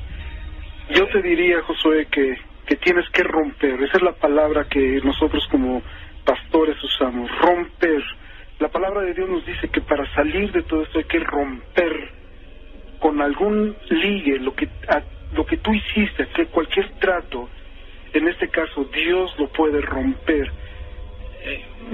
Yo 0.95 1.07
te 1.09 1.23
diría, 1.23 1.63
Josué, 1.63 2.07
que, 2.11 2.39
que 2.67 2.77
tienes 2.77 3.09
que 3.11 3.23
romper, 3.23 3.83
esa 3.83 3.99
es 3.99 4.03
la 4.03 4.13
palabra 4.13 4.67
que 4.69 5.01
nosotros 5.05 5.47
como 5.51 5.83
pastores 6.25 6.83
usamos, 6.83 7.31
romper. 7.41 8.03
La 8.59 8.69
palabra 8.69 9.03
de 9.03 9.15
Dios 9.15 9.29
nos 9.29 9.45
dice 9.47 9.69
que 9.69 9.81
para 9.81 10.07
salir 10.15 10.53
de 10.53 10.63
todo 10.63 10.83
esto 10.83 10.99
hay 10.99 11.05
que 11.05 11.21
romper 11.21 12.11
con 12.99 13.21
algún 13.21 13.77
ligue 13.91 14.39
lo 14.39 14.55
que 14.55 14.69
lo 15.35 15.47
que 15.47 15.57
tú 15.57 15.73
hiciste, 15.73 16.29
que 16.29 16.47
cualquier 16.47 16.91
trato, 17.01 17.49
en 18.13 18.29
este 18.29 18.49
caso 18.49 18.85
Dios 18.85 19.35
lo 19.39 19.49
puede 19.49 19.81
romper. 19.81 20.53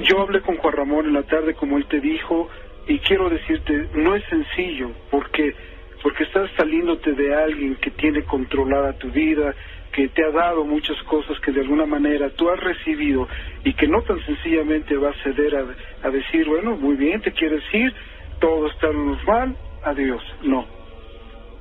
Yo 0.03 0.21
hablé 0.21 0.41
con 0.41 0.57
Juan 0.57 0.75
Ramón 0.75 1.07
en 1.07 1.15
la 1.15 1.23
tarde, 1.23 1.55
como 1.55 1.79
él 1.79 1.87
te 1.87 2.01
dijo, 2.01 2.49
y 2.87 2.99
quiero 3.01 3.29
decirte, 3.29 3.89
no 3.95 4.15
es 4.15 4.25
sencillo, 4.27 4.91
porque 5.11 5.55
porque 6.03 6.23
estás 6.23 6.49
saliéndote 6.57 7.13
de 7.13 7.35
alguien 7.35 7.75
que 7.77 7.91
tiene 7.91 8.23
controlada 8.23 8.93
tu 8.93 9.11
vida, 9.11 9.53
que 9.93 10.09
te 10.09 10.25
ha 10.25 10.31
dado 10.31 10.65
muchas 10.65 10.97
cosas 11.03 11.39
que 11.41 11.51
de 11.51 11.63
alguna 11.63 11.87
manera 11.87 12.31
tú 12.31 12.49
has 12.51 12.61
recibido 12.61 13.29
y 13.65 13.73
que 13.73 13.89
no 13.89 14.03
tan 14.03 14.25
sencillamente 14.25 14.97
va 14.97 15.11
a 15.11 15.23
ceder 15.25 15.57
a, 15.57 15.67
a 16.07 16.11
decir, 16.11 16.47
bueno, 16.47 16.77
muy 16.77 16.95
bien, 16.95 17.21
te 17.21 17.33
quieres 17.33 17.63
ir, 17.73 17.93
todo 18.39 18.69
está 18.69 18.93
normal, 18.93 19.57
adiós. 19.83 20.23
No, 20.43 20.67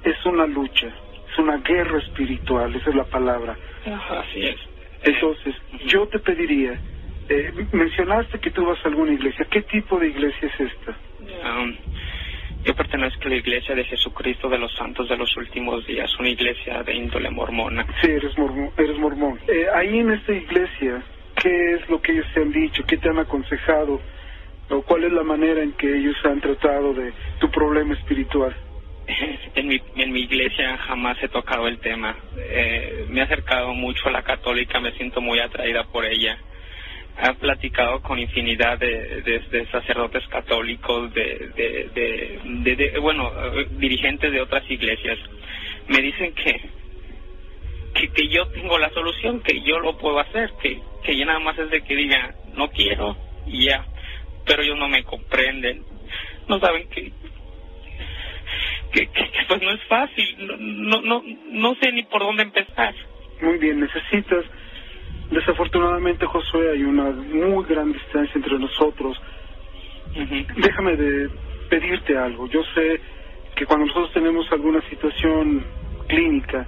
es 0.03 0.25
una 0.25 0.45
lucha, 0.45 0.87
una 1.37 1.57
guerra 1.57 1.99
espiritual, 1.99 2.75
esa 2.75 2.89
es 2.89 2.95
la 2.95 3.05
palabra. 3.05 3.57
Así 4.09 4.45
es. 4.45 4.57
Entonces, 5.03 5.55
yo 5.85 6.07
te 6.07 6.19
pediría, 6.19 6.79
eh, 7.29 7.51
mencionaste 7.71 8.39
que 8.39 8.51
tú 8.51 8.65
vas 8.65 8.79
a 8.85 8.89
alguna 8.89 9.13
iglesia, 9.13 9.45
¿qué 9.49 9.61
tipo 9.61 9.99
de 9.99 10.07
iglesia 10.07 10.47
es 10.47 10.71
esta? 10.71 10.97
Um, 11.21 11.75
yo 12.63 12.75
pertenezco 12.75 13.25
a 13.25 13.29
la 13.29 13.35
iglesia 13.35 13.75
de 13.75 13.83
Jesucristo 13.85 14.49
de 14.49 14.57
los 14.57 14.73
Santos 14.75 15.07
de 15.09 15.17
los 15.17 15.35
Últimos 15.37 15.85
Días, 15.85 16.09
una 16.19 16.29
iglesia 16.29 16.83
de 16.83 16.93
índole 16.95 17.29
mormona. 17.29 17.85
Sí, 18.01 18.09
eres 18.09 18.37
mormón. 18.37 18.71
Eres 18.77 18.97
mormón. 18.97 19.39
Eh, 19.47 19.67
ahí 19.73 19.99
en 19.99 20.11
esta 20.11 20.33
iglesia, 20.33 21.01
¿qué 21.41 21.73
es 21.73 21.89
lo 21.89 22.01
que 22.01 22.13
ellos 22.13 22.25
te 22.33 22.41
han 22.41 22.51
dicho? 22.51 22.83
¿Qué 22.85 22.97
te 22.97 23.09
han 23.09 23.19
aconsejado? 23.19 24.01
¿O 24.69 24.81
cuál 24.81 25.05
es 25.05 25.13
la 25.13 25.23
manera 25.23 25.63
en 25.63 25.71
que 25.73 25.97
ellos 25.97 26.15
han 26.25 26.41
tratado 26.41 26.93
de 26.93 27.13
tu 27.39 27.49
problema 27.49 27.93
espiritual? 27.93 28.53
en 29.55 29.67
mi, 29.67 29.81
en 29.95 30.11
mi 30.11 30.21
iglesia 30.21 30.77
jamás 30.77 31.17
he 31.23 31.29
tocado 31.29 31.67
el 31.67 31.79
tema. 31.79 32.15
Eh, 32.37 33.05
me 33.09 33.21
he 33.21 33.23
acercado 33.23 33.73
mucho 33.73 34.09
a 34.09 34.11
la 34.11 34.23
católica, 34.23 34.79
me 34.79 34.91
siento 34.93 35.21
muy 35.21 35.39
atraída 35.39 35.83
por 35.85 36.05
ella. 36.05 36.37
He 37.19 37.33
platicado 37.35 38.01
con 38.01 38.19
infinidad 38.19 38.77
de, 38.77 39.67
sacerdotes 39.71 40.27
católicos, 40.27 41.11
de, 41.13 42.39
de, 42.43 42.99
bueno, 42.99 43.31
dirigentes 43.71 44.31
de 44.31 44.41
otras 44.41 44.69
iglesias. 44.69 45.17
Me 45.87 45.99
dicen 46.01 46.33
que, 46.33 46.61
que, 47.95 48.09
que 48.09 48.27
yo 48.27 48.45
tengo 48.49 48.77
la 48.77 48.89
solución, 48.91 49.41
que 49.41 49.61
yo 49.61 49.79
lo 49.79 49.97
puedo 49.97 50.19
hacer, 50.19 50.51
que, 50.61 50.79
que 51.03 51.15
ya 51.15 51.25
nada 51.25 51.39
más 51.39 51.57
es 51.57 51.69
de 51.71 51.81
que 51.81 51.95
diga, 51.95 52.35
no 52.53 52.69
quiero 52.69 53.17
y 53.47 53.65
ya. 53.65 53.83
Pero 54.45 54.61
ellos 54.61 54.77
no 54.77 54.87
me 54.87 55.03
comprenden. 55.03 55.83
No 56.47 56.59
saben 56.59 56.87
que 56.89 57.11
que, 58.91 59.09
pues 59.47 59.61
no 59.61 59.71
es 59.71 59.83
fácil, 59.83 60.35
no, 60.39 61.01
no, 61.01 61.23
no 61.51 61.75
sé 61.75 61.91
ni 61.91 62.03
por 62.03 62.21
dónde 62.21 62.43
empezar. 62.43 62.95
Muy 63.41 63.57
bien, 63.57 63.79
necesitas, 63.79 64.45
desafortunadamente 65.31 66.25
Josué, 66.25 66.71
hay 66.71 66.83
una 66.83 67.11
muy 67.11 67.65
gran 67.65 67.91
distancia 67.91 68.33
entre 68.35 68.57
nosotros. 68.59 69.19
Déjame 70.57 70.95
de 70.95 71.29
pedirte 71.69 72.17
algo, 72.17 72.47
yo 72.47 72.63
sé 72.73 72.99
que 73.55 73.65
cuando 73.65 73.87
nosotros 73.87 74.13
tenemos 74.13 74.51
alguna 74.51 74.81
situación 74.89 75.65
clínica, 76.07 76.65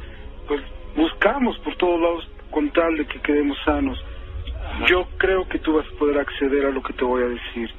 pues 0.48 0.62
buscamos 0.96 1.58
por 1.60 1.76
todos 1.76 2.02
lados 2.02 2.30
con 2.52 2.70
tal 2.72 2.98
de 2.98 3.06
que 3.06 3.22
quedemos 3.22 3.58
sanos. 3.64 4.04
Yo 4.88 5.08
creo 5.18 5.48
que 5.48 5.60
tú 5.60 5.74
vas 5.74 5.86
a 5.88 5.98
poder 5.98 6.18
acceder 6.18 6.66
a 6.66 6.72
lo 6.72 6.82
que 6.82 6.94
te 6.94 7.04
voy 7.04 7.24
a 7.24 7.28
decir. 7.28 7.70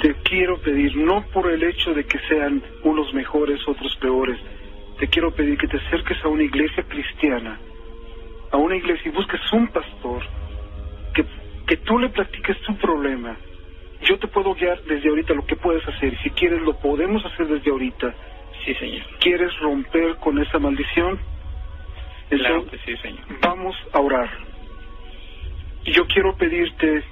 Te 0.00 0.14
quiero 0.22 0.58
pedir, 0.58 0.96
no 0.96 1.24
por 1.32 1.50
el 1.50 1.62
hecho 1.62 1.92
de 1.94 2.04
que 2.04 2.18
sean 2.28 2.62
unos 2.82 3.12
mejores, 3.12 3.60
otros 3.66 3.94
peores, 3.96 4.38
te 4.98 5.08
quiero 5.08 5.30
pedir 5.32 5.58
que 5.58 5.66
te 5.66 5.76
acerques 5.76 6.24
a 6.24 6.28
una 6.28 6.42
iglesia 6.42 6.84
cristiana, 6.84 7.58
a 8.54 8.56
una 8.56 8.76
iglesia 8.76 9.10
y 9.10 9.14
busques 9.14 9.40
un 9.52 9.66
pastor, 9.66 10.22
que, 11.12 11.24
que 11.66 11.76
tú 11.78 11.98
le 11.98 12.08
platiques 12.08 12.56
tu 12.62 12.76
problema. 12.76 13.36
Yo 14.02 14.16
te 14.16 14.28
puedo 14.28 14.54
guiar 14.54 14.80
desde 14.82 15.08
ahorita 15.08 15.34
lo 15.34 15.44
que 15.44 15.56
puedes 15.56 15.86
hacer. 15.88 16.16
Si 16.22 16.30
quieres, 16.30 16.62
lo 16.62 16.78
podemos 16.78 17.24
hacer 17.26 17.48
desde 17.48 17.72
ahorita. 17.72 18.14
Sí, 18.64 18.74
señor. 18.74 19.02
¿Quieres 19.18 19.58
romper 19.58 20.16
con 20.16 20.38
esa 20.38 20.60
maldición? 20.60 21.18
Claro 22.28 22.64
que 22.66 22.78
sí, 22.78 22.96
señor. 22.98 23.24
Vamos 23.40 23.76
a 23.92 23.98
orar. 23.98 24.30
Y 25.84 25.90
yo 25.90 26.06
quiero 26.06 26.36
pedirte 26.36 27.02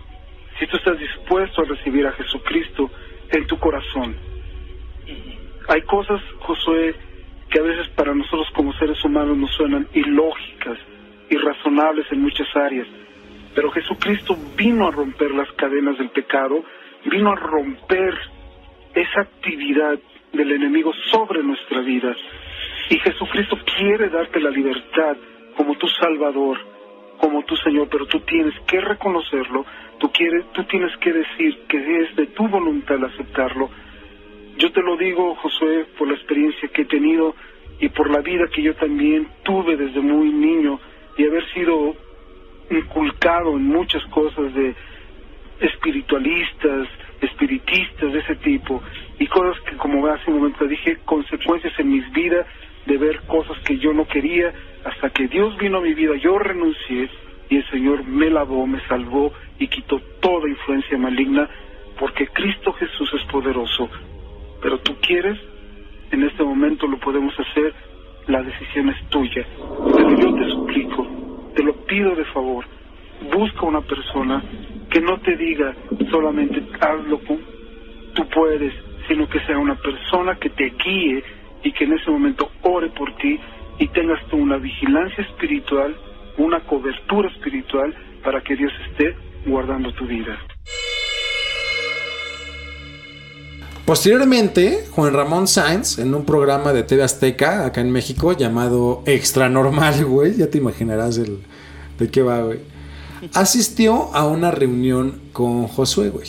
si 0.60 0.66
tú 0.68 0.76
estás 0.76 0.96
dispuesto 0.96 1.62
a 1.62 1.64
recibir 1.64 2.06
a 2.06 2.12
Jesucristo 2.12 2.88
en 3.30 3.46
tu 3.48 3.58
corazón. 3.58 4.14
Hay 5.68 5.82
cosas, 5.82 6.20
Josué, 6.38 6.94
que 7.50 7.58
a 7.58 7.62
veces 7.62 7.88
para 7.88 8.14
nosotros 8.14 8.48
como 8.54 8.72
seres 8.74 9.04
humanos 9.04 9.36
nos 9.36 9.50
suenan 9.52 9.88
ilógicas, 9.92 10.78
irrazonables 11.32 12.06
en 12.12 12.22
muchas 12.22 12.48
áreas, 12.54 12.86
pero 13.54 13.70
Jesucristo 13.70 14.36
vino 14.56 14.88
a 14.88 14.90
romper 14.90 15.32
las 15.32 15.50
cadenas 15.52 15.98
del 15.98 16.10
pecado, 16.10 16.64
vino 17.04 17.32
a 17.32 17.36
romper 17.36 18.14
esa 18.94 19.20
actividad 19.22 19.98
del 20.32 20.52
enemigo 20.52 20.92
sobre 21.10 21.42
nuestra 21.42 21.80
vida. 21.80 22.14
Y 22.90 22.98
Jesucristo 22.98 23.58
quiere 23.76 24.08
darte 24.08 24.40
la 24.40 24.50
libertad 24.50 25.16
como 25.56 25.76
tu 25.76 25.86
Salvador, 25.88 26.58
como 27.18 27.44
tu 27.44 27.56
Señor, 27.56 27.88
pero 27.90 28.06
tú 28.06 28.20
tienes 28.20 28.54
que 28.66 28.80
reconocerlo, 28.80 29.64
tú, 29.98 30.10
quieres, 30.10 30.50
tú 30.52 30.64
tienes 30.64 30.96
que 30.98 31.12
decir 31.12 31.58
que 31.68 32.02
es 32.02 32.16
de 32.16 32.26
tu 32.28 32.48
voluntad 32.48 33.04
aceptarlo. 33.04 33.70
Yo 34.56 34.70
te 34.72 34.82
lo 34.82 34.96
digo, 34.96 35.34
Josué, 35.36 35.86
por 35.98 36.08
la 36.08 36.14
experiencia 36.14 36.68
que 36.68 36.82
he 36.82 36.86
tenido 36.86 37.34
y 37.80 37.88
por 37.88 38.10
la 38.10 38.20
vida 38.20 38.44
que 38.52 38.62
yo 38.62 38.74
también 38.74 39.28
tuve 39.42 39.76
desde 39.76 40.00
muy 40.00 40.30
niño 40.30 40.78
y 41.16 41.26
haber 41.26 41.44
sido 41.52 41.94
inculcado 42.70 43.56
en 43.56 43.64
muchas 43.64 44.04
cosas 44.06 44.54
de 44.54 44.74
espiritualistas, 45.60 46.88
espiritistas 47.20 48.12
de 48.12 48.18
ese 48.18 48.36
tipo 48.36 48.82
y 49.18 49.26
cosas 49.26 49.60
que 49.62 49.76
como 49.76 50.06
hace 50.06 50.30
un 50.30 50.38
momento 50.38 50.66
dije, 50.66 50.98
consecuencias 51.04 51.72
en 51.78 51.92
mis 51.92 52.10
vidas 52.12 52.46
de 52.86 52.98
ver 52.98 53.20
cosas 53.26 53.58
que 53.60 53.78
yo 53.78 53.92
no 53.92 54.06
quería 54.06 54.52
hasta 54.84 55.10
que 55.10 55.28
Dios 55.28 55.56
vino 55.58 55.78
a 55.78 55.82
mi 55.82 55.94
vida, 55.94 56.16
yo 56.16 56.38
renuncié 56.38 57.08
y 57.48 57.56
el 57.56 57.70
Señor 57.70 58.04
me 58.04 58.30
lavó, 58.30 58.66
me 58.66 58.80
salvó 58.88 59.32
y 59.58 59.68
quitó 59.68 60.00
toda 60.20 60.48
influencia 60.48 60.98
maligna 60.98 61.48
porque 61.98 62.26
Cristo 62.26 62.72
Jesús 62.72 63.12
es 63.14 63.22
poderoso. 63.30 63.88
Pero 64.60 64.78
tú 64.78 64.96
quieres, 65.00 65.38
en 66.10 66.24
este 66.24 66.42
momento 66.42 66.86
lo 66.86 66.98
podemos 66.98 67.38
hacer, 67.38 67.74
la 68.26 68.42
decisión 68.42 68.88
es 68.90 69.08
tuya. 69.08 69.46
Pero 69.96 70.18
yo 70.18 70.34
te 70.34 70.50
suplico, 70.50 71.06
te 71.54 71.62
lo 71.62 71.74
pido 71.86 72.14
de 72.14 72.24
favor, 72.26 72.64
busca 73.32 73.66
una 73.66 73.80
persona 73.80 74.42
que 74.90 75.00
no 75.00 75.18
te 75.18 75.36
diga 75.36 75.74
solamente 76.10 76.62
hazlo 76.80 77.18
con 77.20 77.38
tú 78.14 78.26
puedes, 78.28 78.74
sino 79.08 79.28
que 79.28 79.40
sea 79.40 79.58
una 79.58 79.74
persona 79.74 80.34
que 80.36 80.50
te 80.50 80.72
guíe 80.84 81.22
y 81.62 81.72
que 81.72 81.84
en 81.84 81.94
ese 81.94 82.10
momento 82.10 82.50
ore 82.62 82.88
por 82.88 83.14
ti 83.16 83.38
y 83.78 83.88
tengas 83.88 84.24
tú 84.26 84.36
una 84.36 84.58
vigilancia 84.58 85.24
espiritual, 85.24 85.96
una 86.36 86.60
cobertura 86.60 87.28
espiritual 87.30 87.94
para 88.22 88.40
que 88.42 88.56
Dios 88.56 88.72
esté 88.90 89.16
guardando 89.46 89.92
tu 89.92 90.06
vida. 90.06 90.38
Posteriormente, 93.84 94.84
Juan 94.92 95.12
Ramón 95.12 95.48
Sáenz, 95.48 95.98
en 95.98 96.14
un 96.14 96.24
programa 96.24 96.72
de 96.72 96.84
TV 96.84 97.02
Azteca, 97.02 97.66
acá 97.66 97.80
en 97.80 97.90
México, 97.90 98.32
llamado 98.32 99.02
Extra 99.06 99.48
Normal, 99.48 100.04
güey, 100.06 100.36
ya 100.36 100.46
te 100.46 100.58
imaginarás 100.58 101.18
el, 101.18 101.40
de 101.98 102.08
qué 102.08 102.22
va, 102.22 102.42
güey, 102.42 102.60
asistió 103.34 104.14
a 104.14 104.26
una 104.26 104.52
reunión 104.52 105.20
con 105.32 105.66
Josué, 105.66 106.10
güey, 106.10 106.28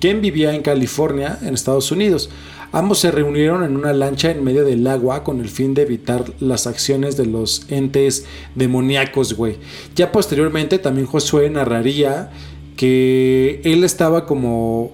quien 0.00 0.20
vivía 0.20 0.52
en 0.54 0.62
California, 0.62 1.38
en 1.42 1.54
Estados 1.54 1.92
Unidos. 1.92 2.30
Ambos 2.70 2.98
se 2.98 3.10
reunieron 3.10 3.64
en 3.64 3.76
una 3.76 3.92
lancha 3.92 4.30
en 4.30 4.44
medio 4.44 4.64
del 4.64 4.86
agua 4.86 5.24
con 5.24 5.40
el 5.40 5.48
fin 5.48 5.72
de 5.72 5.82
evitar 5.82 6.24
las 6.38 6.66
acciones 6.66 7.16
de 7.16 7.24
los 7.24 7.64
entes 7.70 8.26
demoníacos, 8.56 9.34
güey. 9.34 9.56
Ya 9.94 10.12
posteriormente 10.12 10.78
también 10.78 11.06
Josué 11.06 11.48
narraría 11.48 12.30
que 12.76 13.62
él 13.64 13.84
estaba 13.84 14.26
como 14.26 14.92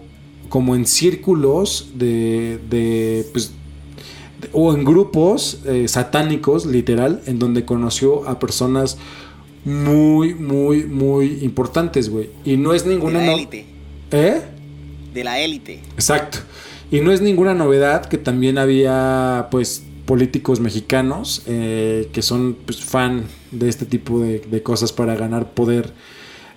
como 0.54 0.76
en 0.76 0.86
círculos 0.86 1.88
de, 1.96 2.60
de 2.70 3.26
pues, 3.32 3.52
o 4.52 4.72
en 4.72 4.84
grupos 4.84 5.58
eh, 5.66 5.88
satánicos, 5.88 6.64
literal, 6.64 7.22
en 7.26 7.40
donde 7.40 7.64
conoció 7.64 8.28
a 8.28 8.38
personas 8.38 8.96
muy, 9.64 10.32
muy, 10.32 10.84
muy 10.84 11.40
importantes, 11.42 12.08
güey. 12.08 12.30
Y 12.44 12.56
no 12.56 12.72
es 12.72 12.86
ninguna... 12.86 13.18
De 13.18 13.26
la 13.26 13.32
élite. 13.32 13.66
¿Eh? 14.12 14.42
De 15.12 15.24
la 15.24 15.40
élite. 15.40 15.80
Exacto. 15.94 16.38
Y 16.88 17.00
no 17.00 17.10
es 17.10 17.20
ninguna 17.20 17.54
novedad 17.54 18.06
que 18.06 18.16
también 18.16 18.56
había, 18.56 19.48
pues, 19.50 19.82
políticos 20.06 20.60
mexicanos 20.60 21.42
eh, 21.46 22.10
que 22.12 22.22
son 22.22 22.56
pues, 22.64 22.80
fan 22.80 23.24
de 23.50 23.68
este 23.68 23.86
tipo 23.86 24.20
de, 24.20 24.38
de 24.38 24.62
cosas 24.62 24.92
para 24.92 25.16
ganar 25.16 25.52
poder 25.52 25.92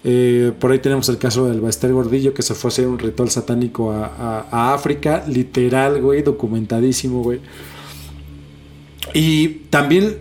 eh, 0.03 0.53
por 0.59 0.71
ahí 0.71 0.79
tenemos 0.79 1.09
el 1.09 1.17
caso 1.17 1.47
del 1.47 1.61
Baester 1.61 1.91
Gordillo 1.91 2.33
que 2.33 2.41
se 2.41 2.53
fue 2.53 2.69
a 2.69 2.71
hacer 2.71 2.87
un 2.87 2.99
ritual 2.99 3.29
satánico 3.29 3.91
a, 3.91 4.73
África, 4.73 5.23
literal, 5.27 6.01
güey, 6.01 6.21
documentadísimo, 6.21 7.23
güey. 7.23 7.39
Y 9.13 9.47
también 9.69 10.17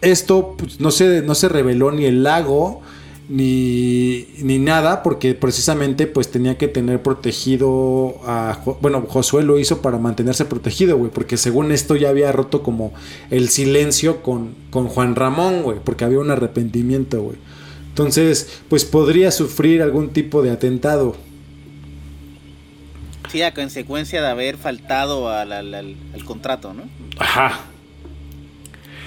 esto 0.00 0.54
pues, 0.56 0.80
no, 0.80 0.90
se, 0.90 1.22
no 1.22 1.34
se 1.34 1.48
reveló 1.48 1.90
ni 1.90 2.04
el 2.04 2.22
lago 2.22 2.82
ni, 3.28 4.28
ni 4.38 4.58
nada 4.58 5.02
porque 5.02 5.34
precisamente 5.34 6.06
pues 6.06 6.30
tenía 6.30 6.56
que 6.56 6.68
tener 6.68 7.02
protegido 7.02 8.16
a... 8.24 8.60
Bueno, 8.80 9.04
Josué 9.08 9.42
lo 9.42 9.58
hizo 9.58 9.82
para 9.82 9.98
mantenerse 9.98 10.44
protegido, 10.44 10.96
güey, 10.96 11.10
porque 11.10 11.36
según 11.36 11.72
esto 11.72 11.96
ya 11.96 12.10
había 12.10 12.30
roto 12.30 12.62
como 12.62 12.92
el 13.30 13.48
silencio 13.48 14.22
con, 14.22 14.54
con 14.70 14.86
Juan 14.88 15.16
Ramón, 15.16 15.62
güey, 15.62 15.78
porque 15.82 16.04
había 16.04 16.20
un 16.20 16.30
arrepentimiento, 16.30 17.20
güey. 17.22 17.36
Entonces, 17.96 18.60
pues 18.68 18.84
podría 18.84 19.30
sufrir 19.30 19.80
algún 19.80 20.10
tipo 20.10 20.42
de 20.42 20.50
atentado. 20.50 21.16
Sí, 23.32 23.40
a 23.40 23.54
consecuencia 23.54 24.20
de 24.20 24.28
haber 24.28 24.58
faltado 24.58 25.30
al, 25.30 25.96
contrato, 26.26 26.74
¿no? 26.74 26.82
Ajá. 27.18 27.60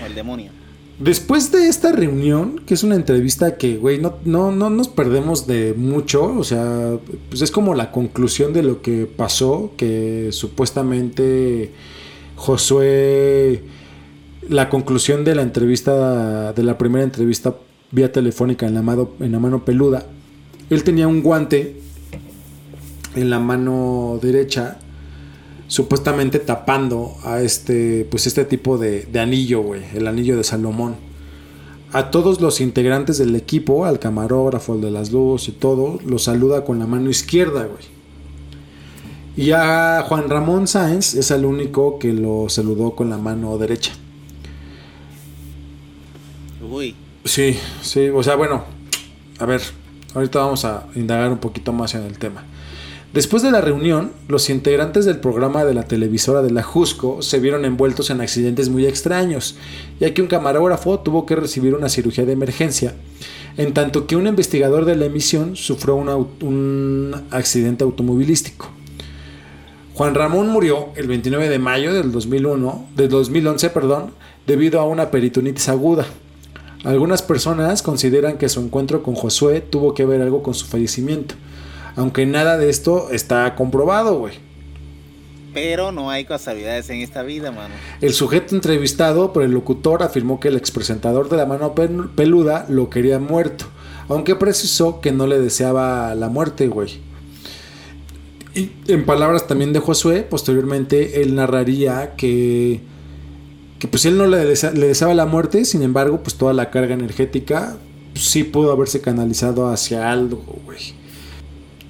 O 0.01 0.07
el 0.07 0.15
demonio. 0.15 0.49
Después 0.97 1.51
de 1.51 1.67
esta 1.67 1.91
reunión, 1.91 2.63
que 2.65 2.73
es 2.73 2.81
una 2.81 2.95
entrevista 2.95 3.57
que, 3.57 3.77
güey, 3.77 3.99
no, 3.99 4.17
no, 4.25 4.51
no 4.51 4.71
nos 4.71 4.87
perdemos 4.87 5.45
de 5.45 5.75
mucho, 5.77 6.23
o 6.23 6.43
sea, 6.43 6.97
pues 7.29 7.43
es 7.43 7.51
como 7.51 7.75
la 7.75 7.91
conclusión 7.91 8.53
de 8.53 8.63
lo 8.63 8.81
que 8.81 9.05
pasó, 9.05 9.71
que 9.77 10.29
supuestamente 10.31 11.73
Josué, 12.35 13.61
la 14.49 14.67
conclusión 14.67 15.23
de 15.25 15.35
la 15.35 15.43
entrevista, 15.43 16.53
de 16.53 16.63
la 16.63 16.75
primera 16.79 17.03
entrevista 17.03 17.53
vía 17.91 18.11
telefónica 18.11 18.67
en 18.67 18.73
la, 18.73 18.81
mano, 18.81 19.09
en 19.19 19.31
la 19.31 19.39
mano 19.39 19.65
peluda. 19.65 20.05
Él 20.69 20.83
tenía 20.83 21.07
un 21.07 21.21
guante 21.21 21.81
en 23.15 23.29
la 23.29 23.39
mano 23.39 24.19
derecha, 24.21 24.77
supuestamente 25.67 26.39
tapando 26.39 27.15
a 27.23 27.41
este, 27.41 28.05
pues 28.09 28.27
este 28.27 28.45
tipo 28.45 28.77
de, 28.77 29.07
anillo, 29.19 29.61
güey, 29.61 29.81
el 29.95 30.07
anillo 30.07 30.37
de 30.37 30.43
Salomón. 30.43 30.95
A 31.91 32.11
todos 32.11 32.39
los 32.39 32.61
integrantes 32.61 33.17
del 33.17 33.35
equipo, 33.35 33.85
al 33.85 33.97
camarógrafo, 33.97 34.73
al 34.73 34.81
de 34.81 34.91
las 34.91 35.11
luces 35.11 35.49
y 35.49 35.51
todo, 35.53 35.99
lo 36.05 36.19
saluda 36.19 36.63
con 36.63 36.77
la 36.77 36.85
mano 36.85 37.09
izquierda, 37.09 37.65
güey. 37.65 37.99
Y 39.35 39.51
a 39.51 40.03
Juan 40.07 40.29
Ramón 40.29 40.67
Sáenz 40.67 41.15
es 41.15 41.31
el 41.31 41.45
único 41.45 41.97
que 41.97 42.13
lo 42.13 42.47
saludó 42.49 42.95
con 42.95 43.09
la 43.09 43.17
mano 43.17 43.57
derecha. 43.57 43.93
Uy. 46.69 46.93
Sí, 47.26 47.57
sí, 47.82 48.09
o 48.09 48.24
sea, 48.24 48.36
bueno, 48.36 48.63
a 49.39 49.45
ver, 49.45 49.61
ahorita 50.15 50.39
vamos 50.39 50.65
a 50.65 50.88
indagar 50.95 51.32
un 51.32 51.38
poquito 51.38 51.74
más 51.74 51.93
en 51.95 52.03
el 52.03 52.17
tema. 52.17 52.45
Después 53.13 53.41
de 53.41 53.49
la 53.49 53.59
reunión, 53.59 54.11
los 54.28 54.51
integrantes 54.51 55.03
del 55.03 55.20
programa 55.20 55.65
de 55.65 55.74
la 55.74 55.84
televisora 55.84 56.43
de 56.43 56.51
la 56.51 56.61
Jusco 56.61 57.24
se 57.24 57.39
vieron 57.39 57.65
envueltos 57.65 58.11
en 58.11 58.22
accidentes 58.22 58.70
muy 58.70 58.86
extraños, 58.86 59.57
ya 59.99 60.13
que 60.13 60.22
un 60.22 60.28
camarógrafo 60.28 60.99
tuvo 60.99 61.26
que 61.26 61.36
recibir 61.36 61.74
una 61.74 61.89
cirugía 61.89 62.26
de 62.26 62.34
emergencia, 62.34 62.93
en 63.57 63.74
tanto 63.74 64.05
que 64.05 64.15
un 64.15 64.28
investigador 64.28 64.86
de 64.86 64.95
la 64.95 65.05
emisión 65.05 65.55
sufrió 65.55 65.95
un 65.95 67.15
accidente 67.32 67.84
automovilístico. 67.84 68.70
Juan 69.95 70.15
Ramón 70.15 70.47
murió 70.47 70.89
el 70.95 71.07
29 71.07 71.49
de 71.49 71.59
mayo 71.59 71.93
del 71.93 72.11
2001, 72.11 72.89
del 72.95 73.09
2011, 73.09 73.70
perdón, 73.72 74.11
debido 74.47 74.80
a 74.80 74.86
una 74.86 75.11
peritonitis 75.11 75.67
aguda. 75.67 76.05
Algunas 76.84 77.21
personas 77.21 77.82
consideran 77.82 78.38
que 78.38 78.47
su 78.47 78.61
encuentro 78.61 79.03
con 79.03 79.13
Josué 79.15 79.61
tuvo 79.61 79.93
que 79.93 80.05
ver 80.05 80.21
algo 80.21 80.41
con 80.43 80.53
su 80.53 80.65
fallecimiento, 80.65 81.36
aunque 81.95 82.25
nada 82.25 82.57
de 82.57 82.69
esto 82.69 83.09
está 83.11 83.53
comprobado, 83.55 84.17
güey. 84.17 84.36
Pero 85.53 85.91
no 85.91 86.09
hay 86.09 86.25
casualidades 86.25 86.89
en 86.89 87.01
esta 87.01 87.23
vida, 87.23 87.51
mano. 87.51 87.73
El 88.01 88.13
sujeto 88.13 88.55
entrevistado 88.55 89.34
por 89.34 89.43
el 89.43 89.51
locutor 89.51 90.03
afirmó 90.03 90.39
que 90.39 90.47
el 90.47 90.55
expresentador 90.55 91.27
de 91.27 91.38
la 91.38 91.45
mano 91.45 91.73
peluda 91.73 92.65
lo 92.69 92.89
quería 92.89 93.19
muerto, 93.19 93.65
aunque 94.07 94.36
precisó 94.36 95.01
que 95.01 95.11
no 95.11 95.27
le 95.27 95.39
deseaba 95.39 96.13
la 96.15 96.30
muerte, 96.30 96.67
güey. 96.67 97.01
Y 98.55 98.71
en 98.88 99.05
palabras 99.05 99.47
también 99.47 99.73
de 99.73 99.80
Josué, 99.80 100.21
posteriormente 100.21 101.21
él 101.21 101.36
narraría 101.36 102.15
que 102.15 102.82
que 103.80 103.88
pues 103.88 104.05
él 104.05 104.17
no 104.17 104.27
le, 104.27 104.45
deseaba 104.45 105.13
la 105.13 105.25
muerte, 105.25 105.63
sin 105.65 105.82
embargo, 105.82 106.21
pues 106.21 106.36
toda 106.36 106.53
la 106.53 106.69
carga 106.69 106.93
energética 106.93 107.77
pues, 108.13 108.25
sí 108.25 108.43
pudo 108.43 108.73
haberse 108.73 109.01
canalizado 109.01 109.69
hacia 109.69 110.11
algo, 110.11 110.43
güey. 110.65 110.99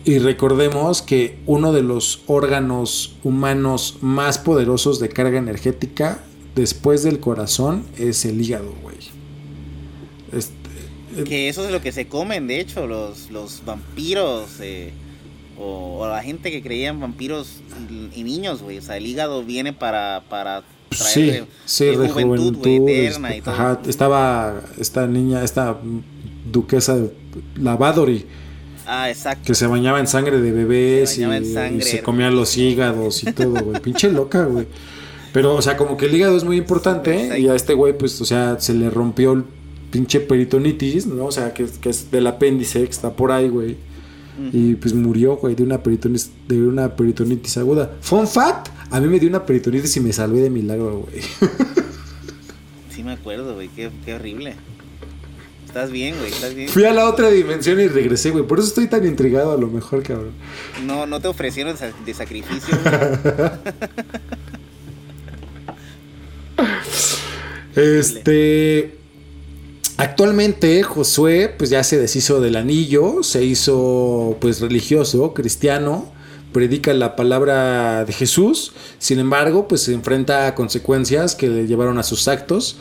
Y 0.06 0.20
recordemos 0.20 1.02
que 1.02 1.40
uno 1.46 1.74
de 1.74 1.82
los 1.82 2.22
órganos 2.28 3.18
humanos 3.24 3.98
más 4.02 4.38
poderosos 4.38 5.00
de 5.00 5.10
carga 5.10 5.40
energética 5.40 6.24
después 6.56 7.04
del 7.04 7.20
corazón 7.20 7.86
es 7.98 8.24
el 8.26 8.40
hígado, 8.40 8.74
güey. 8.82 8.98
Este, 10.32 10.54
eh, 11.18 11.24
que 11.24 11.50
eso 11.50 11.66
es 11.66 11.72
lo 11.72 11.82
que 11.82 11.92
se 11.92 12.08
comen, 12.08 12.48
de 12.48 12.60
hecho, 12.60 12.88
los, 12.88 13.30
los 13.32 13.64
vampiros 13.66 14.60
eh, 14.62 14.94
o, 15.58 16.08
la 16.08 16.22
gente 16.22 16.52
que 16.52 16.62
creía 16.62 16.90
en 16.90 17.00
vampiros 17.00 17.62
y, 18.16 18.24
niños, 18.24 18.62
güey. 18.62 18.78
O 18.78 18.82
sea, 18.82 18.98
el 18.98 19.06
hígado 19.06 19.44
viene 19.44 19.74
para, 19.74 20.24
para 20.30 20.64
sí, 20.92 21.34
sí, 21.66 21.86
de, 21.86 22.10
juventud, 22.10 22.58
eterna 22.66 23.36
y 23.36 23.42
todo. 23.42 23.54
Ajá, 23.54 23.82
estaba 23.88 24.62
esta 24.80 25.08
niña, 25.08 25.44
esta 25.44 25.78
duquesa 26.52 26.96
de 26.98 27.14
Lavadori. 27.56 28.26
Ah, 28.86 29.10
exacto. 29.10 29.44
Que 29.46 29.56
se 29.56 29.68
bañaba 29.68 30.00
en 30.00 30.08
sangre 30.08 30.42
de 30.42 30.52
bebés 30.52 31.18
y, 31.18 31.82
se 31.82 32.02
comía 32.02 32.32
los 32.32 32.58
hígados 32.58 33.24
y 33.24 33.32
todo, 33.32 33.64
güey. 33.64 33.80
Pinche 33.84 34.12
loca, 34.12 34.46
güey. 34.46 34.66
Pero, 35.32 35.56
o 35.56 35.62
sea, 35.62 35.78
como 35.78 35.96
que 35.96 36.08
el 36.08 36.16
hígado 36.16 36.36
es 36.36 36.44
muy 36.44 36.58
importante 36.58 37.40
y 37.40 37.48
a 37.48 37.56
este 37.56 37.76
güey, 37.76 37.96
pues, 37.96 38.20
o 38.20 38.26
sea, 38.26 38.60
se 38.60 38.74
le 38.74 38.90
rompió 38.90 39.46
pinche 39.92 40.20
peritonitis, 40.20 41.06
¿no? 41.06 41.26
O 41.26 41.32
sea, 41.32 41.54
que, 41.54 41.66
que 41.66 41.90
es 41.90 42.10
del 42.10 42.26
apéndice, 42.26 42.84
que 42.84 42.90
está 42.90 43.14
por 43.14 43.32
ahí, 43.32 43.48
güey. 43.48 43.78
Y 44.54 44.76
pues 44.76 44.94
murió, 44.94 45.36
güey, 45.38 45.56
de 45.56 45.64
una 45.64 45.84
peritonitis, 45.84 46.32
de 46.48 46.62
una 46.62 46.96
peritonitis 46.96 47.58
aguda. 47.58 47.98
Fun 48.02 48.28
fact, 48.28 48.70
a 48.90 49.00
mí 49.00 49.08
me 49.08 49.20
dio 49.20 49.30
una 49.30 49.46
peritonitis 49.46 49.98
y 49.98 50.00
me 50.00 50.14
salvé 50.14 50.42
de 50.42 50.50
milagro, 50.50 51.00
güey. 51.00 51.22
Sí 52.90 53.04
me 53.04 53.14
acuerdo, 53.14 53.54
güey, 53.56 53.70
qué, 53.70 53.90
qué 54.04 54.14
horrible. 54.16 54.56
Estás 55.66 55.90
bien, 55.90 56.16
güey, 56.18 56.32
estás 56.32 56.54
bien. 56.54 56.68
Fui 56.68 56.84
a 56.84 56.92
la 56.94 57.08
otra 57.08 57.30
dimensión 57.30 57.80
y 57.80 57.88
regresé, 57.88 58.32
güey. 58.32 58.46
Por 58.46 58.60
eso 58.60 58.68
estoy 58.68 58.88
tan 58.88 59.06
intrigado 59.06 59.54
a 59.54 59.58
lo 59.58 59.68
mejor, 59.68 60.04
cabrón. 60.04 60.34
No, 60.86 61.06
no 61.06 61.22
te 61.22 61.30
ofrecieron 61.30 61.78
de 62.06 62.14
sacrificio, 62.14 62.78
güey. 62.84 62.96
Este. 67.76 68.99
Actualmente 70.00 70.82
Josué 70.82 71.54
pues 71.58 71.70
ya 71.70 71.84
se 71.84 72.00
deshizo 72.00 72.40
del 72.40 72.56
anillo, 72.56 73.22
se 73.22 73.44
hizo 73.44 74.38
pues 74.40 74.62
religioso, 74.62 75.34
cristiano, 75.34 76.06
predica 76.54 76.94
la 76.94 77.18
palabra 77.18 78.06
de 78.06 78.14
Jesús, 78.14 78.72
sin 78.98 79.20
embargo 79.20 79.68
pues 79.68 79.82
se 79.82 79.94
enfrenta 79.94 80.48
a 80.48 80.56
consecuencias 80.56 81.36
que 81.36 81.50
le 81.50 81.68
llevaron 81.68 82.00
a 82.00 82.04
sus 82.04 82.30
actos. 82.30 82.78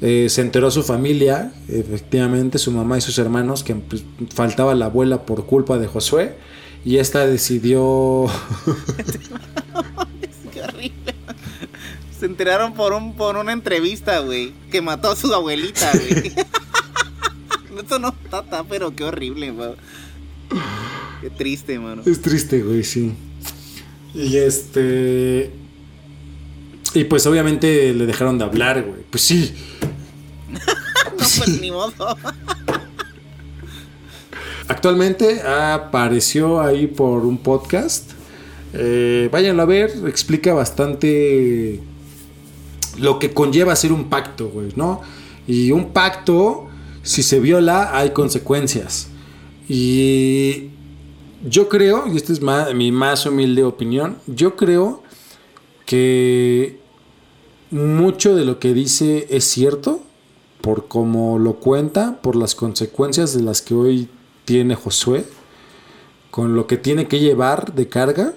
Eh, 0.00 0.26
se 0.28 0.40
enteró 0.40 0.72
su 0.72 0.82
familia, 0.82 1.52
efectivamente 1.68 2.58
su 2.58 2.72
mamá 2.72 2.98
y 2.98 3.00
sus 3.00 3.16
hermanos, 3.20 3.62
que 3.62 3.76
pues, 3.76 4.02
faltaba 4.34 4.74
la 4.74 4.86
abuela 4.86 5.24
por 5.24 5.46
culpa 5.46 5.78
de 5.78 5.86
Josué, 5.86 6.34
y 6.84 6.98
esta 6.98 7.28
decidió... 7.28 8.26
Qué 10.52 10.62
horrible. 10.62 11.14
Se 12.18 12.26
enteraron 12.26 12.74
por 12.74 12.92
un 12.92 13.14
por 13.14 13.36
una 13.36 13.52
entrevista, 13.52 14.20
güey, 14.20 14.52
que 14.70 14.80
mató 14.80 15.10
a 15.10 15.16
su 15.16 15.32
abuelita, 15.34 15.92
güey. 15.92 16.32
Esto 17.78 17.98
no 17.98 18.08
está, 18.08 18.40
está, 18.40 18.64
pero 18.64 18.94
qué 18.96 19.04
horrible, 19.04 19.50
güey. 19.50 19.72
Qué 21.20 21.28
triste, 21.30 21.78
mano. 21.78 22.02
Es 22.06 22.22
triste, 22.22 22.62
güey, 22.62 22.84
sí. 22.84 23.12
Y 24.14 24.38
este. 24.38 25.50
Y 26.94 27.04
pues 27.04 27.26
obviamente 27.26 27.92
le 27.92 28.06
dejaron 28.06 28.38
de 28.38 28.44
hablar, 28.44 28.82
güey. 28.82 29.02
Pues 29.10 29.22
sí. 29.22 29.54
No, 31.06 31.16
pues 31.16 31.60
ni 31.60 31.70
modo. 31.70 32.16
Actualmente 34.68 35.42
apareció 35.42 36.60
ahí 36.60 36.86
por 36.86 37.24
un 37.24 37.38
podcast. 37.38 38.10
Eh, 38.74 39.28
váyanlo 39.32 39.62
a 39.62 39.66
ver, 39.66 39.90
explica 40.06 40.52
bastante 40.52 41.80
lo 42.98 43.18
que 43.18 43.32
conlleva 43.32 43.72
hacer 43.72 43.92
un 43.92 44.08
pacto, 44.08 44.48
güey, 44.48 44.72
¿no? 44.76 45.00
Y 45.46 45.70
un 45.72 45.92
pacto, 45.92 46.66
si 47.02 47.22
se 47.22 47.40
viola, 47.40 47.96
hay 47.96 48.10
consecuencias. 48.10 49.08
Y 49.68 50.68
yo 51.44 51.68
creo, 51.68 52.06
y 52.06 52.16
esta 52.16 52.32
es 52.32 52.40
mi 52.74 52.92
más 52.92 53.26
humilde 53.26 53.64
opinión, 53.64 54.18
yo 54.26 54.56
creo 54.56 55.02
que 55.84 56.80
mucho 57.70 58.34
de 58.34 58.44
lo 58.44 58.58
que 58.58 58.74
dice 58.74 59.26
es 59.30 59.44
cierto, 59.44 60.00
por 60.60 60.88
cómo 60.88 61.38
lo 61.38 61.54
cuenta, 61.54 62.18
por 62.22 62.34
las 62.34 62.54
consecuencias 62.54 63.34
de 63.34 63.42
las 63.42 63.62
que 63.62 63.74
hoy 63.74 64.08
tiene 64.44 64.74
Josué, 64.74 65.24
con 66.30 66.56
lo 66.56 66.66
que 66.66 66.76
tiene 66.76 67.06
que 67.06 67.20
llevar 67.20 67.74
de 67.74 67.88
carga. 67.88 68.34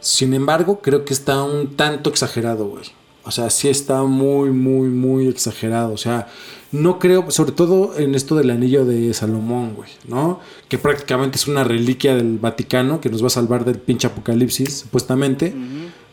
Sin 0.00 0.34
embargo, 0.34 0.80
creo 0.80 1.04
que 1.04 1.14
está 1.14 1.42
un 1.42 1.76
tanto 1.76 2.10
exagerado, 2.10 2.68
güey. 2.68 2.84
O 3.24 3.30
sea, 3.30 3.50
sí 3.50 3.68
está 3.68 4.04
muy, 4.04 4.50
muy, 4.50 4.88
muy 4.88 5.28
exagerado. 5.28 5.92
O 5.92 5.98
sea, 5.98 6.28
no 6.72 6.98
creo, 6.98 7.30
sobre 7.30 7.52
todo 7.52 7.98
en 7.98 8.14
esto 8.14 8.36
del 8.36 8.50
anillo 8.50 8.84
de 8.84 9.12
Salomón, 9.14 9.74
güey, 9.74 9.90
¿no? 10.06 10.40
Que 10.68 10.78
prácticamente 10.78 11.36
es 11.36 11.46
una 11.46 11.64
reliquia 11.64 12.14
del 12.14 12.38
Vaticano 12.38 13.00
que 13.00 13.08
nos 13.10 13.22
va 13.22 13.28
a 13.28 13.30
salvar 13.30 13.64
del 13.64 13.78
pinche 13.78 14.06
apocalipsis, 14.06 14.80
supuestamente. 14.80 15.54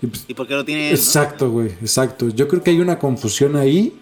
Y 0.02 0.08
pues, 0.08 0.26
¿Y 0.28 0.34
por 0.34 0.48
qué 0.48 0.54
lo 0.56 0.66
tiene 0.66 0.90
él, 0.90 0.94
no? 0.94 1.00
Exacto, 1.00 1.52
güey, 1.52 1.68
exacto. 1.68 2.30
Yo 2.30 2.48
creo 2.48 2.64
que 2.64 2.72
hay 2.72 2.80
una 2.80 3.00
confusión 3.00 3.56
ahí. 3.56 3.98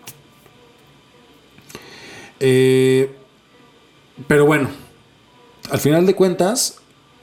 Eh, 2.40 3.16
pero 4.28 4.46
bueno, 4.46 4.70
al 5.72 5.80
final 5.80 6.06
de 6.06 6.16
cuentas, 6.16 6.80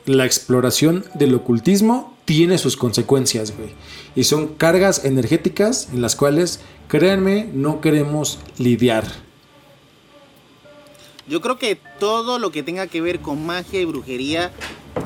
la 0.06 0.24
exploración 0.24 1.04
del 1.14 1.34
ocultismo 1.34 2.09
tiene 2.24 2.58
sus 2.58 2.76
consecuencias, 2.76 3.56
güey. 3.56 3.70
Y 4.14 4.24
son 4.24 4.48
cargas 4.48 5.04
energéticas 5.04 5.88
en 5.92 6.02
las 6.02 6.16
cuales, 6.16 6.60
créanme, 6.88 7.48
no 7.52 7.80
queremos 7.80 8.38
lidiar. 8.58 9.04
Yo 11.28 11.40
creo 11.40 11.58
que 11.58 11.78
todo 11.98 12.38
lo 12.38 12.50
que 12.50 12.62
tenga 12.62 12.86
que 12.86 13.00
ver 13.00 13.20
con 13.20 13.46
magia 13.46 13.80
y 13.80 13.84
brujería 13.84 14.50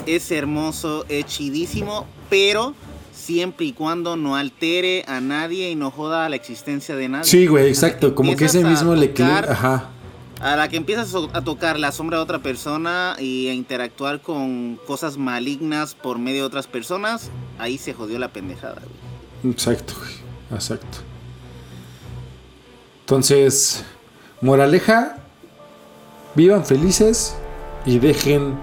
es 0.06 0.30
hermoso, 0.30 1.04
es 1.08 1.26
chidísimo, 1.26 2.06
pero 2.30 2.74
siempre 3.12 3.66
y 3.66 3.72
cuando 3.72 4.16
no 4.16 4.36
altere 4.36 5.04
a 5.06 5.20
nadie 5.20 5.70
y 5.70 5.74
no 5.74 5.90
joda 5.90 6.28
la 6.28 6.36
existencia 6.36 6.96
de 6.96 7.08
nadie. 7.08 7.24
Sí, 7.24 7.46
güey, 7.46 7.68
exacto. 7.68 8.14
Como 8.14 8.36
que 8.36 8.46
ese 8.46 8.64
mismo 8.64 8.94
le 8.94 9.12
Ajá. 9.22 9.90
A 10.40 10.56
la 10.56 10.68
que 10.68 10.76
empiezas 10.76 11.14
a 11.32 11.42
tocar 11.42 11.78
la 11.78 11.90
sombra 11.92 12.18
de 12.18 12.24
otra 12.24 12.40
persona 12.40 13.16
y 13.18 13.48
a 13.48 13.54
interactuar 13.54 14.20
con 14.20 14.78
cosas 14.86 15.16
malignas 15.16 15.94
por 15.94 16.18
medio 16.18 16.40
de 16.42 16.46
otras 16.46 16.66
personas, 16.66 17.30
ahí 17.58 17.78
se 17.78 17.94
jodió 17.94 18.18
la 18.18 18.28
pendejada. 18.28 18.82
güey. 19.42 19.52
Exacto, 19.54 19.94
güey. 19.98 20.12
Exacto. 20.52 20.98
Entonces, 23.00 23.84
moraleja, 24.40 25.18
vivan 26.34 26.64
felices 26.66 27.36
y 27.86 27.98
dejen 27.98 28.58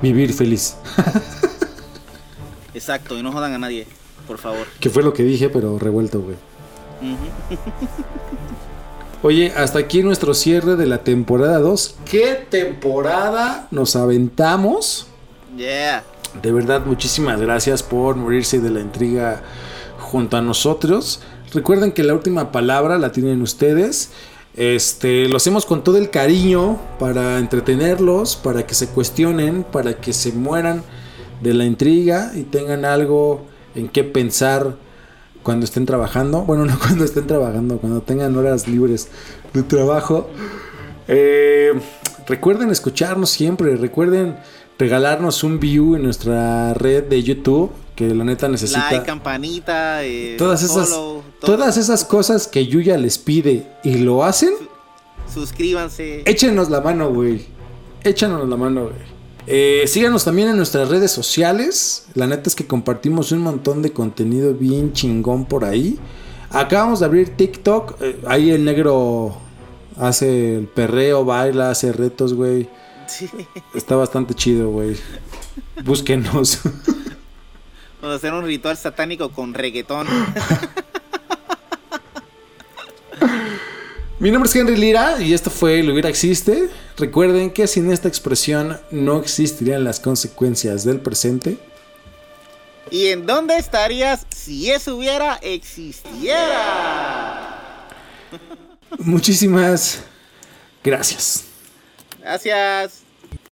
vivir 0.00 0.32
feliz. 0.32 0.76
Exacto, 2.74 3.18
y 3.18 3.22
no 3.22 3.32
jodan 3.32 3.52
a 3.54 3.58
nadie, 3.58 3.86
por 4.26 4.38
favor. 4.38 4.66
que 4.78 4.88
fue 4.90 5.02
lo 5.02 5.12
que 5.12 5.22
dije, 5.24 5.48
pero 5.50 5.78
revuelto, 5.78 6.20
güey. 6.20 6.36
Oye, 9.22 9.52
hasta 9.54 9.80
aquí 9.80 10.02
nuestro 10.02 10.32
cierre 10.32 10.76
de 10.76 10.86
la 10.86 11.04
temporada 11.04 11.58
2. 11.58 11.96
¿Qué 12.10 12.46
temporada 12.48 13.68
nos 13.70 13.94
aventamos? 13.94 15.08
Yeah. 15.58 16.04
De 16.40 16.50
verdad, 16.52 16.86
muchísimas 16.86 17.38
gracias 17.38 17.82
por 17.82 18.16
morirse 18.16 18.60
de 18.60 18.70
la 18.70 18.80
intriga 18.80 19.42
junto 19.98 20.38
a 20.38 20.40
nosotros. 20.40 21.20
Recuerden 21.52 21.92
que 21.92 22.02
la 22.02 22.14
última 22.14 22.50
palabra 22.50 22.98
la 22.98 23.12
tienen 23.12 23.42
ustedes. 23.42 24.10
Este, 24.56 25.28
lo 25.28 25.36
hacemos 25.36 25.66
con 25.66 25.84
todo 25.84 25.98
el 25.98 26.08
cariño 26.08 26.80
para 26.98 27.38
entretenerlos, 27.38 28.36
para 28.36 28.66
que 28.66 28.74
se 28.74 28.88
cuestionen, 28.88 29.64
para 29.64 30.00
que 30.00 30.14
se 30.14 30.32
mueran 30.32 30.82
de 31.42 31.52
la 31.52 31.66
intriga 31.66 32.32
y 32.34 32.44
tengan 32.44 32.86
algo 32.86 33.42
en 33.74 33.90
qué 33.90 34.02
pensar 34.02 34.76
cuando 35.42 35.64
estén 35.64 35.86
trabajando. 35.86 36.42
Bueno, 36.42 36.64
no 36.64 36.78
cuando 36.80 37.04
estén 37.04 37.26
trabajando, 37.26 37.78
cuando 37.78 38.02
tengan 38.02 38.36
horas 38.36 38.68
libres 38.68 39.08
de 39.52 39.62
trabajo. 39.62 40.30
Eh, 41.08 41.72
recuerden 42.26 42.70
escucharnos 42.70 43.30
siempre, 43.30 43.76
recuerden 43.76 44.36
regalarnos 44.78 45.44
un 45.44 45.60
view 45.60 45.96
en 45.96 46.02
nuestra 46.02 46.72
red 46.74 47.04
de 47.04 47.22
YouTube, 47.22 47.70
que 47.96 48.14
la 48.14 48.24
neta 48.24 48.48
necesita 48.48 48.90
Like, 48.90 49.04
campanita, 49.04 50.04
eh, 50.04 50.36
todas 50.38 50.62
esas 50.62 50.88
follow, 50.88 51.22
todas 51.40 51.76
esas 51.76 52.04
cosas 52.04 52.48
que 52.48 52.66
Yuya 52.66 52.96
les 52.96 53.18
pide 53.18 53.66
y 53.84 53.98
lo 53.98 54.24
hacen. 54.24 54.54
Suscríbanse. 55.32 56.22
Échenos 56.24 56.70
la 56.70 56.80
mano, 56.80 57.12
güey. 57.12 57.44
Échanos 58.02 58.48
la 58.48 58.56
mano, 58.56 58.84
güey. 58.84 59.19
Eh, 59.46 59.84
síganos 59.86 60.24
también 60.24 60.48
en 60.48 60.56
nuestras 60.56 60.88
redes 60.88 61.10
sociales. 61.10 62.06
La 62.14 62.26
neta 62.26 62.48
es 62.48 62.54
que 62.54 62.66
compartimos 62.66 63.32
un 63.32 63.40
montón 63.40 63.82
de 63.82 63.92
contenido 63.92 64.54
bien 64.54 64.92
chingón 64.92 65.44
por 65.46 65.64
ahí. 65.64 65.98
Acabamos 66.50 67.00
de 67.00 67.06
abrir 67.06 67.36
TikTok. 67.36 68.00
eh, 68.00 68.20
ahí 68.26 68.50
el 68.50 68.64
negro 68.64 69.36
hace 69.96 70.56
el 70.56 70.66
perreo, 70.66 71.24
baila, 71.24 71.70
hace 71.70 71.92
retos, 71.92 72.34
güey. 72.34 72.68
Sí. 73.06 73.28
Está 73.74 73.96
bastante 73.96 74.34
chido, 74.34 74.70
güey. 74.70 74.96
Búsquenos. 75.84 76.60
Vamos 78.00 78.14
a 78.14 78.16
hacer 78.16 78.32
un 78.32 78.44
ritual 78.44 78.76
satánico 78.76 79.30
con 79.30 79.52
reggaetón. 79.52 80.06
Mi 84.18 84.30
nombre 84.30 84.48
es 84.48 84.56
Henry 84.56 84.76
Lira 84.76 85.20
y 85.20 85.32
esto 85.32 85.50
fue 85.50 85.82
Lo 85.82 85.92
hubiera 85.92 86.08
existe. 86.08 86.68
Recuerden 87.00 87.50
que 87.50 87.66
sin 87.66 87.90
esta 87.90 88.08
expresión 88.08 88.78
no 88.90 89.20
existirían 89.20 89.84
las 89.84 89.98
consecuencias 89.98 90.84
del 90.84 91.00
presente. 91.00 91.56
¿Y 92.90 93.06
en 93.06 93.24
dónde 93.24 93.56
estarías 93.56 94.26
si 94.28 94.70
eso 94.70 94.96
hubiera 94.96 95.36
existiera? 95.36 96.28
Muchísimas 98.98 100.02
gracias. 100.84 101.44
Gracias. 102.20 103.09